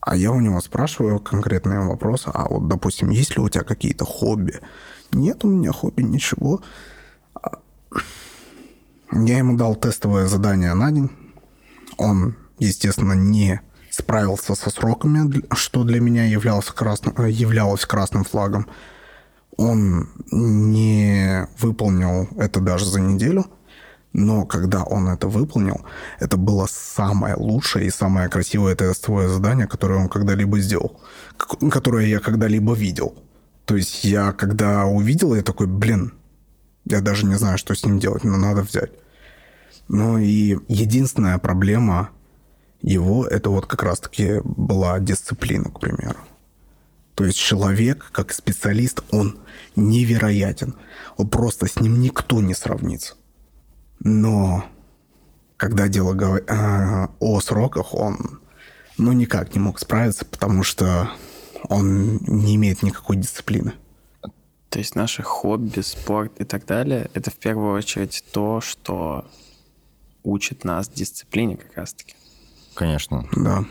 А 0.00 0.14
я 0.14 0.30
у 0.30 0.40
него 0.40 0.60
спрашиваю 0.60 1.20
конкретные 1.20 1.80
вопросы. 1.80 2.30
А 2.34 2.46
вот, 2.50 2.68
допустим, 2.68 3.08
есть 3.08 3.34
ли 3.36 3.42
у 3.42 3.48
тебя 3.48 3.64
какие-то 3.64 4.04
хобби? 4.04 4.60
Нет 5.10 5.42
у 5.42 5.48
меня 5.48 5.72
хобби, 5.72 6.02
ничего. 6.02 6.60
А 7.34 7.60
я 9.10 9.38
ему 9.38 9.56
дал 9.56 9.74
тестовое 9.74 10.26
задание 10.26 10.74
на 10.74 10.92
день. 10.92 11.10
Он, 11.96 12.36
естественно, 12.58 13.14
не 13.14 13.62
справился 13.88 14.54
со 14.54 14.68
сроками, 14.68 15.42
что 15.54 15.82
для 15.82 16.00
меня 16.00 16.26
являлось, 16.26 16.66
красным, 16.66 17.14
являлось 17.26 17.86
красным 17.86 18.24
флагом. 18.24 18.66
Он 19.56 20.08
не 20.30 21.46
выполнил 21.58 22.28
это 22.36 22.60
даже 22.60 22.86
за 22.86 23.00
неделю, 23.00 23.46
но 24.12 24.46
когда 24.46 24.84
он 24.84 25.08
это 25.08 25.28
выполнил, 25.28 25.84
это 26.20 26.36
было 26.36 26.66
самое 26.70 27.34
лучшее 27.34 27.86
и 27.86 27.90
самое 27.90 28.28
красивое 28.28 28.74
тестовое 28.74 29.28
задание, 29.28 29.66
которое 29.66 30.00
он 30.00 30.08
когда-либо 30.08 30.60
сделал, 30.60 31.00
которое 31.70 32.06
я 32.06 32.20
когда-либо 32.20 32.74
видел. 32.74 33.14
То 33.64 33.76
есть 33.76 34.04
я 34.04 34.32
когда 34.32 34.84
увидел, 34.84 35.34
я 35.34 35.42
такой, 35.42 35.66
блин, 35.66 36.12
я 36.84 37.00
даже 37.00 37.26
не 37.26 37.34
знаю, 37.36 37.58
что 37.58 37.74
с 37.74 37.84
ним 37.84 37.98
делать, 37.98 38.24
но 38.24 38.36
надо 38.36 38.62
взять. 38.62 38.92
Ну 39.88 40.18
и 40.18 40.58
единственная 40.68 41.38
проблема 41.38 42.10
его, 42.82 43.26
это 43.26 43.50
вот 43.50 43.66
как 43.66 43.82
раз-таки 43.82 44.40
была 44.44 44.98
дисциплина, 45.00 45.64
к 45.64 45.80
примеру. 45.80 46.18
То 47.14 47.24
есть 47.24 47.38
человек, 47.38 48.10
как 48.12 48.32
специалист, 48.32 49.02
он 49.10 49.38
невероятен. 49.76 50.74
Он 51.16 51.28
просто 51.28 51.66
с 51.66 51.76
ним 51.80 52.00
никто 52.00 52.40
не 52.40 52.54
сравнится. 52.54 53.14
Но 54.00 54.64
когда 55.56 55.88
дело 55.88 56.14
говор... 56.14 56.42
А, 56.48 57.10
о 57.20 57.40
сроках, 57.40 57.94
он 57.94 58.40
ну, 58.98 59.12
никак 59.12 59.54
не 59.54 59.60
мог 59.60 59.78
справиться, 59.78 60.24
потому 60.24 60.62
что 60.62 61.10
он 61.68 62.18
не 62.26 62.56
имеет 62.56 62.82
никакой 62.82 63.16
дисциплины. 63.16 63.74
То 64.68 64.78
есть 64.80 64.96
наши 64.96 65.22
хобби, 65.22 65.80
спорт 65.80 66.40
и 66.40 66.44
так 66.44 66.66
далее, 66.66 67.08
это 67.14 67.30
в 67.30 67.36
первую 67.36 67.74
очередь 67.74 68.24
то, 68.32 68.60
что 68.60 69.24
учит 70.24 70.64
нас 70.64 70.88
дисциплине 70.88 71.56
как 71.56 71.76
раз-таки. 71.76 72.14
Конечно. 72.74 73.28
Да. 73.36 73.64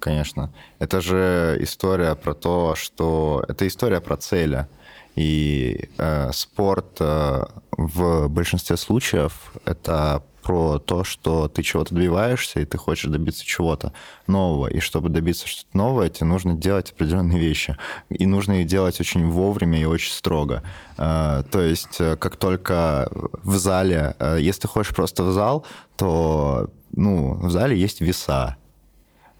Конечно. 0.00 0.52
Это 0.78 1.00
же 1.00 1.58
история 1.60 2.14
про 2.14 2.34
то, 2.34 2.74
что... 2.74 3.44
Это 3.48 3.66
история 3.66 4.00
про 4.00 4.16
цели. 4.16 4.66
И 5.14 5.90
э, 5.98 6.30
спорт 6.32 6.96
э, 7.00 7.44
в 7.72 8.28
большинстве 8.28 8.76
случаев 8.76 9.52
это 9.64 10.22
про 10.42 10.78
то, 10.78 11.04
что 11.04 11.48
ты 11.48 11.62
чего-то 11.62 11.94
добиваешься, 11.94 12.60
и 12.60 12.64
ты 12.64 12.78
хочешь 12.78 13.10
добиться 13.10 13.44
чего-то 13.44 13.92
нового. 14.26 14.68
И 14.68 14.80
чтобы 14.80 15.10
добиться 15.10 15.46
что-то 15.46 15.76
новое, 15.76 16.08
тебе 16.08 16.26
нужно 16.26 16.54
делать 16.54 16.92
определенные 16.92 17.38
вещи. 17.38 17.76
И 18.08 18.24
нужно 18.26 18.62
их 18.62 18.66
делать 18.66 18.98
очень 19.00 19.28
вовремя 19.28 19.80
и 19.80 19.84
очень 19.84 20.12
строго. 20.12 20.62
Э, 20.96 21.42
то 21.50 21.60
есть, 21.60 22.00
э, 22.00 22.16
как 22.16 22.36
только 22.36 23.10
в 23.42 23.56
зале, 23.56 24.16
э, 24.18 24.38
если 24.40 24.62
ты 24.62 24.68
хочешь 24.68 24.94
просто 24.94 25.24
в 25.24 25.32
зал, 25.32 25.66
то 25.96 26.70
ну, 26.92 27.34
в 27.34 27.50
зале 27.50 27.78
есть 27.78 28.00
веса. 28.00 28.56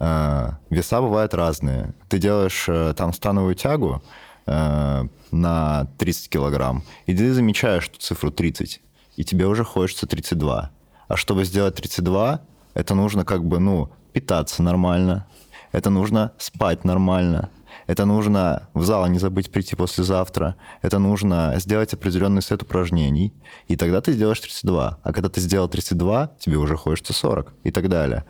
Веса 0.00 1.00
бывают 1.00 1.34
разные. 1.34 1.94
Ты 2.08 2.18
делаешь 2.18 2.66
там 2.96 3.12
становую 3.12 3.54
тягу 3.54 4.02
на 4.46 5.86
30 5.98 6.28
килограмм, 6.30 6.82
и 7.06 7.14
ты 7.14 7.32
замечаешь 7.32 7.88
эту 7.88 8.00
цифру 8.00 8.30
30, 8.32 8.80
и 9.16 9.24
тебе 9.24 9.46
уже 9.46 9.62
хочется 9.62 10.06
32. 10.06 10.70
А 11.06 11.16
чтобы 11.16 11.44
сделать 11.44 11.74
32, 11.74 12.40
это 12.74 12.94
нужно 12.94 13.24
как 13.24 13.44
бы, 13.44 13.60
ну, 13.60 13.90
питаться 14.12 14.62
нормально, 14.62 15.26
это 15.70 15.90
нужно 15.90 16.32
спать 16.38 16.84
нормально, 16.84 17.50
это 17.86 18.06
нужно 18.06 18.68
в 18.74 18.84
зал 18.84 19.06
не 19.06 19.18
забыть 19.18 19.52
прийти 19.52 19.76
послезавтра, 19.76 20.56
это 20.82 20.98
нужно 20.98 21.54
сделать 21.58 21.92
определенный 21.94 22.42
сет 22.42 22.62
упражнений, 22.62 23.32
и 23.68 23.76
тогда 23.76 24.00
ты 24.00 24.12
сделаешь 24.12 24.40
32. 24.40 24.98
А 25.02 25.12
когда 25.12 25.28
ты 25.28 25.40
сделал 25.40 25.68
32, 25.68 26.32
тебе 26.38 26.56
уже 26.56 26.76
хочется 26.76 27.12
40 27.12 27.52
и 27.64 27.70
так 27.70 27.88
далее. 27.88 28.24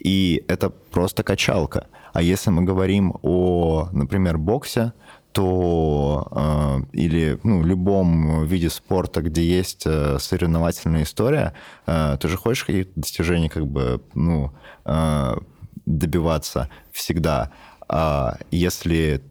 И 0.00 0.44
это 0.48 0.70
просто 0.70 1.22
качалка. 1.22 1.86
А 2.12 2.22
если 2.22 2.50
мы 2.50 2.62
говорим 2.62 3.14
о, 3.22 3.88
например, 3.92 4.38
боксе, 4.38 4.92
то 5.32 6.26
э, 6.32 6.96
или 6.96 7.38
ну, 7.44 7.62
любом 7.62 8.44
виде 8.46 8.68
спорта, 8.68 9.22
где 9.22 9.42
есть 9.42 9.82
э, 9.86 10.18
соревновательная 10.18 11.04
история, 11.04 11.54
э, 11.86 12.16
ты 12.20 12.28
же 12.28 12.36
хочешь 12.36 12.64
каких-то 12.64 12.92
достижений 12.96 13.48
как 13.48 13.66
бы 13.66 14.00
ну, 14.14 14.50
э, 14.84 15.34
добиваться 15.86 16.68
всегда. 16.90 17.52
А 17.88 18.38
если 18.50 19.22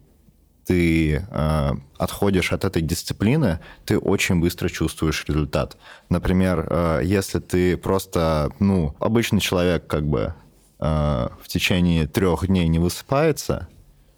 ты 0.65 1.15
э, 1.15 1.71
отходишь 1.97 2.53
от 2.53 2.63
этой 2.63 2.81
дисциплины, 2.81 3.59
ты 3.85 3.97
очень 3.97 4.39
быстро 4.39 4.69
чувствуешь 4.69 5.25
результат. 5.27 5.77
Например, 6.09 6.65
э, 6.69 7.01
если 7.03 7.39
ты 7.39 7.75
просто 7.75 8.51
ну, 8.59 8.95
обычный 8.99 9.41
человек 9.41 9.87
как 9.87 10.05
бы 10.07 10.33
э, 10.79 11.29
в 11.41 11.47
течение 11.47 12.07
трех 12.07 12.47
дней 12.47 12.67
не 12.67 12.79
высыпается, 12.79 13.67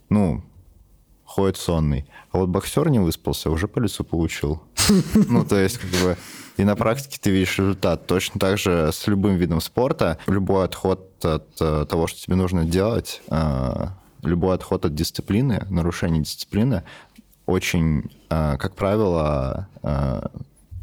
ну, 0.10 0.44
ходит 1.26 1.58
сонный. 1.58 2.06
А 2.32 2.40
вот 2.40 2.50
боксер 2.50 2.90
не 2.90 3.00
выспался, 3.00 3.50
уже 3.50 3.68
по 3.68 3.80
лицу 3.80 4.04
получил. 4.04 4.62
Ну, 5.14 5.46
то 5.46 5.58
есть, 5.58 5.78
как 5.78 5.90
бы, 5.90 6.18
и 6.58 6.64
на 6.64 6.76
практике 6.76 7.18
ты 7.22 7.32
видишь 7.32 7.58
результат. 7.58 8.08
Точно 8.08 8.40
так 8.40 8.58
же 8.58 8.90
с 8.92 9.08
любым 9.08 9.36
видом 9.36 9.62
спорта. 9.62 10.18
Любой 10.28 10.66
отход 10.66 11.24
от 11.24 11.48
э, 11.62 11.86
того, 11.90 12.08
что 12.08 12.22
тебе 12.22 12.36
нужно 12.36 12.66
делать, 12.66 13.22
э, 13.30 13.88
любой 14.24 14.56
отход 14.56 14.86
от 14.86 14.94
дисциплины, 14.94 15.66
нарушение 15.70 16.24
дисциплины, 16.24 16.84
очень, 17.46 18.12
как 18.30 18.76
правило, 18.76 19.68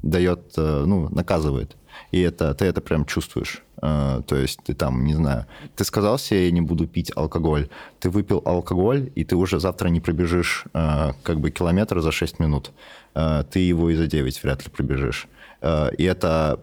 дает, 0.03 0.53
ну, 0.57 1.09
наказывает. 1.09 1.78
И 2.11 2.21
это, 2.21 2.55
ты 2.55 2.65
это 2.65 2.81
прям 2.81 3.05
чувствуешь. 3.05 3.63
А, 3.81 4.23
то 4.23 4.37
есть 4.37 4.61
ты 4.65 4.75
там, 4.75 5.05
не 5.05 5.15
знаю, 5.15 5.47
ты 5.77 5.85
сказал 5.85 6.19
себе, 6.19 6.47
я 6.47 6.51
не 6.51 6.61
буду 6.61 6.87
пить 6.87 7.13
алкоголь. 7.15 7.69
Ты 8.01 8.11
выпил 8.11 8.43
алкоголь, 8.45 9.13
и 9.15 9.25
ты 9.25 9.37
уже 9.37 9.61
завтра 9.61 9.89
не 9.89 10.01
пробежишь 10.01 10.65
а, 10.73 11.13
как 11.23 11.41
бы 11.41 11.51
километр 11.51 12.01
за 12.01 12.11
6 12.11 12.41
минут. 12.41 12.73
А, 13.15 13.43
ты 13.45 13.61
его 13.61 13.91
и 13.91 13.95
за 13.95 14.07
9 14.07 14.43
вряд 14.43 14.65
ли 14.65 14.71
пробежишь. 14.71 15.29
И 15.63 16.05
это 16.05 16.61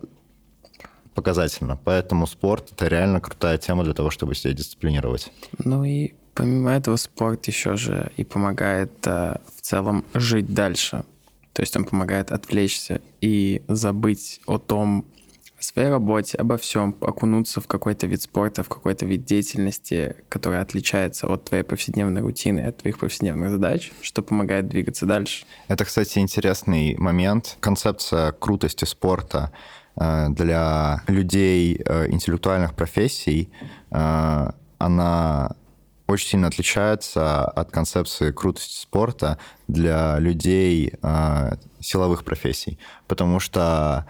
показательно. 1.13 1.77
Поэтому 1.83 2.27
спорт— 2.27 2.71
это 2.71 2.87
реально 2.87 3.19
крутая 3.19 3.57
тема 3.57 3.83
для 3.83 3.93
того, 3.93 4.09
чтобы 4.09 4.35
себя 4.35 4.53
дисциплинировать. 4.53 5.31
Ну 5.59 5.83
и 5.83 6.13
помимо 6.33 6.71
этого 6.71 6.95
спорт 6.95 7.45
еще 7.47 7.75
же 7.75 8.11
и 8.15 8.23
помогает 8.23 9.05
в 9.05 9.61
целом 9.61 10.05
жить 10.13 10.53
дальше. 10.53 11.03
То 11.51 11.61
есть 11.61 11.75
он 11.75 11.83
помогает 11.83 12.31
отвлечься 12.31 13.01
и 13.19 13.63
забыть 13.67 14.41
о 14.45 14.57
том, 14.57 15.05
своей 15.65 15.89
работе, 15.89 16.37
обо 16.37 16.57
всем, 16.57 16.95
окунуться 17.01 17.61
в 17.61 17.67
какой-то 17.67 18.07
вид 18.07 18.21
спорта, 18.21 18.63
в 18.63 18.69
какой-то 18.69 19.05
вид 19.05 19.25
деятельности, 19.25 20.15
который 20.29 20.59
отличается 20.59 21.27
от 21.27 21.45
твоей 21.45 21.63
повседневной 21.63 22.21
рутины, 22.21 22.61
от 22.61 22.77
твоих 22.77 22.99
повседневных 22.99 23.49
задач, 23.49 23.91
что 24.01 24.21
помогает 24.21 24.67
двигаться 24.67 25.05
дальше. 25.05 25.45
Это, 25.67 25.85
кстати, 25.85 26.19
интересный 26.19 26.95
момент. 26.97 27.57
Концепция 27.59 28.31
крутости 28.31 28.85
спорта 28.85 29.51
э, 29.95 30.27
для 30.29 31.03
людей 31.07 31.81
э, 31.83 32.07
интеллектуальных 32.09 32.73
профессий, 32.75 33.49
э, 33.91 34.49
она 34.77 35.55
очень 36.07 36.29
сильно 36.29 36.47
отличается 36.47 37.45
от 37.45 37.71
концепции 37.71 38.31
крутости 38.31 38.79
спорта 38.79 39.39
для 39.67 40.19
людей 40.19 40.93
силовых 41.79 42.23
профессий, 42.23 42.77
потому 43.07 43.39
что 43.39 44.05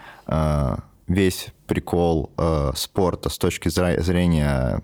весь 1.08 1.48
прикол 1.68 2.32
э, 2.38 2.72
спорта 2.76 3.30
с 3.30 3.38
точки 3.38 3.70
зрения, 3.70 4.82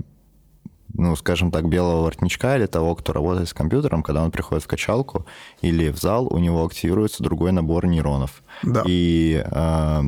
ну, 0.93 1.15
скажем 1.15 1.51
так, 1.51 1.67
белого 1.67 2.03
воротничка 2.03 2.57
или 2.57 2.65
того, 2.65 2.95
кто 2.95 3.13
работает 3.13 3.49
с 3.49 3.53
компьютером, 3.53 4.03
когда 4.03 4.23
он 4.23 4.31
приходит 4.31 4.63
в 4.63 4.67
качалку 4.67 5.25
или 5.61 5.89
в 5.89 5.97
зал, 5.97 6.27
у 6.27 6.37
него 6.37 6.65
активируется 6.65 7.23
другой 7.23 7.51
набор 7.51 7.87
нейронов. 7.87 8.43
Да. 8.63 8.83
И 8.85 9.43
э, 9.43 10.01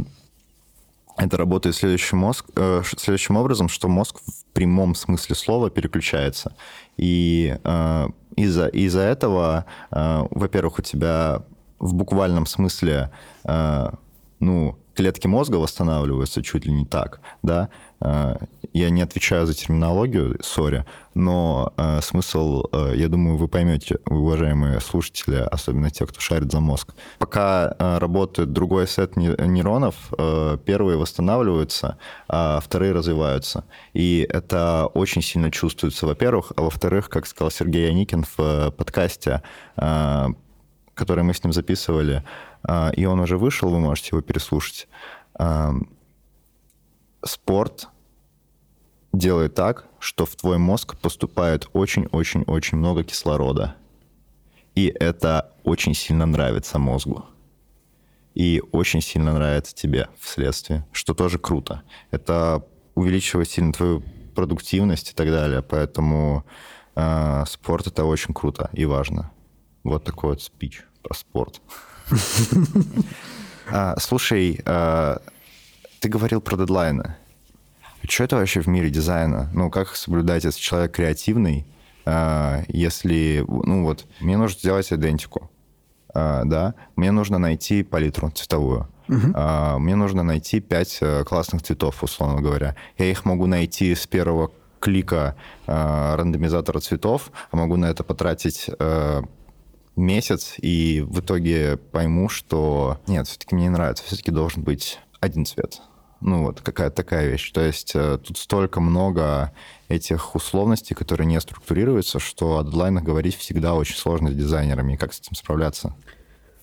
это 1.17 1.37
работает 1.37 1.75
следующим, 1.75 2.19
мозг, 2.19 2.45
э, 2.55 2.81
следующим 2.97 3.37
образом, 3.37 3.69
что 3.69 3.87
мозг 3.87 4.19
в 4.19 4.45
прямом 4.53 4.95
смысле 4.95 5.35
слова 5.35 5.69
переключается. 5.69 6.55
И 6.97 7.57
э, 7.63 8.07
из-за 8.35 8.67
из 8.67 8.95
этого, 8.95 9.65
э, 9.91 10.27
во-первых, 10.31 10.79
у 10.79 10.81
тебя 10.81 11.43
в 11.79 11.93
буквальном 11.93 12.45
смысле, 12.45 13.11
э, 13.43 13.89
ну, 14.39 14.77
клетки 14.95 15.27
мозга 15.27 15.57
восстанавливаются 15.57 16.43
чуть 16.43 16.65
ли 16.65 16.71
не 16.71 16.85
так, 16.85 17.19
да. 17.41 17.69
Э, 18.03 18.35
я 18.73 18.89
не 18.89 19.01
отвечаю 19.01 19.45
за 19.45 19.53
терминологию, 19.53 20.37
сори, 20.41 20.85
но 21.13 21.73
э, 21.77 22.01
смысл, 22.01 22.65
э, 22.71 22.93
я 22.95 23.07
думаю, 23.07 23.37
вы 23.37 23.47
поймете, 23.47 23.99
уважаемые 24.05 24.79
слушатели, 24.81 25.35
особенно 25.35 25.89
те, 25.89 26.05
кто 26.05 26.19
шарит 26.19 26.51
за 26.51 26.59
мозг. 26.59 26.93
Пока 27.19 27.75
работает 27.79 28.51
другой 28.51 28.87
сет 28.87 29.15
нейронов, 29.15 29.95
первые 30.65 30.97
восстанавливаются, 30.97 31.97
а 32.27 32.59
вторые 32.59 32.93
развиваются. 32.93 33.63
И 33.93 34.25
это 34.29 34.89
очень 34.93 35.21
сильно 35.21 35.51
чувствуется, 35.51 36.05
во-первых, 36.05 36.51
а 36.55 36.63
во-вторых, 36.63 37.09
как 37.09 37.25
сказал 37.27 37.51
Сергей 37.51 37.89
Яникин 37.89 38.25
в 38.37 38.71
подкасте, 38.71 39.41
который 39.75 41.23
мы 41.23 41.33
с 41.33 41.43
ним 41.43 41.53
записывали, 41.53 42.23
и 42.95 43.05
он 43.05 43.19
уже 43.19 43.37
вышел, 43.37 43.69
вы 43.69 43.79
можете 43.79 44.09
его 44.11 44.21
переслушать. 44.21 44.87
А, 45.35 45.73
спорт 47.25 47.89
делает 49.11 49.53
так, 49.53 49.85
что 49.99 50.25
в 50.25 50.35
твой 50.35 50.57
мозг 50.57 50.97
поступает 50.97 51.67
очень-очень-очень 51.73 52.77
много 52.77 53.03
кислорода. 53.03 53.75
И 54.75 54.87
это 54.87 55.51
очень 55.63 55.93
сильно 55.93 56.25
нравится 56.25 56.79
мозгу. 56.79 57.25
И 58.33 58.61
очень 58.71 59.01
сильно 59.01 59.33
нравится 59.33 59.75
тебе 59.75 60.09
вследствие, 60.19 60.85
что 60.91 61.13
тоже 61.13 61.37
круто. 61.37 61.83
Это 62.09 62.65
увеличивает 62.95 63.49
сильно 63.49 63.71
твою 63.71 64.03
продуктивность 64.33 65.11
и 65.11 65.13
так 65.13 65.29
далее. 65.29 65.61
Поэтому 65.61 66.43
э, 66.95 67.43
спорт 67.47 67.85
это 67.85 68.05
очень 68.05 68.33
круто 68.33 68.71
и 68.73 68.85
важно. 68.85 69.31
Вот 69.83 70.03
такой 70.03 70.31
вот 70.31 70.41
спич 70.41 70.83
про 71.03 71.13
спорт. 71.13 71.61
А, 73.71 73.95
слушай, 73.97 74.61
а, 74.65 75.21
ты 75.99 76.09
говорил 76.09 76.41
про 76.41 76.57
дедлайны. 76.57 77.15
Что 78.07 78.25
это 78.25 78.35
вообще 78.35 78.59
в 78.59 78.67
мире 78.67 78.89
дизайна? 78.89 79.49
Ну, 79.53 79.71
как 79.71 79.95
соблюдать, 79.95 80.43
если 80.43 80.59
человек 80.59 80.91
креативный, 80.91 81.65
а, 82.05 82.63
если, 82.67 83.43
ну 83.47 83.83
вот, 83.83 84.05
мне 84.19 84.37
нужно 84.37 84.59
сделать 84.59 84.91
идентику, 84.91 85.49
да, 86.13 86.75
мне 86.95 87.11
нужно 87.11 87.39
найти 87.39 87.81
палитру 87.81 88.29
цветовую, 88.29 88.87
uh 89.07 89.79
мне 89.79 89.95
нужно 89.95 90.21
найти 90.21 90.59
пять 90.59 90.99
э, 91.01 91.23
классных 91.23 91.63
цветов, 91.63 92.03
условно 92.03 92.39
говоря. 92.39 92.75
Я 92.99 93.09
их 93.09 93.25
могу 93.25 93.47
найти 93.47 93.95
с 93.95 94.05
первого 94.05 94.51
клика 94.79 95.35
рандомизатора 95.65 96.79
цветов, 96.79 97.31
а 97.49 97.57
могу 97.57 97.77
на 97.77 97.87
это 97.87 98.03
потратить 98.03 98.69
э, 98.77 99.21
месяц, 99.95 100.55
и 100.57 101.05
в 101.07 101.19
итоге 101.19 101.77
пойму, 101.77 102.29
что 102.29 102.99
нет, 103.07 103.27
все-таки 103.27 103.55
мне 103.55 103.65
не 103.65 103.69
нравится, 103.71 104.03
все-таки 104.03 104.31
должен 104.31 104.63
быть 104.63 104.99
один 105.19 105.45
цвет. 105.45 105.81
Ну 106.21 106.43
вот, 106.43 106.61
какая-то 106.61 106.95
такая 106.95 107.29
вещь. 107.29 107.51
То 107.51 107.61
есть 107.61 107.91
э, 107.95 108.17
тут 108.17 108.37
столько 108.37 108.79
много 108.79 109.51
этих 109.89 110.35
условностей, 110.35 110.95
которые 110.95 111.27
не 111.27 111.39
структурируются, 111.41 112.19
что 112.19 112.59
о 112.59 112.63
дедлайнах 112.63 113.03
говорить 113.03 113.35
всегда 113.35 113.73
очень 113.73 113.97
сложно 113.97 114.31
с 114.31 114.33
дизайнерами. 114.33 114.93
И 114.93 114.97
как 114.97 115.13
с 115.13 115.19
этим 115.19 115.35
справляться? 115.35 115.95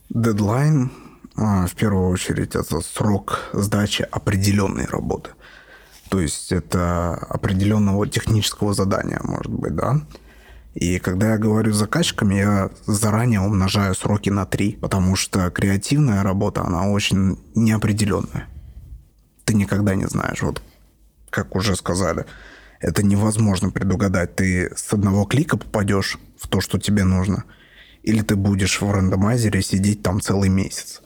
Дедлайн, 0.09 0.91
а, 1.37 1.67
в 1.67 1.75
первую 1.75 2.09
очередь, 2.09 2.57
это 2.57 2.81
срок 2.81 3.51
сдачи 3.53 4.07
определенной 4.11 4.87
работы. 4.87 5.31
То 6.09 6.21
есть 6.21 6.53
это 6.53 7.15
определенного 7.15 8.09
технического 8.09 8.73
задания, 8.73 9.21
может 9.23 9.53
быть, 9.53 9.77
да. 9.77 10.01
И 10.75 10.99
когда 10.99 11.33
я 11.33 11.39
говорю 11.39 11.73
с 11.73 11.77
заказчиками, 11.77 12.37
я 12.37 12.71
заранее 12.87 13.41
умножаю 13.41 13.95
сроки 13.95 14.31
на 14.31 14.47
три, 14.47 14.73
потому 14.73 15.17
что 15.17 15.51
креативная 15.51 16.23
работа, 16.23 16.63
она 16.63 16.89
очень 16.89 17.39
неопределенная. 17.55 18.47
Ты 19.45 19.55
никогда 19.55 19.97
не 19.97 20.07
знаешь. 20.07 20.43
Вот 20.43 20.63
как 21.29 21.57
уже 21.57 21.75
сказали, 21.75 22.25
это 22.81 23.03
невозможно 23.03 23.71
предугадать. 23.71 24.37
Ты 24.37 24.71
с 24.77 24.93
одного 24.93 25.25
клика 25.25 25.57
попадешь 25.57 26.19
в 26.39 26.49
то, 26.49 26.61
что 26.61 26.79
тебе 26.79 27.05
нужно, 27.05 27.45
или 28.03 28.23
ты 28.23 28.37
будешь 28.37 28.81
в 28.81 28.91
рандомайзере 28.91 29.63
сидеть 29.63 30.03
там 30.03 30.21
целый 30.21 30.49
месяц. 30.49 31.03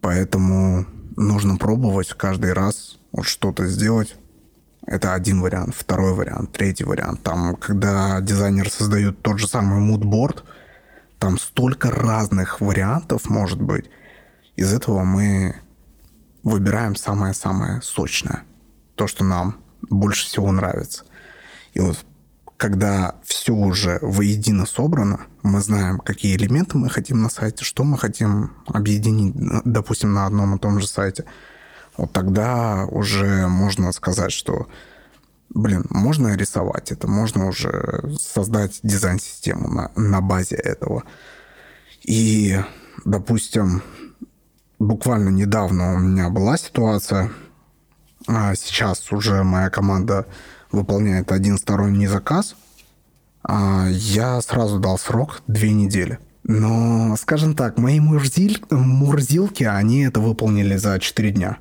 Поэтому 0.00 0.86
нужно 1.16 1.56
пробовать 1.56 2.08
каждый 2.10 2.52
раз 2.52 2.98
вот 3.10 3.26
что-то 3.26 3.66
сделать. 3.66 4.16
Это 4.86 5.14
один 5.14 5.40
вариант. 5.40 5.74
Второй 5.74 6.14
вариант, 6.14 6.52
третий 6.52 6.84
вариант. 6.84 7.22
Там, 7.22 7.56
когда 7.56 8.20
дизайнер 8.20 8.70
создает 8.70 9.20
тот 9.20 9.38
же 9.38 9.48
самый 9.48 9.80
мудборд, 9.80 10.44
там 11.18 11.38
столько 11.38 11.90
разных 11.90 12.60
вариантов 12.60 13.28
может 13.28 13.60
быть. 13.60 13.90
Из 14.54 14.72
этого 14.72 15.02
мы 15.02 15.56
выбираем 16.44 16.94
самое-самое 16.94 17.82
сочное. 17.82 18.44
То, 18.94 19.06
что 19.08 19.24
нам 19.24 19.56
больше 19.90 20.26
всего 20.26 20.52
нравится. 20.52 21.04
И 21.74 21.80
вот 21.80 21.98
когда 22.56 23.16
все 23.22 23.52
уже 23.52 23.98
воедино 24.00 24.66
собрано, 24.66 25.26
мы 25.42 25.60
знаем, 25.60 25.98
какие 25.98 26.36
элементы 26.36 26.78
мы 26.78 26.88
хотим 26.88 27.22
на 27.22 27.28
сайте, 27.28 27.64
что 27.64 27.84
мы 27.84 27.98
хотим 27.98 28.52
объединить, 28.66 29.34
допустим, 29.64 30.14
на 30.14 30.26
одном 30.26 30.54
и 30.54 30.58
том 30.58 30.80
же 30.80 30.86
сайте. 30.86 31.24
Вот 31.96 32.12
тогда 32.12 32.86
уже 32.90 33.48
можно 33.48 33.92
сказать, 33.92 34.32
что, 34.32 34.68
блин, 35.50 35.84
можно 35.90 36.36
рисовать 36.36 36.92
это, 36.92 37.08
можно 37.08 37.48
уже 37.48 38.14
создать 38.18 38.80
дизайн-систему 38.82 39.68
на, 39.68 39.90
на 39.96 40.20
базе 40.20 40.56
этого. 40.56 41.04
И, 42.02 42.60
допустим, 43.04 43.82
буквально 44.78 45.30
недавно 45.30 45.94
у 45.94 45.98
меня 45.98 46.28
была 46.30 46.56
ситуация, 46.56 47.30
а 48.26 48.54
сейчас 48.54 49.10
уже 49.12 49.42
моя 49.42 49.70
команда 49.70 50.26
выполняет 50.72 51.32
один 51.32 51.58
сторонний 51.58 52.06
заказ, 52.06 52.56
а 53.42 53.86
я 53.88 54.40
сразу 54.42 54.78
дал 54.78 54.98
срок 54.98 55.42
две 55.46 55.72
недели. 55.72 56.18
Но, 56.42 57.16
скажем 57.16 57.54
так, 57.54 57.78
мои 57.78 57.98
мурзиль, 57.98 58.62
мурзилки, 58.70 59.64
они 59.64 60.04
это 60.04 60.20
выполнили 60.20 60.76
за 60.76 60.98
4 61.00 61.30
дня. 61.32 61.58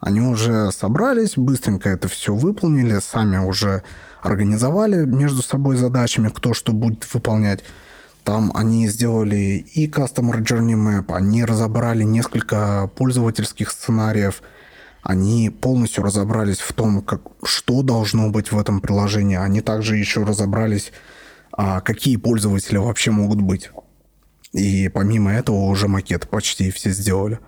Они 0.00 0.20
уже 0.20 0.70
собрались, 0.70 1.36
быстренько 1.36 1.88
это 1.88 2.08
все 2.08 2.34
выполнили, 2.34 3.00
сами 3.00 3.38
уже 3.38 3.82
организовали 4.22 5.04
между 5.04 5.42
собой 5.42 5.76
задачами, 5.76 6.28
кто 6.28 6.54
что 6.54 6.72
будет 6.72 7.12
выполнять. 7.12 7.64
Там 8.22 8.52
они 8.54 8.88
сделали 8.88 9.64
и 9.74 9.88
Customer 9.88 10.38
Journey 10.40 10.74
Map, 10.74 11.14
они 11.14 11.44
разобрали 11.44 12.04
несколько 12.04 12.90
пользовательских 12.94 13.70
сценариев, 13.70 14.42
они 15.02 15.50
полностью 15.50 16.04
разобрались 16.04 16.58
в 16.58 16.72
том, 16.74 17.00
как, 17.02 17.22
что 17.42 17.82
должно 17.82 18.30
быть 18.30 18.52
в 18.52 18.58
этом 18.58 18.80
приложении. 18.80 19.36
Они 19.36 19.62
также 19.62 19.96
еще 19.96 20.24
разобрались, 20.24 20.92
а, 21.52 21.80
какие 21.80 22.16
пользователи 22.16 22.76
вообще 22.76 23.10
могут 23.10 23.40
быть. 23.40 23.70
И 24.52 24.88
помимо 24.88 25.32
этого 25.32 25.56
уже 25.66 25.88
макет 25.88 26.28
почти 26.28 26.70
все 26.70 26.90
сделали. 26.90 27.38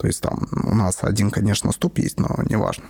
То 0.00 0.06
есть 0.06 0.22
там 0.22 0.48
у 0.64 0.74
нас 0.74 1.00
один, 1.02 1.30
конечно, 1.30 1.72
стоп 1.72 1.98
есть, 1.98 2.18
но 2.18 2.28
неважно. 2.48 2.84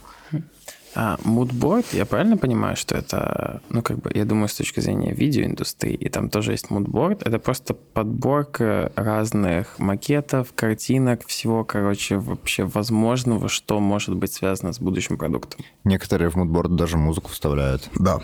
А 0.95 1.19
moodboard, 1.25 1.87
я 1.93 2.05
правильно 2.05 2.37
понимаю, 2.37 2.77
что 2.77 2.97
это, 2.97 3.63
ну, 3.69 3.83
как 3.83 3.99
бы, 3.99 4.11
я 4.15 4.25
думаю, 4.25 4.49
с 4.49 4.55
точки 4.55 4.81
зрения 4.81 5.13
видеоиндустрии, 5.13 5.95
и 5.95 6.09
там 6.09 6.31
тоже 6.31 6.53
есть 6.53 6.67
moodboard, 6.67 7.23
это 7.25 7.39
просто 7.39 7.75
подборка 7.75 8.93
разных 8.97 9.79
макетов, 9.79 10.53
картинок, 10.55 11.27
всего, 11.27 11.65
короче, 11.65 12.17
вообще 12.17 12.65
возможного, 12.65 13.49
что 13.49 13.79
может 13.81 14.17
быть 14.17 14.33
связано 14.33 14.73
с 14.73 14.81
будущим 14.81 15.17
продуктом. 15.17 15.65
Некоторые 15.85 16.31
в 16.31 16.37
moodboard 16.37 16.75
даже 16.75 16.97
музыку 16.97 17.31
вставляют. 17.31 17.89
Да. 17.95 18.21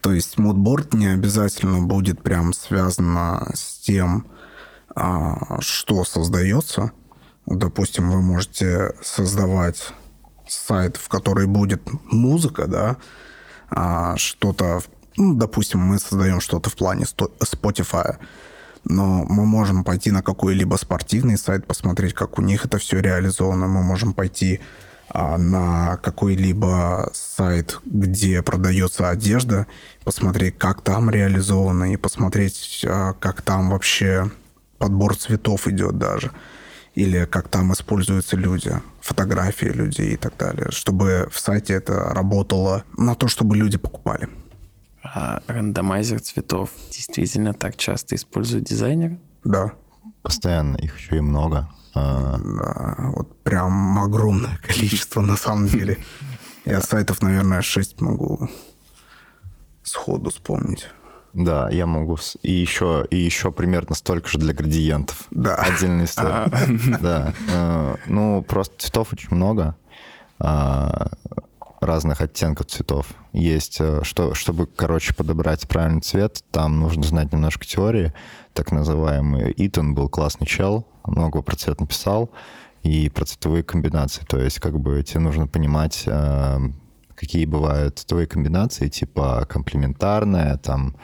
То 0.00 0.12
есть 0.12 0.38
moodboard 0.38 0.96
не 0.96 1.06
обязательно 1.06 1.80
будет 1.86 2.22
прям 2.22 2.54
связано 2.54 3.50
с 3.54 3.78
тем, 3.80 4.26
а, 4.94 5.60
что 5.60 6.04
создается. 6.04 6.92
Допустим, 7.50 8.10
вы 8.10 8.20
можете 8.20 8.92
создавать 9.02 9.92
сайт, 10.46 10.98
в 10.98 11.08
который 11.08 11.46
будет 11.46 11.82
музыка, 12.04 12.66
да, 12.66 12.96
а, 13.70 14.16
что-то, 14.16 14.82
ну, 15.16 15.34
допустим, 15.34 15.80
мы 15.80 15.98
создаем 15.98 16.40
что-то 16.40 16.68
в 16.68 16.76
плане 16.76 17.04
Spotify, 17.04 18.18
но 18.84 19.24
мы 19.24 19.46
можем 19.46 19.82
пойти 19.82 20.10
на 20.10 20.22
какой-либо 20.22 20.76
спортивный 20.76 21.38
сайт, 21.38 21.66
посмотреть, 21.66 22.12
как 22.12 22.38
у 22.38 22.42
них 22.42 22.66
это 22.66 22.76
все 22.76 23.00
реализовано. 23.00 23.66
Мы 23.66 23.82
можем 23.82 24.12
пойти 24.12 24.60
а, 25.08 25.38
на 25.38 25.96
какой-либо 25.96 27.10
сайт, 27.14 27.80
где 27.86 28.42
продается 28.42 29.08
одежда, 29.08 29.66
посмотреть, 30.04 30.58
как 30.58 30.82
там 30.82 31.08
реализовано, 31.08 31.92
и 31.92 31.96
посмотреть, 31.96 32.84
а, 32.86 33.14
как 33.14 33.40
там 33.40 33.70
вообще 33.70 34.30
подбор 34.76 35.16
цветов 35.16 35.66
идет 35.66 35.96
даже 35.96 36.30
или 36.98 37.26
как 37.26 37.48
там 37.48 37.72
используются 37.72 38.36
люди, 38.36 38.72
фотографии 39.00 39.66
людей 39.66 40.14
и 40.14 40.16
так 40.16 40.36
далее, 40.36 40.66
чтобы 40.70 41.28
в 41.30 41.38
сайте 41.38 41.74
это 41.74 42.12
работало 42.12 42.82
на 42.96 43.14
то, 43.14 43.28
чтобы 43.28 43.56
люди 43.56 43.78
покупали. 43.78 44.28
А 45.04 45.40
рандомайзер 45.46 46.20
цветов 46.20 46.70
действительно 46.90 47.54
так 47.54 47.76
часто 47.76 48.16
используют 48.16 48.64
дизайнеры? 48.64 49.20
Да. 49.44 49.72
Постоянно, 50.22 50.76
их 50.76 50.98
еще 50.98 51.18
и 51.18 51.20
много. 51.20 51.70
А, 51.94 52.36
да, 52.36 53.10
вот 53.14 53.44
прям 53.44 54.00
огромное 54.00 54.58
количество 54.66 55.20
на 55.20 55.36
самом 55.36 55.68
деле. 55.68 55.98
Я 56.64 56.80
сайтов, 56.80 57.22
наверное, 57.22 57.62
6 57.62 58.00
могу 58.00 58.50
сходу 59.84 60.30
вспомнить. 60.30 60.88
Да, 61.38 61.70
я 61.70 61.86
могу. 61.86 62.18
И 62.42 62.50
еще, 62.50 63.06
и 63.10 63.16
еще 63.16 63.52
примерно 63.52 63.94
столько 63.94 64.28
же 64.28 64.38
для 64.38 64.52
градиентов. 64.52 65.24
Да. 65.30 65.54
Отдельная 65.54 66.06
история. 66.06 66.30
А. 66.30 66.50
Да. 67.00 67.34
Э, 67.52 67.96
ну, 68.06 68.42
просто 68.42 68.74
цветов 68.78 69.12
очень 69.12 69.28
много. 69.30 69.76
А, 70.40 71.10
разных 71.80 72.20
оттенков 72.20 72.66
цветов. 72.66 73.06
Есть, 73.32 73.76
э, 73.80 74.00
что, 74.02 74.34
чтобы, 74.34 74.66
короче, 74.66 75.14
подобрать 75.14 75.68
правильный 75.68 76.00
цвет, 76.00 76.42
там 76.50 76.80
нужно 76.80 77.04
знать 77.04 77.32
немножко 77.32 77.64
теории, 77.64 78.12
так 78.52 78.72
называемый. 78.72 79.54
Итан 79.56 79.94
был 79.94 80.08
классный 80.08 80.46
чел, 80.46 80.88
много 81.04 81.42
про 81.42 81.54
цвет 81.54 81.80
написал, 81.80 82.30
и 82.82 83.08
про 83.10 83.24
цветовые 83.24 83.62
комбинации. 83.62 84.24
То 84.24 84.40
есть, 84.40 84.58
как 84.58 84.78
бы, 84.80 85.02
тебе 85.04 85.20
нужно 85.20 85.46
понимать, 85.46 86.02
э, 86.06 86.58
какие 87.18 87.46
бывают 87.46 87.98
цветовые 87.98 88.26
комбинации, 88.26 88.88
типа 88.88 89.44
комплементарная, 89.48 90.56
там, 90.58 90.94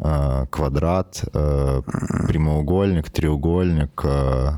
э, 0.00 0.46
квадрат, 0.50 1.24
э, 1.32 1.82
прямоугольник, 2.26 3.10
треугольник, 3.10 4.00
э, 4.04 4.50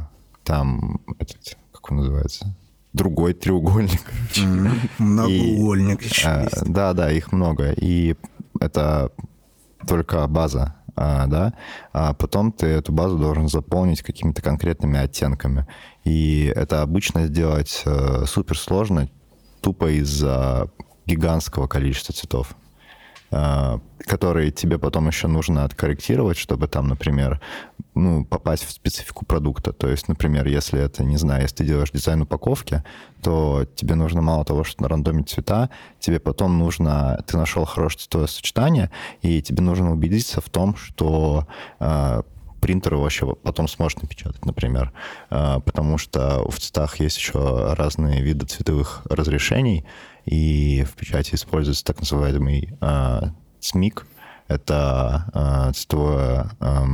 там, 0.44 1.00
этот, 1.18 1.58
как 1.72 1.90
он 1.90 1.98
называется? 1.98 2.56
Другой 2.94 3.34
треугольник. 3.34 4.00
Многоугольник 4.98 6.00
Да, 6.66 6.94
да, 6.94 7.12
их 7.12 7.32
много. 7.32 7.72
И 7.72 8.16
это 8.58 9.12
только 9.86 10.26
база, 10.26 10.74
да, 10.96 11.52
а 11.92 12.14
потом 12.14 12.50
ты 12.50 12.66
эту 12.66 12.92
базу 12.92 13.18
должен 13.18 13.48
заполнить 13.48 14.02
какими-то 14.02 14.42
конкретными 14.42 14.98
оттенками. 14.98 15.66
И 16.04 16.52
это 16.56 16.82
обычно 16.82 17.26
сделать 17.26 17.84
супер 18.26 18.58
сложно, 18.58 19.08
тупо 19.60 19.90
из-за 19.98 20.70
гигантского 21.06 21.66
количества 21.66 22.14
цветов, 22.14 22.54
а, 23.30 23.80
которые 24.00 24.50
тебе 24.50 24.78
потом 24.78 25.08
еще 25.08 25.26
нужно 25.26 25.64
откорректировать, 25.64 26.38
чтобы 26.38 26.68
там, 26.68 26.88
например, 26.88 27.40
ну, 27.94 28.24
попасть 28.24 28.64
в 28.64 28.70
специфику 28.70 29.24
продукта. 29.24 29.72
То 29.72 29.88
есть, 29.88 30.08
например, 30.08 30.46
если 30.46 30.80
это, 30.80 31.04
не 31.04 31.16
знаю, 31.16 31.42
если 31.42 31.56
ты 31.56 31.64
делаешь 31.64 31.90
дизайн 31.90 32.22
упаковки, 32.22 32.84
то 33.22 33.66
тебе 33.74 33.96
нужно 33.96 34.22
мало 34.22 34.44
того, 34.44 34.64
что 34.64 34.86
рандомить 34.86 35.28
цвета, 35.28 35.70
тебе 35.98 36.20
потом 36.20 36.58
нужно, 36.58 37.22
ты 37.26 37.36
нашел 37.36 37.64
хорошее 37.64 38.00
цветовое 38.00 38.28
сочетание, 38.28 38.90
и 39.20 39.42
тебе 39.42 39.62
нужно 39.62 39.92
убедиться 39.92 40.40
в 40.40 40.48
том, 40.48 40.76
что 40.76 41.46
э, 41.80 42.22
принтер 42.60 42.96
вообще 42.96 43.26
потом 43.34 43.68
сможет 43.68 44.02
напечатать, 44.02 44.44
например, 44.44 44.92
э, 45.30 45.60
потому 45.64 45.98
что 45.98 46.44
в 46.48 46.58
цветах 46.58 47.00
есть 47.00 47.16
еще 47.16 47.74
разные 47.74 48.22
виды 48.22 48.46
цветовых 48.46 49.02
разрешений, 49.08 49.84
и 50.24 50.84
в 50.84 50.94
печати 50.94 51.34
используется 51.34 51.84
так 51.84 52.00
называемый 52.00 52.76
э, 52.80 53.20
СМИК. 53.60 54.06
Это 54.48 55.30
э, 55.34 55.72
цветовое... 55.72 56.50
Э, 56.60 56.84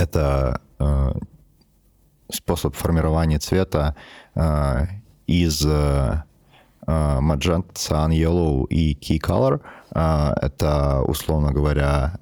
это 0.00 0.60
э, 0.78 1.12
способ 2.32 2.74
формирования 2.74 3.38
цвета 3.38 3.94
э, 4.34 4.86
из 5.26 5.64
э, 5.66 6.22
Magenta, 6.86 7.72
Cyan, 7.74 8.10
Yellow 8.10 8.66
и 8.68 8.94
Key 8.94 9.20
Color. 9.20 9.60
Это, 9.90 11.02
условно 11.06 11.52
говоря, 11.52 12.18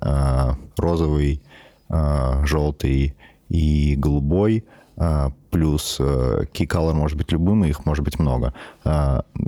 розовый, 0.77 1.41
желтый 1.89 3.17
и 3.49 3.95
голубой– 3.97 4.65
а, 5.01 5.31
плюс 5.51 5.97
э, 6.01 6.43
key 6.53 6.67
color 6.67 6.93
может 6.93 7.17
быть 7.17 7.31
любым, 7.31 7.65
их 7.65 7.87
может 7.87 8.05
быть 8.05 8.19
много. 8.19 8.53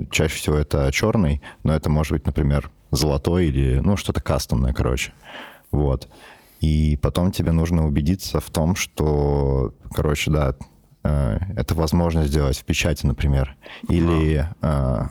Чаще 0.09 0.35
всего 0.35 0.55
это 0.55 0.89
черный, 0.93 1.41
но 1.63 1.75
это 1.75 1.89
может 1.89 2.13
быть, 2.13 2.25
например, 2.25 2.71
золотой 2.91 3.47
или, 3.47 3.79
ну, 3.79 3.97
что-то 3.97 4.21
кастомное, 4.21 4.71
короче. 4.73 5.11
Вот. 5.71 6.07
И 6.61 6.97
потом 7.01 7.31
тебе 7.31 7.51
нужно 7.51 7.85
убедиться 7.85 8.39
в 8.39 8.49
том, 8.49 8.75
что, 8.75 9.73
короче, 9.93 10.31
да, 10.31 10.55
э, 11.03 11.37
это 11.57 11.75
возможно 11.75 12.23
сделать 12.25 12.57
в 12.57 12.63
печати, 12.63 13.05
например. 13.05 13.57
Или 13.89 14.47
э, 14.61 15.05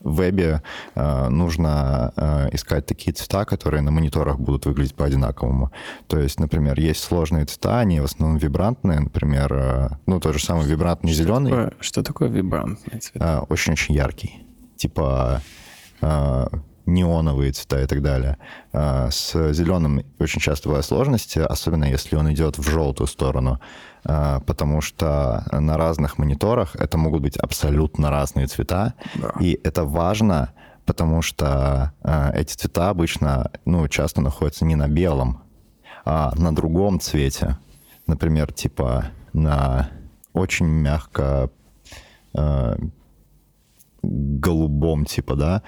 в 0.00 0.16
вебе 0.16 0.62
э, 0.94 1.28
нужно 1.28 2.12
э, 2.16 2.48
искать 2.52 2.86
такие 2.86 3.12
цвета, 3.12 3.44
которые 3.44 3.82
на 3.82 3.90
мониторах 3.90 4.38
будут 4.38 4.66
выглядеть 4.66 4.94
по-одинаковому. 4.94 5.72
То 6.06 6.18
есть, 6.18 6.40
например, 6.40 6.78
есть 6.78 7.02
сложные 7.02 7.44
цвета, 7.44 7.80
они 7.80 8.00
в 8.00 8.04
основном 8.04 8.38
вибрантные, 8.38 9.00
например, 9.00 9.52
э, 9.52 9.88
ну, 10.06 10.20
тот 10.20 10.34
же 10.34 10.44
самый 10.44 10.66
вибрантный 10.66 11.12
что 11.12 11.22
зеленый. 11.22 11.50
Такое, 11.50 11.72
что 11.80 12.02
такое 12.02 12.28
вибрантный 12.28 13.00
цвет? 13.00 13.22
Э, 13.22 13.40
очень-очень 13.48 13.94
яркий. 13.94 14.44
Типа 14.76 15.42
э, 16.00 16.46
неоновые 16.88 17.52
цвета 17.52 17.82
и 17.82 17.86
так 17.86 18.02
далее. 18.02 18.38
Э, 18.72 19.08
с 19.10 19.52
зеленым 19.52 20.04
очень 20.18 20.40
часто 20.40 20.68
бывают 20.68 20.86
сложности, 20.86 21.38
особенно 21.38 21.84
если 21.84 22.16
он 22.16 22.32
идет 22.32 22.58
в 22.58 22.68
желтую 22.68 23.06
сторону. 23.06 23.60
А, 24.10 24.40
потому 24.40 24.80
что 24.80 25.44
на 25.52 25.76
разных 25.76 26.16
мониторах 26.16 26.74
это 26.76 26.96
могут 26.96 27.20
быть 27.20 27.36
абсолютно 27.36 28.10
разные 28.10 28.46
цвета, 28.46 28.94
да. 29.14 29.34
и 29.38 29.60
это 29.62 29.84
важно, 29.84 30.54
потому 30.86 31.20
что 31.20 31.92
а, 32.02 32.32
эти 32.32 32.54
цвета 32.54 32.88
обычно, 32.88 33.50
ну, 33.66 33.86
часто 33.88 34.22
находятся 34.22 34.64
не 34.64 34.76
на 34.76 34.88
белом, 34.88 35.42
а 36.06 36.32
на 36.36 36.54
другом 36.54 37.00
цвете. 37.00 37.58
Например, 38.06 38.50
типа 38.50 39.08
на 39.34 39.90
очень 40.32 40.66
мягко 40.66 41.50
а, 42.34 42.78
голубом, 44.02 45.04
типа, 45.04 45.34
да, 45.34 45.62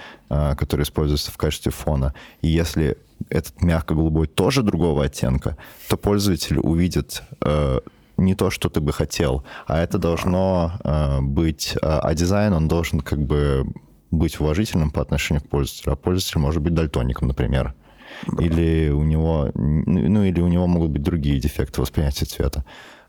который 0.55 0.85
используется 0.85 1.31
в 1.31 1.37
качестве 1.37 1.73
фона. 1.73 2.15
И 2.41 2.49
если 2.49 2.97
этот 3.29 3.61
мягко-голубой 3.61 4.29
тоже 4.29 4.63
другого 4.63 5.05
оттенка, 5.05 5.59
то 5.91 5.99
пользователь 5.99 6.59
увидит 6.59 7.23
не 8.21 8.35
то, 8.35 8.51
что 8.51 8.69
ты 8.69 8.81
бы 8.81 8.93
хотел, 8.93 9.45
а 9.67 9.79
это 9.79 9.99
должно 9.99 10.73
э, 10.85 11.21
быть, 11.21 11.75
э, 11.75 11.79
а 11.83 12.15
дизайн, 12.15 12.53
он 12.53 12.69
должен 12.69 13.01
как 13.01 13.21
бы 13.21 13.67
быть 14.11 14.41
уважительным 14.41 14.91
по 14.91 15.01
отношению 15.01 15.43
к 15.43 15.49
пользователю, 15.49 15.93
а 15.93 15.97
пользователь 15.97 16.39
может 16.39 16.63
быть 16.63 16.75
дальтоником, 16.75 17.29
например. 17.29 17.75
Да. 18.27 18.45
Или 18.45 18.91
у 18.91 19.03
него, 19.03 19.51
ну, 19.55 20.25
или 20.25 20.41
у 20.41 20.49
него 20.49 20.67
могут 20.67 20.91
быть 20.91 21.03
другие 21.03 21.41
дефекты 21.41 21.81
восприятия 21.81 22.27
цвета. 22.27 22.65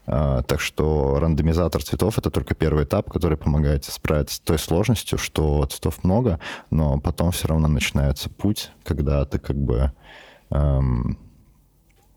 Uh, 0.07 0.43
так 0.43 0.59
что 0.59 1.20
рандомизатор 1.20 1.84
цветов 1.84 2.18
это 2.18 2.32
только 2.32 2.55
первый 2.55 2.86
этап, 2.86 3.12
который 3.12 3.38
помогает 3.38 3.86
справиться 3.86 4.38
с 4.38 4.39
той 4.39 4.57
сложностью, 4.57 5.20
что 5.20 5.64
цветов 5.68 6.03
много, 6.03 6.39
но 6.72 6.99
потом 6.99 7.32
все 7.32 7.47
равно 7.47 7.68
начинается 7.68 8.28
путь, 8.28 8.72
когда 8.84 9.24
ты 9.26 9.38
как 9.38 9.55
бы 9.55 9.91
um, 10.49 11.18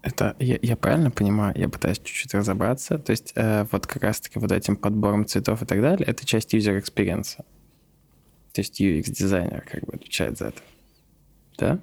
это 0.04 0.36
я, 0.38 0.58
я 0.60 0.76
правильно 0.76 1.10
понимаю? 1.10 1.54
Я 1.56 1.68
пытаюсь 1.68 1.98
чуть-чуть 1.98 2.34
разобраться. 2.34 2.98
То 2.98 3.10
есть 3.10 3.32
э, 3.36 3.66
вот 3.72 3.86
как 3.86 4.02
раз-таки 4.02 4.38
вот 4.38 4.52
этим 4.52 4.76
подбором 4.76 5.26
цветов 5.26 5.62
и 5.62 5.66
так 5.66 5.80
далее, 5.80 6.06
это 6.06 6.26
часть 6.26 6.54
user 6.54 6.80
experience. 6.80 7.38
То 8.52 8.60
есть 8.60 8.80
UX-дизайнер 8.80 9.64
как 9.70 9.84
бы 9.84 9.94
отвечает 9.94 10.38
за 10.38 10.46
это. 10.46 10.60
Да? 11.58 11.80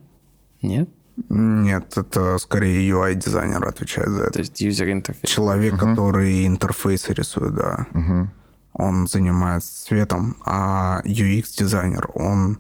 Нет? 0.62 0.90
Нет, 1.30 1.98
это 1.98 2.38
скорее 2.38 2.90
UI-дизайнер 2.90 3.68
отвечает 3.68 4.10
за 4.10 4.24
это. 4.24 4.34
То 4.34 4.40
есть 4.40 4.62
user 4.62 4.92
интерфейс. 4.92 5.30
Человек, 5.30 5.74
угу. 5.74 5.88
который 5.88 6.48
интерфейсы 6.48 7.14
рисует, 7.14 7.56
да. 7.56 7.88
Угу. 7.94 8.30
Он 8.74 9.08
занимается 9.08 9.88
цветом, 9.88 10.38
а 10.46 11.02
UX-дизайнер, 11.04 12.10
он 12.14 12.60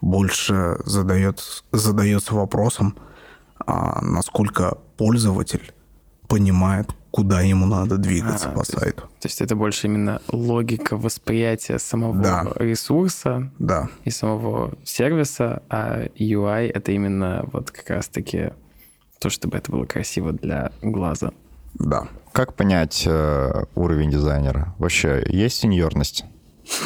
больше 0.00 0.78
задает, 0.84 1.42
задается 1.72 2.34
вопросом, 2.34 2.96
а 3.70 4.00
насколько 4.02 4.78
пользователь 4.96 5.72
понимает, 6.26 6.90
куда 7.10 7.40
ему 7.40 7.66
надо 7.66 7.98
двигаться 7.98 8.50
а, 8.50 8.52
по 8.52 8.64
то 8.64 8.78
сайту. 8.78 9.02
Есть, 9.02 9.20
то 9.20 9.28
есть 9.28 9.40
это 9.40 9.56
больше 9.56 9.86
именно 9.86 10.20
логика 10.28 10.96
восприятия 10.96 11.78
самого 11.78 12.16
да. 12.16 12.46
ресурса 12.56 13.50
да. 13.58 13.88
и 14.04 14.10
самого 14.10 14.74
сервиса, 14.84 15.62
а 15.68 16.06
UI 16.18 16.70
это 16.72 16.92
именно 16.92 17.44
вот 17.52 17.70
как 17.70 17.90
раз-таки 17.90 18.50
то, 19.18 19.28
чтобы 19.28 19.58
это 19.58 19.70
было 19.70 19.84
красиво 19.84 20.32
для 20.32 20.72
глаза. 20.82 21.32
Да. 21.74 22.08
Как 22.32 22.54
понять 22.54 23.04
э, 23.06 23.64
уровень 23.74 24.10
дизайнера? 24.10 24.74
Вообще 24.78 25.24
есть 25.28 25.58
сеньорность? 25.58 26.24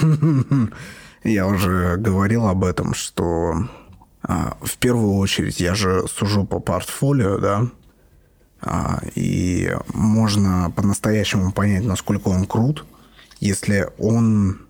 Я 1.25 1.47
уже 1.47 1.97
говорил 1.97 2.47
об 2.49 2.65
этом, 2.65 2.93
что 2.93 3.55
в 4.27 4.79
первую 4.79 5.15
очередь 5.17 5.61
я 5.61 5.75
же 5.75 6.07
сужу 6.09 6.45
по 6.45 6.59
портфолио, 6.59 7.39
да, 7.39 7.67
а, 8.61 9.03
и 9.15 9.71
можно 9.93 10.73
по-настоящему 10.75 11.53
понять, 11.53 11.85
насколько 11.85 12.29
он 12.29 12.47
крут, 12.47 12.87
если 13.41 13.91
он 13.99 14.61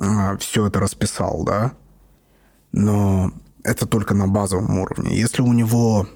а, 0.00 0.36
все 0.38 0.66
это 0.66 0.80
расписал, 0.80 1.44
да, 1.44 1.72
но 2.72 3.30
это 3.62 3.86
только 3.86 4.14
на 4.14 4.26
базовом 4.26 4.78
уровне. 4.78 5.16
Если 5.16 5.42
у 5.42 5.52
него... 5.52 6.08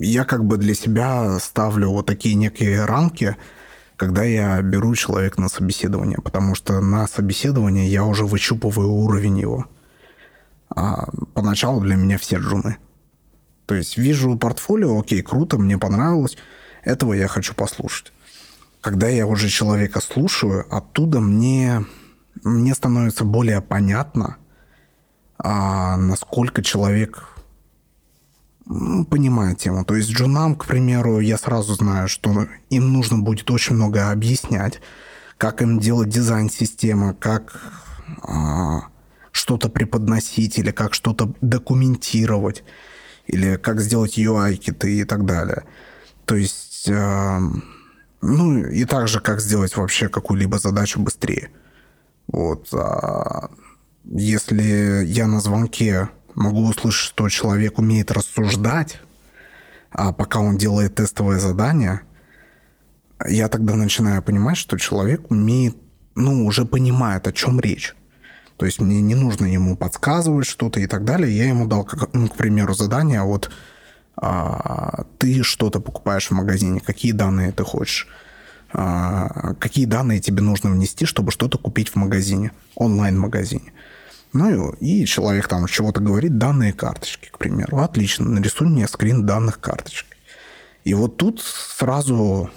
Я 0.00 0.24
как 0.24 0.44
бы 0.44 0.58
для 0.58 0.74
себя 0.74 1.40
ставлю 1.40 1.90
вот 1.90 2.06
такие 2.06 2.36
некие 2.36 2.84
рамки, 2.84 3.36
когда 3.96 4.22
я 4.22 4.62
беру 4.62 4.94
человека 4.94 5.40
на 5.40 5.48
собеседование, 5.48 6.18
потому 6.22 6.54
что 6.54 6.80
на 6.80 7.08
собеседование 7.08 7.88
я 7.88 8.04
уже 8.04 8.24
вычупываю 8.24 8.90
уровень 8.90 9.38
его– 9.38 9.66
а 10.74 11.08
поначалу 11.34 11.80
для 11.80 11.96
меня 11.96 12.18
все 12.18 12.36
джуны. 12.36 12.78
То 13.66 13.74
есть 13.74 13.98
вижу 13.98 14.36
портфолио, 14.36 14.98
окей, 14.98 15.22
круто, 15.22 15.58
мне 15.58 15.78
понравилось, 15.78 16.36
этого 16.84 17.12
я 17.12 17.28
хочу 17.28 17.54
послушать. 17.54 18.12
Когда 18.80 19.08
я 19.08 19.26
уже 19.26 19.48
человека 19.48 20.00
слушаю, 20.00 20.64
оттуда 20.74 21.20
мне, 21.20 21.84
мне 22.44 22.74
становится 22.74 23.24
более 23.24 23.60
понятно, 23.60 24.36
а, 25.36 25.96
насколько 25.96 26.62
человек 26.62 27.28
понимает 29.10 29.58
тему. 29.58 29.84
То 29.84 29.96
есть 29.96 30.10
джунам, 30.10 30.54
к 30.54 30.66
примеру, 30.66 31.20
я 31.20 31.38
сразу 31.38 31.74
знаю, 31.74 32.08
что 32.08 32.46
им 32.68 32.92
нужно 32.92 33.18
будет 33.18 33.50
очень 33.50 33.74
много 33.74 34.10
объяснять, 34.10 34.80
как 35.38 35.62
им 35.62 35.78
делать 35.78 36.08
дизайн 36.08 36.50
системы, 36.50 37.14
как 37.14 37.60
а, 38.22 38.88
что-то 39.48 39.70
преподносить, 39.70 40.58
или 40.58 40.72
как 40.72 40.92
что-то 40.92 41.32
документировать, 41.40 42.64
или 43.26 43.56
как 43.56 43.80
сделать 43.80 44.18
UI-киты 44.18 44.98
и 45.00 45.04
так 45.04 45.24
далее. 45.24 45.64
То 46.26 46.36
есть, 46.36 46.86
э, 46.86 47.38
ну, 48.20 48.58
и 48.58 48.84
также, 48.84 49.20
как 49.20 49.40
сделать 49.40 49.74
вообще 49.74 50.10
какую-либо 50.10 50.58
задачу 50.58 51.00
быстрее. 51.00 51.48
Вот. 52.26 52.68
А 52.74 53.48
если 54.04 55.02
я 55.06 55.26
на 55.26 55.40
звонке 55.40 56.10
могу 56.34 56.68
услышать, 56.68 57.08
что 57.08 57.30
человек 57.30 57.78
умеет 57.78 58.10
рассуждать, 58.10 59.00
а 59.90 60.12
пока 60.12 60.40
он 60.40 60.58
делает 60.58 60.96
тестовое 60.96 61.38
задание, 61.38 62.02
я 63.26 63.48
тогда 63.48 63.76
начинаю 63.76 64.22
понимать, 64.22 64.58
что 64.58 64.76
человек 64.76 65.30
умеет, 65.30 65.78
ну, 66.14 66.44
уже 66.44 66.66
понимает, 66.66 67.26
о 67.26 67.32
чем 67.32 67.60
речь. 67.60 67.94
То 68.58 68.66
есть 68.66 68.80
мне 68.80 69.00
не 69.00 69.14
нужно 69.14 69.46
ему 69.46 69.76
подсказывать 69.76 70.46
что-то 70.46 70.80
и 70.80 70.88
так 70.88 71.04
далее. 71.04 71.34
Я 71.34 71.48
ему 71.48 71.66
дал, 71.66 71.84
как, 71.84 72.12
ну, 72.12 72.28
к 72.28 72.34
примеру, 72.34 72.74
задание, 72.74 73.22
вот 73.22 73.50
а, 74.16 75.04
ты 75.18 75.44
что-то 75.44 75.80
покупаешь 75.80 76.26
в 76.26 76.32
магазине, 76.32 76.80
какие 76.80 77.12
данные 77.12 77.52
ты 77.52 77.62
хочешь, 77.62 78.08
а, 78.72 79.54
какие 79.60 79.86
данные 79.86 80.18
тебе 80.18 80.42
нужно 80.42 80.70
внести, 80.70 81.06
чтобы 81.06 81.30
что-то 81.30 81.56
купить 81.56 81.90
в 81.90 81.96
магазине, 81.96 82.50
онлайн-магазине. 82.74 83.72
Ну 84.32 84.72
и, 84.80 85.04
человек 85.06 85.46
там 85.46 85.66
чего-то 85.68 86.00
говорит, 86.00 86.36
данные 86.36 86.72
карточки, 86.72 87.28
к 87.30 87.38
примеру. 87.38 87.78
Отлично, 87.78 88.28
нарисуй 88.28 88.66
мне 88.66 88.88
скрин 88.88 89.24
данных 89.24 89.60
карточек. 89.60 90.06
И 90.82 90.94
вот 90.94 91.16
тут 91.16 91.40
сразу 91.40 92.50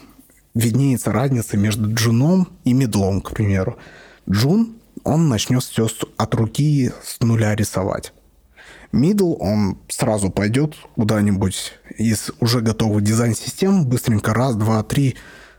виднеется 0.55 1.11
разница 1.11 1.57
между 1.57 1.93
джуном 1.93 2.47
и 2.63 2.73
медлом, 2.73 3.21
к 3.21 3.31
примеру. 3.31 3.77
Джун 4.27 4.80
он 5.03 5.29
начнет 5.29 5.63
все 5.63 5.87
от 6.17 6.35
руки 6.35 6.91
с 7.03 7.19
нуля 7.21 7.55
рисовать. 7.55 8.13
Middle, 8.91 9.37
он 9.39 9.77
сразу 9.87 10.29
пойдет 10.29 10.75
куда-нибудь 10.95 11.73
из 11.97 12.31
уже 12.39 12.61
готовых 12.61 13.03
дизайн-систем, 13.03 13.85
быстренько 13.85 14.33
раз, 14.33 14.55
два, 14.55 14.83
три 14.83 15.15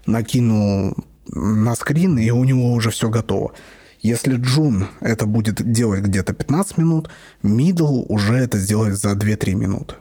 накинул 0.06 0.94
на 1.28 1.74
скрин, 1.74 2.18
и 2.18 2.30
у 2.30 2.44
него 2.44 2.72
уже 2.72 2.90
все 2.90 3.08
готово. 3.08 3.52
Если 4.00 4.36
Джун 4.36 4.88
это 5.00 5.26
будет 5.26 5.62
делать 5.72 6.02
где-то 6.02 6.34
15 6.34 6.78
минут, 6.78 7.08
Middle 7.42 8.04
уже 8.08 8.34
это 8.34 8.58
сделает 8.58 8.96
за 8.96 9.12
2-3 9.12 9.54
минуты. 9.54 9.94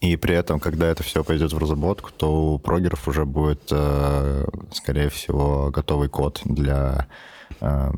И 0.00 0.16
при 0.16 0.34
этом, 0.34 0.58
когда 0.58 0.88
это 0.88 1.04
все 1.04 1.22
пойдет 1.22 1.52
в 1.52 1.58
разработку, 1.58 2.10
то 2.10 2.54
у 2.54 2.58
прогеров 2.58 3.06
уже 3.06 3.24
будет, 3.24 3.62
э, 3.70 4.46
скорее 4.72 5.10
всего, 5.10 5.70
готовый 5.70 6.08
код 6.08 6.40
для 6.44 7.06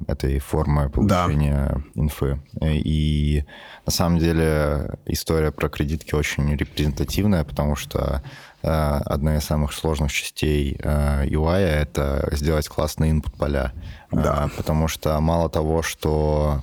этой 0.09 0.39
формы 0.41 0.91
получения 0.91 1.75
да. 1.75 2.03
инфы. 2.03 2.41
И 2.61 3.45
на 3.87 3.93
самом 3.93 4.19
деле 4.19 4.99
история 5.07 5.51
про 5.53 5.69
кредитки 5.69 6.15
очень 6.15 6.55
репрезентативная, 6.55 7.45
потому 7.45 7.75
что 7.75 8.23
э, 8.63 8.69
одна 8.69 9.39
из 9.39 9.45
самых 9.45 9.73
сложных 9.73 10.13
частей 10.13 10.75
UI— 10.75 11.59
это 11.61 12.29
сделать 12.33 12.69
классные 12.69 13.13
input 13.13 13.37
поля. 13.39 13.73
Да. 14.11 14.51
Потому 14.57 14.87
что 14.89 15.19
мало 15.21 15.49
того, 15.49 15.83
что 15.83 16.61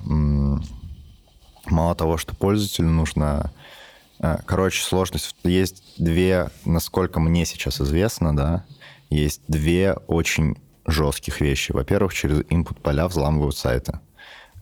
мало 1.66 1.94
того, 1.94 2.18
что 2.18 2.36
пользователю 2.36 2.88
нужно 2.88 3.50
короче, 4.46 4.84
сложность. 4.84 5.34
Есть 5.42 5.82
две, 5.98 6.50
насколько 6.64 7.18
мне 7.18 7.44
сейчас 7.44 7.80
известно, 7.80 8.36
да, 8.36 8.64
есть 9.10 9.40
две 9.48 9.94
очень 10.06 10.56
жестких 10.86 11.40
вещи. 11.40 11.72
Во-первых, 11.72 12.14
через 12.14 12.40
input 12.40 12.80
поля 12.80 13.08
взламывают 13.08 13.56
сайты. 13.56 14.00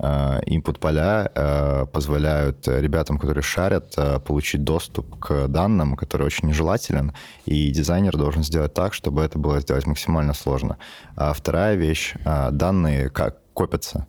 А, 0.02 0.40
input 0.46 0.78
поля 0.78 1.30
а, 1.34 1.86
позволяют 1.86 2.66
ребятам, 2.66 3.18
которые 3.18 3.42
шарят, 3.42 3.94
получить 4.24 4.64
доступ 4.64 5.18
к 5.18 5.48
данным, 5.48 5.96
который 5.96 6.26
очень 6.26 6.48
нежелателен, 6.48 7.12
и 7.44 7.70
дизайнер 7.70 8.16
должен 8.16 8.42
сделать 8.42 8.72
так, 8.72 8.94
чтобы 8.94 9.22
это 9.22 9.38
было 9.38 9.60
сделать 9.60 9.86
максимально 9.86 10.32
сложно. 10.34 10.78
А 11.16 11.32
вторая 11.32 11.74
вещь, 11.74 12.14
данные 12.24 13.10
как 13.10 13.38
копятся. 13.52 14.06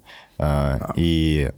И 0.95 1.51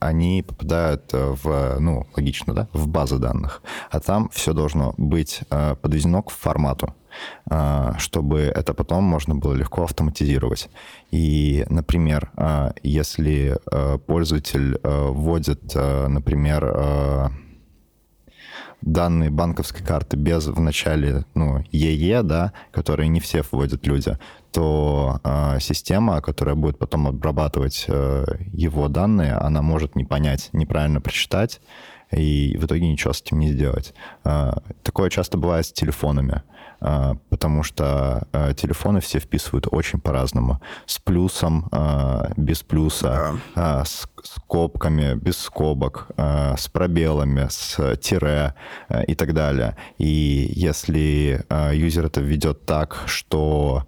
они 0.00 0.42
попадают 0.42 1.12
в, 1.12 1.76
ну, 1.78 2.06
логично, 2.16 2.54
да, 2.54 2.68
в 2.72 2.88
базы 2.88 3.18
данных. 3.18 3.62
А 3.90 4.00
там 4.00 4.30
все 4.30 4.54
должно 4.54 4.94
быть 4.96 5.42
подведено 5.82 6.22
к 6.22 6.30
формату 6.30 6.94
чтобы 7.98 8.40
это 8.40 8.74
потом 8.74 9.04
можно 9.04 9.34
было 9.34 9.54
легко 9.54 9.84
автоматизировать. 9.84 10.68
И, 11.10 11.64
например, 11.68 12.30
если 12.82 13.58
пользователь 14.06 14.78
вводит, 14.82 15.74
например, 15.74 17.30
данные 18.80 19.30
банковской 19.30 19.84
карты 19.84 20.16
без 20.16 20.46
в 20.46 20.60
начале 20.60 21.24
ну, 21.34 21.64
ЕЕ, 21.72 22.22
да, 22.22 22.52
которые 22.70 23.08
не 23.08 23.20
все 23.20 23.42
вводят 23.50 23.86
люди, 23.86 24.16
то 24.52 25.20
э, 25.24 25.58
система, 25.60 26.20
которая 26.20 26.54
будет 26.54 26.78
потом 26.78 27.08
обрабатывать 27.08 27.86
э, 27.88 28.24
его 28.52 28.88
данные, 28.88 29.34
она 29.34 29.62
может 29.62 29.96
не 29.96 30.04
понять, 30.04 30.50
неправильно 30.52 31.00
прочитать, 31.00 31.60
и 32.10 32.56
в 32.56 32.64
итоге 32.64 32.88
ничего 32.88 33.12
с 33.12 33.20
этим 33.20 33.40
не 33.40 33.50
сделать. 33.50 33.94
Э, 34.24 34.52
такое 34.82 35.10
часто 35.10 35.38
бывает 35.38 35.66
с 35.66 35.72
телефонами. 35.72 36.42
А, 36.42 36.57
потому 36.80 37.62
что 37.62 38.26
а, 38.32 38.54
телефоны 38.54 39.00
все 39.00 39.18
вписывают 39.18 39.66
очень 39.70 40.00
по-разному. 40.00 40.60
С 40.86 40.98
плюсом, 40.98 41.68
а, 41.72 42.30
без 42.36 42.62
плюса, 42.62 43.36
да. 43.54 43.84
с 43.84 44.08
скобками, 44.22 45.14
без 45.14 45.38
скобок, 45.38 46.08
с 46.16 46.68
пробелами, 46.68 47.46
с 47.48 47.96
тире 47.98 48.54
и 49.06 49.14
так 49.14 49.32
далее. 49.32 49.76
И 49.98 50.52
если 50.54 51.44
юзер 51.72 52.06
это 52.06 52.20
введет 52.20 52.66
так, 52.66 53.04
что 53.06 53.84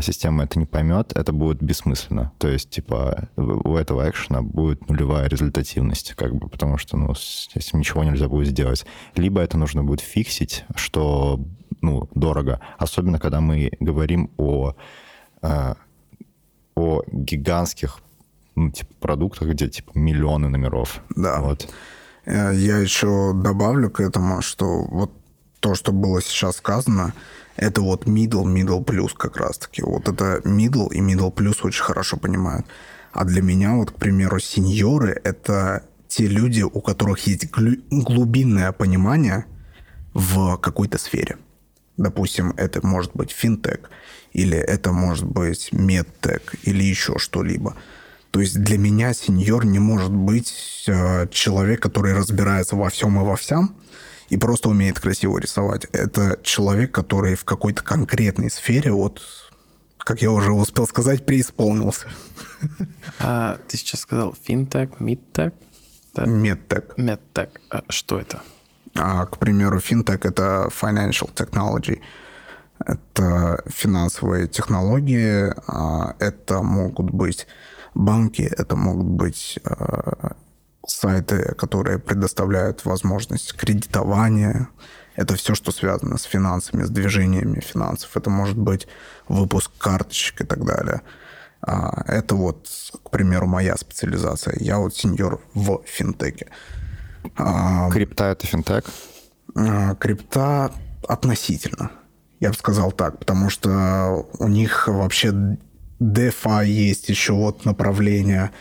система 0.00 0.44
это 0.44 0.58
не 0.58 0.64
поймет, 0.64 1.12
это 1.14 1.32
будет 1.32 1.62
бессмысленно. 1.62 2.32
То 2.38 2.48
есть, 2.48 2.70
типа, 2.70 3.28
у 3.36 3.76
этого 3.76 4.08
экшена 4.08 4.42
будет 4.42 4.88
нулевая 4.88 5.28
результативность, 5.28 6.14
как 6.14 6.34
бы, 6.34 6.48
потому 6.48 6.78
что, 6.78 6.96
ну, 6.96 7.14
с 7.14 7.50
этим 7.54 7.80
ничего 7.80 8.02
нельзя 8.04 8.28
будет 8.28 8.48
сделать. 8.48 8.86
Либо 9.16 9.42
это 9.42 9.58
нужно 9.58 9.84
будет 9.84 10.00
фиксить, 10.00 10.64
что 10.76 11.40
ну, 11.80 12.08
дорого. 12.14 12.60
Особенно, 12.78 13.18
когда 13.18 13.40
мы 13.40 13.70
говорим 13.80 14.30
о, 14.36 14.74
э, 15.42 15.74
о 16.74 17.02
гигантских 17.06 17.98
ну, 18.54 18.70
типа, 18.70 18.94
продуктах, 19.00 19.48
где 19.48 19.68
типа 19.68 19.92
миллионы 19.94 20.48
номеров. 20.48 21.00
Да. 21.16 21.40
Вот. 21.40 21.68
Э, 22.24 22.52
я 22.54 22.78
еще 22.78 23.32
добавлю 23.34 23.90
к 23.90 24.00
этому, 24.00 24.42
что 24.42 24.84
вот 24.84 25.12
то, 25.60 25.74
что 25.74 25.92
было 25.92 26.22
сейчас 26.22 26.56
сказано, 26.56 27.12
это 27.56 27.80
вот 27.80 28.06
middle, 28.06 28.44
middle 28.44 28.84
plus 28.84 29.10
как 29.16 29.36
раз-таки. 29.36 29.82
Вот 29.82 30.08
это 30.08 30.40
middle 30.44 30.88
и 30.92 31.00
middle 31.00 31.34
plus 31.34 31.58
очень 31.62 31.82
хорошо 31.82 32.16
понимают. 32.16 32.66
А 33.12 33.24
для 33.24 33.42
меня, 33.42 33.74
вот, 33.74 33.90
к 33.90 33.94
примеру, 33.94 34.38
сеньоры— 34.38 35.20
это 35.24 35.82
те 36.06 36.26
люди, 36.26 36.62
у 36.62 36.80
которых 36.80 37.26
есть 37.26 37.50
глубинное 37.50 38.72
понимание 38.72 39.44
в 40.14 40.56
какой-то 40.58 40.98
сфере. 40.98 41.36
Допустим, 41.98 42.54
это 42.56 42.84
может 42.86 43.10
быть 43.14 43.32
финтек, 43.32 43.90
или 44.32 44.56
это 44.56 44.92
может 44.92 45.26
быть 45.26 45.70
медтек, 45.72 46.54
или 46.62 46.82
еще 46.82 47.18
что-либо. 47.18 47.76
То 48.30 48.40
есть 48.40 48.62
для 48.62 48.78
меня 48.78 49.12
сеньор 49.14 49.66
не 49.66 49.80
может 49.80 50.12
быть 50.12 50.84
э, 50.86 51.26
человек, 51.28 51.82
который 51.82 52.14
разбирается 52.14 52.76
во 52.76 52.88
всем 52.88 53.20
и 53.20 53.24
во 53.24 53.34
всем, 53.36 53.74
и 54.28 54.36
просто 54.36 54.68
умеет 54.68 55.00
красиво 55.00 55.38
рисовать. 55.38 55.86
Это 55.92 56.38
человек, 56.44 56.92
который 56.92 57.34
в 57.34 57.44
какой-то 57.44 57.82
конкретной 57.82 58.50
сфере, 58.50 58.92
вот, 58.92 59.22
как 59.98 60.22
я 60.22 60.30
уже 60.30 60.52
успел 60.52 60.86
сказать, 60.86 61.26
преисполнился. 61.26 62.06
А, 63.20 63.58
ты 63.66 63.76
сейчас 63.76 64.00
сказал 64.00 64.36
финтек, 64.40 65.00
мидтек? 65.00 65.54
Медтек. 66.16 66.96
Медтек. 66.96 67.60
А 67.70 67.82
что 67.88 68.20
это? 68.20 68.42
А, 68.98 69.26
к 69.26 69.38
примеру, 69.38 69.80
финтек— 69.80 70.24
это 70.26 70.68
financial 70.70 71.32
technology. 71.32 72.00
Это 72.84 73.62
финансовые 73.66 74.48
технологии, 74.48 75.52
а, 75.66 76.14
это 76.18 76.62
могут 76.62 77.10
быть 77.10 77.46
банки, 77.94 78.42
это 78.42 78.76
могут 78.76 79.06
быть 79.06 79.58
а, 79.64 80.32
сайты, 80.86 81.54
которые 81.54 81.98
предоставляют 81.98 82.84
возможность 82.84 83.54
кредитования. 83.54 84.68
Это 85.16 85.34
все, 85.34 85.54
что 85.54 85.72
связано 85.72 86.18
с 86.18 86.22
финансами, 86.22 86.84
с 86.84 86.90
движениями 86.90 87.60
финансов. 87.60 88.16
Это 88.16 88.30
может 88.30 88.56
быть 88.56 88.88
выпуск 89.28 89.70
карточек 89.78 90.40
и 90.40 90.44
так 90.44 90.64
далее. 90.64 91.02
А, 91.60 92.04
это 92.06 92.34
вот, 92.34 92.68
к 93.04 93.10
примеру, 93.10 93.46
моя 93.46 93.76
специализация. 93.76 94.56
Я 94.60 94.78
вот 94.78 94.96
сеньор 94.96 95.40
в 95.54 95.82
финтеке. 95.86 96.48
Крипта— 97.90 98.24
это 98.32 98.46
финтек? 98.46 98.84
А, 99.54 99.94
крипта 99.94 100.72
относительно. 101.06 101.90
Я 102.40 102.50
бы 102.50 102.54
сказал 102.54 102.92
так, 102.92 103.18
потому 103.18 103.50
что 103.50 104.26
у 104.38 104.48
них 104.48 104.86
вообще 104.86 105.58
DeFi 106.00 106.66
есть 106.66 107.08
еще 107.08 107.32
вот 107.32 107.64
направление. 107.64 108.52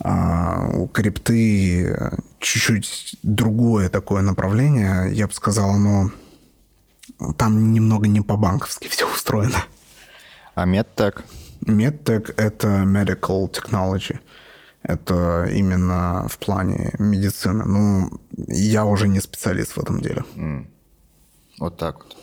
А 0.00 0.68
у 0.74 0.86
крипты 0.86 2.12
чуть-чуть 2.38 3.16
другое 3.24 3.88
такое 3.88 4.22
направление. 4.22 5.12
Я 5.12 5.26
бы 5.26 5.32
сказал, 5.32 5.70
оно 5.70 6.12
там 7.36 7.72
немного 7.72 8.06
не 8.06 8.20
по-банковски 8.20 8.88
все 8.90 9.10
устроено. 9.10 9.64
А 10.54 10.66
MedTech? 10.66 11.24
MedTech— 11.64 12.34
это 12.36 12.68
medical 12.84 13.50
technology. 13.50 14.20
Это 14.82 15.46
именно 15.52 16.26
в 16.28 16.38
плане 16.38 16.94
медицины. 16.98 17.64
Ну, 17.64 18.10
я 18.48 18.84
уже 18.84 19.08
не 19.08 19.20
специалист 19.20 19.72
в 19.72 19.78
этом 19.78 20.00
деле. 20.00 20.24
Mm. 20.36 20.66
Вот 21.58 21.76
так 21.76 22.04
вот. 22.04 22.16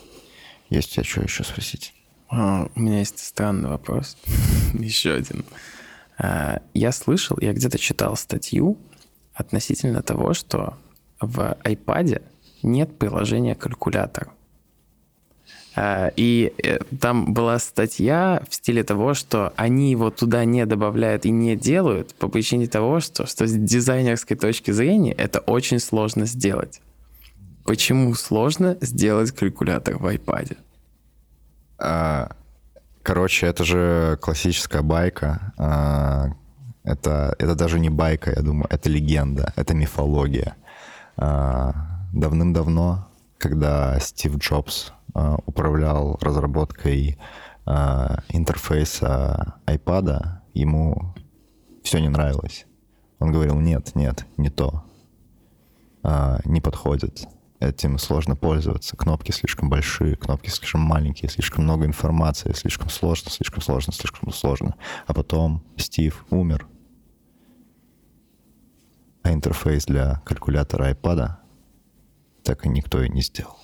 Есть 0.70 0.92
у 0.92 0.94
тебя 0.94 1.04
что 1.04 1.22
еще 1.22 1.44
спросить? 1.44 1.94
А, 2.28 2.68
у 2.74 2.80
меня 2.80 2.98
есть 3.00 3.18
странный 3.18 3.68
вопрос. 3.68 4.16
еще 4.74 5.12
один. 5.12 5.44
А, 6.18 6.60
я 6.74 6.92
слышал, 6.92 7.36
я 7.40 7.52
где-то 7.52 7.78
читал 7.78 8.16
статью 8.16 8.78
относительно 9.34 10.02
того, 10.02 10.34
что 10.34 10.78
в 11.20 11.56
iPad 11.62 12.22
нет 12.62 12.98
приложения 12.98 13.54
калькулятор. 13.54 14.32
А, 15.78 16.10
и 16.16 16.54
э, 16.62 16.78
там 17.00 17.34
была 17.34 17.58
статья 17.58 18.42
в 18.48 18.54
стиле 18.54 18.82
того, 18.82 19.12
что 19.12 19.52
они 19.56 19.90
его 19.90 20.10
туда 20.10 20.46
не 20.46 20.64
добавляют 20.64 21.26
и 21.26 21.30
не 21.30 21.54
делают 21.54 22.14
по 22.14 22.28
причине 22.28 22.66
того, 22.66 23.00
что, 23.00 23.26
что 23.26 23.46
с 23.46 23.52
дизайнерской 23.52 24.38
точки 24.38 24.70
зрения 24.70 25.12
это 25.12 25.40
очень 25.40 25.78
сложно 25.78 26.24
сделать. 26.24 26.80
Почему 27.64 28.14
сложно 28.14 28.78
сделать 28.80 29.32
калькулятор 29.32 29.98
в 29.98 30.06
iPad? 30.06 30.56
А, 31.78 32.30
короче, 33.02 33.46
это 33.46 33.64
же 33.64 34.18
классическая 34.22 34.80
байка. 34.80 35.52
А, 35.58 36.28
это, 36.84 37.34
это 37.38 37.54
даже 37.54 37.78
не 37.78 37.90
байка, 37.90 38.30
я 38.30 38.40
думаю, 38.40 38.66
это 38.70 38.88
легенда, 38.88 39.52
это 39.56 39.74
мифология. 39.74 40.54
Давным-давно, 41.16 43.08
когда 43.38 43.98
Стив 44.00 44.36
Джобс 44.36 44.92
а, 45.14 45.36
управлял 45.46 46.18
разработкой 46.20 47.18
э, 47.66 48.16
интерфейса 48.28 49.54
iPad 49.66 50.40
ему 50.54 51.14
все 51.82 52.00
не 52.00 52.08
нравилось. 52.08 52.66
Он 53.18 53.32
говорил, 53.32 53.58
нет, 53.58 53.94
нет, 53.94 54.26
не 54.36 54.50
то. 54.50 54.84
Э, 56.02 56.38
не 56.44 56.60
подходит. 56.60 57.26
Этим 57.58 57.98
сложно 57.98 58.36
пользоваться. 58.36 58.96
Кнопки 58.96 59.32
слишком 59.32 59.70
большие, 59.70 60.16
кнопки 60.16 60.50
слишком 60.50 60.82
маленькие, 60.82 61.30
слишком 61.30 61.64
много 61.64 61.86
информации, 61.86 62.52
слишком 62.52 62.90
сложно, 62.90 63.30
слишком 63.30 63.62
сложно, 63.62 63.94
слишком 63.94 64.30
сложно. 64.32 64.74
А 65.06 65.14
потом 65.14 65.64
Стив 65.76 66.26
умер. 66.28 66.66
А 69.22 69.32
интерфейс 69.32 69.86
для 69.86 70.20
калькулятора 70.26 70.92
iPad 70.92 71.36
так 72.46 72.64
и 72.64 72.68
никто 72.68 73.02
и 73.02 73.08
не 73.08 73.22
сделал. 73.22 73.58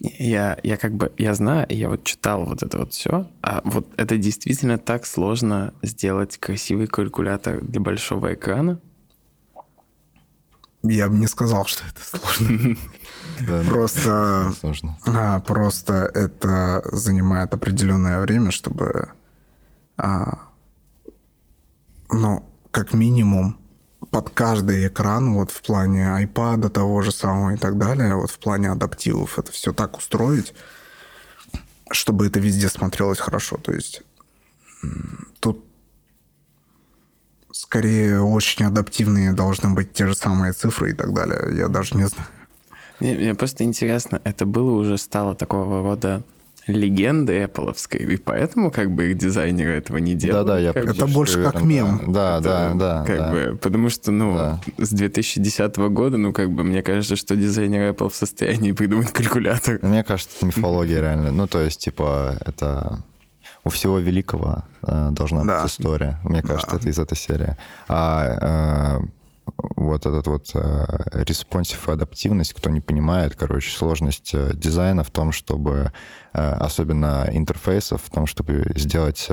Я, 0.00 0.58
я 0.62 0.76
как 0.76 0.94
бы, 0.94 1.12
я 1.18 1.34
знаю, 1.34 1.66
я 1.68 1.88
вот 1.88 2.04
читал 2.04 2.44
вот 2.44 2.62
это 2.62 2.78
вот 2.78 2.92
все, 2.92 3.30
а 3.42 3.60
вот 3.64 3.86
это 3.96 4.16
действительно 4.16 4.78
так 4.78 5.06
сложно 5.06 5.74
сделать 5.82 6.38
красивый 6.38 6.86
калькулятор 6.86 7.60
для 7.60 7.80
большого 7.80 8.34
экрана? 8.34 8.80
Я 10.82 11.08
бы 11.10 11.18
не 11.18 11.26
сказал, 11.26 11.66
что 11.66 11.84
это 11.86 12.00
сложно. 12.02 12.76
Просто, 13.68 14.52
а, 15.06 15.40
просто 15.40 16.10
это 16.14 16.82
занимает 16.92 17.54
определенное 17.54 18.20
время, 18.20 18.50
чтобы, 18.50 19.12
а, 19.96 20.40
ну, 22.10 22.44
как 22.70 22.92
минимум, 22.92 23.59
под 24.10 24.30
каждый 24.30 24.88
экран, 24.88 25.34
вот 25.34 25.50
в 25.50 25.62
плане 25.62 26.24
iPad 26.24 26.68
того 26.70 27.02
же 27.02 27.12
самого 27.12 27.54
и 27.54 27.56
так 27.56 27.78
далее, 27.78 28.16
вот 28.16 28.30
в 28.30 28.38
плане 28.38 28.70
адаптивов, 28.70 29.38
это 29.38 29.52
все 29.52 29.72
так 29.72 29.96
устроить, 29.98 30.52
чтобы 31.90 32.26
это 32.26 32.40
везде 32.40 32.68
смотрелось 32.68 33.18
хорошо. 33.18 33.56
То 33.56 33.72
есть 33.72 34.02
тут 35.38 35.64
скорее 37.52 38.20
очень 38.20 38.64
адаптивные 38.64 39.32
должны 39.32 39.70
быть 39.70 39.92
те 39.92 40.06
же 40.06 40.14
самые 40.14 40.52
цифры 40.52 40.90
и 40.90 40.94
так 40.94 41.14
далее. 41.14 41.56
Я 41.56 41.68
даже 41.68 41.96
не 41.96 42.08
знаю. 42.08 42.28
Мне, 42.98 43.14
мне 43.14 43.34
просто 43.34 43.64
интересно, 43.64 44.20
это 44.24 44.44
было 44.44 44.72
уже 44.72 44.98
стало 44.98 45.34
такого 45.34 45.82
рода 45.82 46.22
легенды 46.66 47.42
Apple, 47.42 47.74
и 47.96 48.16
поэтому 48.16 48.70
как 48.70 48.90
бы 48.92 49.10
их 49.10 49.18
дизайнеры 49.18 49.72
этого 49.72 49.98
не 49.98 50.14
делают. 50.14 50.46
Да-да, 50.46 50.58
я 50.58 50.70
Это 50.70 51.06
больше 51.06 51.42
как 51.42 51.62
мем. 51.62 52.12
Да, 52.12 52.40
да, 52.40 52.72
да. 52.74 53.04
Как 53.06 53.18
да. 53.18 53.30
бы, 53.30 53.58
потому 53.60 53.88
что, 53.88 54.10
ну, 54.10 54.36
да. 54.36 54.60
с 54.78 54.90
2010 54.90 55.76
года, 55.76 56.16
ну, 56.16 56.32
как 56.32 56.50
бы, 56.50 56.64
мне 56.64 56.82
кажется, 56.82 57.16
что 57.16 57.36
дизайнеры 57.36 57.90
Apple 57.90 58.10
в 58.10 58.14
состоянии 58.14 58.72
придумать 58.72 59.12
калькулятор. 59.12 59.78
Мне 59.82 60.04
кажется, 60.04 60.36
это 60.36 60.46
мифология 60.46 61.00
реально. 61.00 61.32
Ну, 61.32 61.46
то 61.46 61.60
есть, 61.60 61.80
типа, 61.80 62.36
это 62.44 63.02
у 63.64 63.70
всего 63.70 63.98
великого 63.98 64.64
э, 64.82 65.08
должна 65.12 65.44
да. 65.44 65.62
быть 65.62 65.72
история. 65.72 66.18
Мне 66.24 66.42
кажется, 66.42 66.72
да. 66.72 66.76
это 66.78 66.88
из 66.88 66.98
этой 66.98 67.16
серии. 67.16 67.56
А 67.88 69.00
э, 69.00 69.06
вот 69.76 70.06
этот 70.06 70.26
вот 70.26 70.50
э, 70.54 70.86
responsive 71.12 71.88
и 71.88 71.92
адаптивность, 71.92 72.52
кто 72.54 72.70
не 72.70 72.80
понимает, 72.80 73.34
короче, 73.34 73.76
сложность 73.76 74.30
э, 74.34 74.52
дизайна 74.54 75.04
в 75.04 75.10
том, 75.10 75.32
чтобы, 75.32 75.92
э, 76.32 76.52
особенно 76.52 77.28
интерфейсов, 77.32 78.02
в 78.02 78.10
том, 78.10 78.26
чтобы 78.26 78.70
сделать 78.76 79.28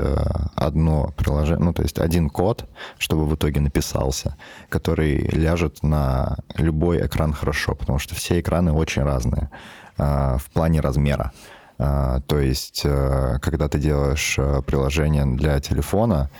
одно 0.54 1.12
приложение, 1.16 1.64
ну, 1.64 1.72
то 1.72 1.82
есть 1.82 1.98
один 1.98 2.30
код, 2.30 2.68
чтобы 2.98 3.26
в 3.26 3.34
итоге 3.34 3.60
написался, 3.60 4.36
который 4.68 5.18
ляжет 5.28 5.82
на 5.82 6.38
любой 6.56 7.06
экран 7.06 7.32
хорошо, 7.32 7.74
потому 7.74 7.98
что 7.98 8.14
все 8.14 8.40
экраны 8.40 8.72
очень 8.72 9.02
разные 9.02 9.50
в 9.96 10.42
плане 10.52 10.80
размера. 10.80 11.32
То 11.76 12.38
есть, 12.38 12.82
когда 12.82 13.68
ты 13.68 13.78
делаешь 13.78 14.36
приложение 14.66 15.26
для 15.26 15.60
телефона, 15.60 16.30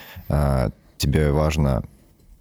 тебе 0.98 1.32
важно 1.32 1.82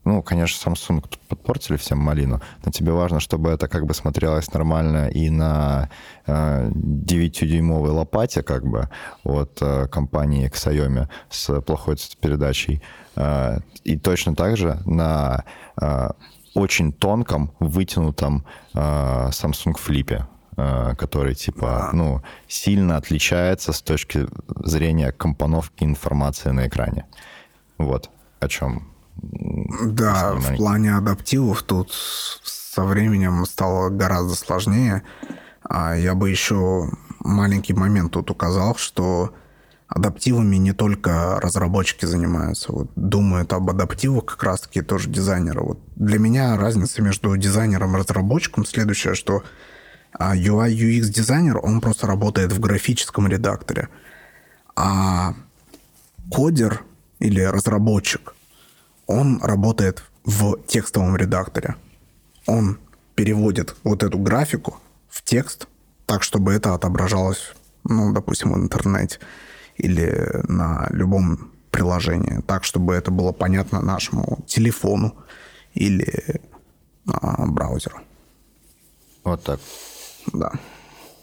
ну, 0.07 0.23
конечно, 0.23 0.71
Samsung 0.71 1.03
подпортили 1.27 1.75
всем 1.75 1.97
малину, 1.97 2.41
но 2.63 2.71
тебе 2.71 2.93
важно, 2.93 3.19
чтобы 3.19 3.49
это 3.49 3.67
как 3.67 3.85
бы 3.85 3.93
смотрелось 3.93 4.53
нормально 4.53 5.09
и 5.09 5.29
на 5.29 5.89
э, 6.25 6.69
9-дюймовой 6.69 7.89
лопате 7.89 8.41
как 8.41 8.65
бы 8.65 8.89
от 9.25 9.57
э, 9.61 9.87
компании 9.87 10.49
Xiaomi 10.49 11.09
с 11.29 11.61
плохой 11.61 11.97
передачей. 12.21 12.81
Э, 13.17 13.59
и 13.83 13.97
точно 13.97 14.33
так 14.33 14.55
же 14.55 14.79
на 14.85 15.43
э, 15.81 16.09
очень 16.53 16.93
тонком, 16.93 17.51
вытянутом 17.59 18.45
э, 18.73 18.79
Samsung 18.79 19.75
Flip 19.75 20.23
э, 20.55 20.95
который 20.95 21.35
типа, 21.35 21.89
ну, 21.91 22.21
сильно 22.47 22.95
отличается 22.95 23.73
с 23.73 23.81
точки 23.81 24.25
зрения 24.63 25.11
компоновки 25.11 25.83
информации 25.83 26.51
на 26.51 26.67
экране. 26.67 27.05
Вот 27.77 28.09
о 28.39 28.47
чем 28.47 28.96
да, 29.21 30.33
в 30.33 30.55
плане 30.55 30.95
адаптивов 30.95 31.63
тут 31.63 31.91
со 32.43 32.83
временем 32.83 33.45
стало 33.45 33.89
гораздо 33.89 34.35
сложнее. 34.35 35.03
А 35.63 35.95
я 35.95 36.15
бы 36.15 36.29
еще 36.29 36.89
маленький 37.19 37.73
момент 37.73 38.13
тут 38.13 38.31
указал, 38.31 38.75
что 38.75 39.33
адаптивами 39.87 40.57
не 40.57 40.73
только 40.73 41.39
разработчики 41.41 42.05
занимаются. 42.05 42.71
Вот 42.71 42.91
думают 42.95 43.53
об 43.53 43.69
адаптивах 43.69 44.25
как 44.25 44.43
раз-таки 44.43 44.81
тоже 44.81 45.09
дизайнеры. 45.09 45.61
Вот 45.61 45.79
для 45.95 46.19
меня 46.19 46.57
разница 46.57 47.01
между 47.01 47.35
дизайнером 47.37 47.95
и 47.95 47.99
разработчиком 47.99 48.65
следующая, 48.65 49.15
что 49.15 49.43
UI 50.19 50.69
UX 50.69 51.09
дизайнер, 51.09 51.59
он 51.61 51.81
просто 51.81 52.07
работает 52.07 52.51
в 52.51 52.59
графическом 52.59 53.27
редакторе. 53.27 53.89
А 54.75 55.33
кодер 56.29 56.83
или 57.19 57.41
разработчик, 57.41 58.33
он 59.07 59.41
работает 59.41 60.03
в 60.23 60.57
текстовом 60.67 61.15
редакторе. 61.15 61.75
Он 62.45 62.77
переводит 63.15 63.75
вот 63.83 64.03
эту 64.03 64.19
графику 64.19 64.77
в 65.09 65.23
текст 65.23 65.67
так, 66.05 66.23
чтобы 66.23 66.53
это 66.53 66.73
отображалось, 66.73 67.53
ну, 67.83 68.13
допустим, 68.13 68.53
в 68.53 68.57
интернете 68.57 69.19
или 69.75 70.41
на 70.47 70.87
любом 70.91 71.51
приложении, 71.71 72.41
так, 72.47 72.63
чтобы 72.63 72.93
это 72.93 73.11
было 73.11 73.31
понятно 73.31 73.81
нашему 73.81 74.39
телефону 74.47 75.15
или 75.73 76.41
а, 77.07 77.45
браузеру. 77.45 77.99
Вот 79.23 79.43
так. 79.43 79.59
Да. 80.33 80.51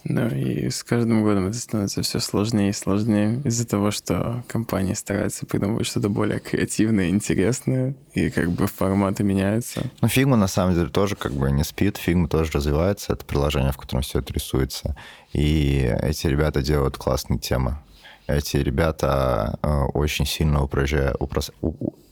Ну 0.05 0.29
и 0.29 0.69
с 0.69 0.85
каждым 0.85 1.23
годом 1.23 1.47
это 1.47 1.57
становится 1.59 2.03
все 2.03 2.21
сложнее 2.21 2.71
и 2.71 2.73
сложнее 2.73 3.41
из-за 3.45 3.67
того, 3.67 3.91
что 3.91 4.45
компании 4.49 4.93
стараются 4.93 5.47
придумывать 5.47 5.87
что-то 5.87 6.11
более 6.11 6.41
креативное, 6.41 7.09
интересное, 7.09 7.95
и 8.13 8.29
как 8.29 8.51
бы 8.53 8.67
форматы 8.67 9.25
меняются. 9.25 9.83
Ну, 10.03 10.09
Figma 10.09 10.37
на 10.37 10.47
самом 10.47 10.75
деле 10.75 10.89
тоже 10.89 11.17
как 11.17 11.33
бы 11.33 11.51
не 11.51 11.65
спит, 11.65 11.99
Figma 12.05 12.29
тоже 12.29 12.53
развивается, 12.53 13.15
это 13.15 13.25
приложение, 13.25 13.73
в 13.73 13.79
котором 13.79 14.03
все 14.03 14.19
это 14.19 14.33
рисуется. 14.33 14.95
И 15.33 15.91
эти 16.03 16.27
ребята 16.27 16.61
делают 16.61 16.99
классные 16.99 17.39
темы. 17.39 17.79
Эти 18.27 18.57
ребята 18.57 19.59
э, 19.63 19.69
очень 19.93 20.25
сильно 20.25 20.63
упрощают, 20.63 21.17
упрос... 21.21 21.51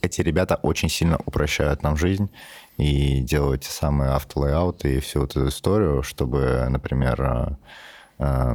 эти 0.03 0.21
ребята 0.21 0.57
очень 0.57 0.91
сильно 0.91 1.19
упрощают 1.25 1.83
нам 1.83 1.97
жизнь 1.97 2.31
и 2.79 3.21
делают 3.21 3.63
те 3.63 3.71
самые 3.71 4.11
автолейауты 4.11 4.97
и 4.97 5.01
всю 5.01 5.25
эту 5.25 5.49
историю, 5.49 6.03
чтобы, 6.03 6.67
например, 6.69 7.21
э, 7.21 7.57
э, 8.19 8.55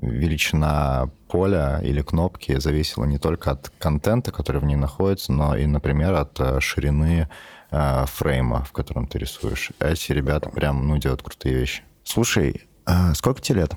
величина 0.00 1.10
поля 1.28 1.80
или 1.82 2.02
кнопки 2.02 2.58
зависела 2.58 3.04
не 3.04 3.18
только 3.18 3.52
от 3.52 3.70
контента, 3.78 4.32
который 4.32 4.60
в 4.60 4.64
ней 4.64 4.76
находится, 4.76 5.32
но 5.32 5.56
и, 5.56 5.66
например, 5.66 6.14
от 6.14 6.38
э, 6.40 6.60
ширины 6.60 7.28
фрейма, 7.70 8.64
в 8.64 8.72
котором 8.72 9.06
ты 9.06 9.18
рисуешь. 9.18 9.70
Эти 9.78 10.12
ребята 10.12 10.50
прям, 10.50 10.86
ну, 10.86 10.98
делают 10.98 11.22
крутые 11.22 11.54
вещи. 11.54 11.82
Слушай, 12.04 12.68
сколько 13.14 13.40
тебе 13.40 13.60
лет? 13.60 13.72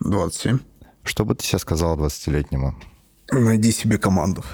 27. 0.00 0.58
Что 1.02 1.24
бы 1.24 1.34
ты 1.34 1.42
себе 1.42 1.58
сказал 1.58 1.96
20-летнему? 1.96 2.74
Найди 3.30 3.72
себе 3.72 3.96
команду. 3.96 4.44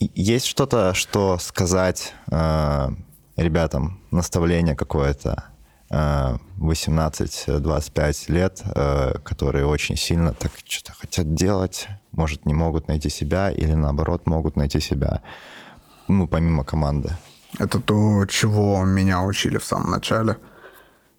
Есть 0.00 0.46
что-то, 0.46 0.94
что 0.94 1.36
сказать 1.38 2.14
э, 2.30 2.88
ребятам, 3.36 4.00
наставление 4.10 4.74
какое-то 4.74 5.44
э, 5.90 6.36
18-25 6.58 8.32
лет, 8.32 8.62
э, 8.64 9.18
которые 9.22 9.66
очень 9.66 9.96
сильно 9.96 10.32
так 10.32 10.52
что-то 10.64 10.94
хотят 10.98 11.34
делать, 11.34 11.86
может, 12.12 12.46
не 12.46 12.54
могут 12.54 12.88
найти 12.88 13.10
себя 13.10 13.50
или 13.50 13.74
наоборот 13.74 14.26
могут 14.26 14.56
найти 14.56 14.80
себя, 14.80 15.20
ну, 16.08 16.26
помимо 16.26 16.64
команды? 16.64 17.10
Это 17.58 17.78
то, 17.78 18.24
чего 18.26 18.82
меня 18.84 19.22
учили 19.22 19.58
в 19.58 19.64
самом 19.64 19.90
начале. 19.90 20.38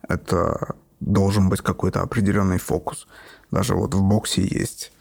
Это 0.07 0.75
должен 0.99 1.49
быть 1.49 1.61
какой-то 1.61 2.01
определенный 2.01 2.57
фокус. 2.57 3.07
Даже 3.51 3.75
вот 3.75 3.93
в 3.93 4.01
боксе 4.01 4.41
есть 4.41 4.91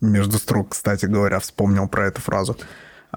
между 0.00 0.38
строк, 0.38 0.70
кстати 0.70 1.06
говоря, 1.06 1.38
вспомнил 1.38 1.86
про 1.86 2.06
эту 2.06 2.22
фразу. 2.22 2.56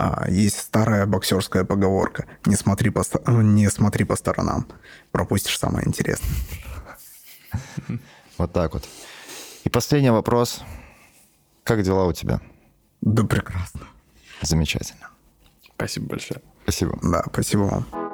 А, 0.02 0.26
есть 0.30 0.58
старая 0.58 1.06
боксерская 1.06 1.66
поговорка 1.66 2.26
«Не 2.46 2.56
смотри 2.56 2.90
по, 2.90 3.04
не 3.28 3.70
смотри 3.70 4.06
по 4.06 4.16
сторонам, 4.16 4.66
пропустишь 5.12 5.60
самое 5.60 5.86
интересное». 5.86 6.30
Вот 8.38 8.54
так 8.54 8.74
вот. 8.74 8.88
И 9.66 9.70
последний 9.70 10.12
вопрос. 10.12 10.62
Как 11.66 11.84
дела 11.84 12.06
у 12.06 12.14
тебя? 12.14 12.40
Да 13.02 13.24
прекрасно. 13.24 13.82
Замечательно. 14.42 15.10
Спасибо 15.76 16.08
большое. 16.08 16.42
Спасибо. 16.64 16.98
Да, 17.04 17.26
спасибо 17.34 17.62
вам. 17.64 18.09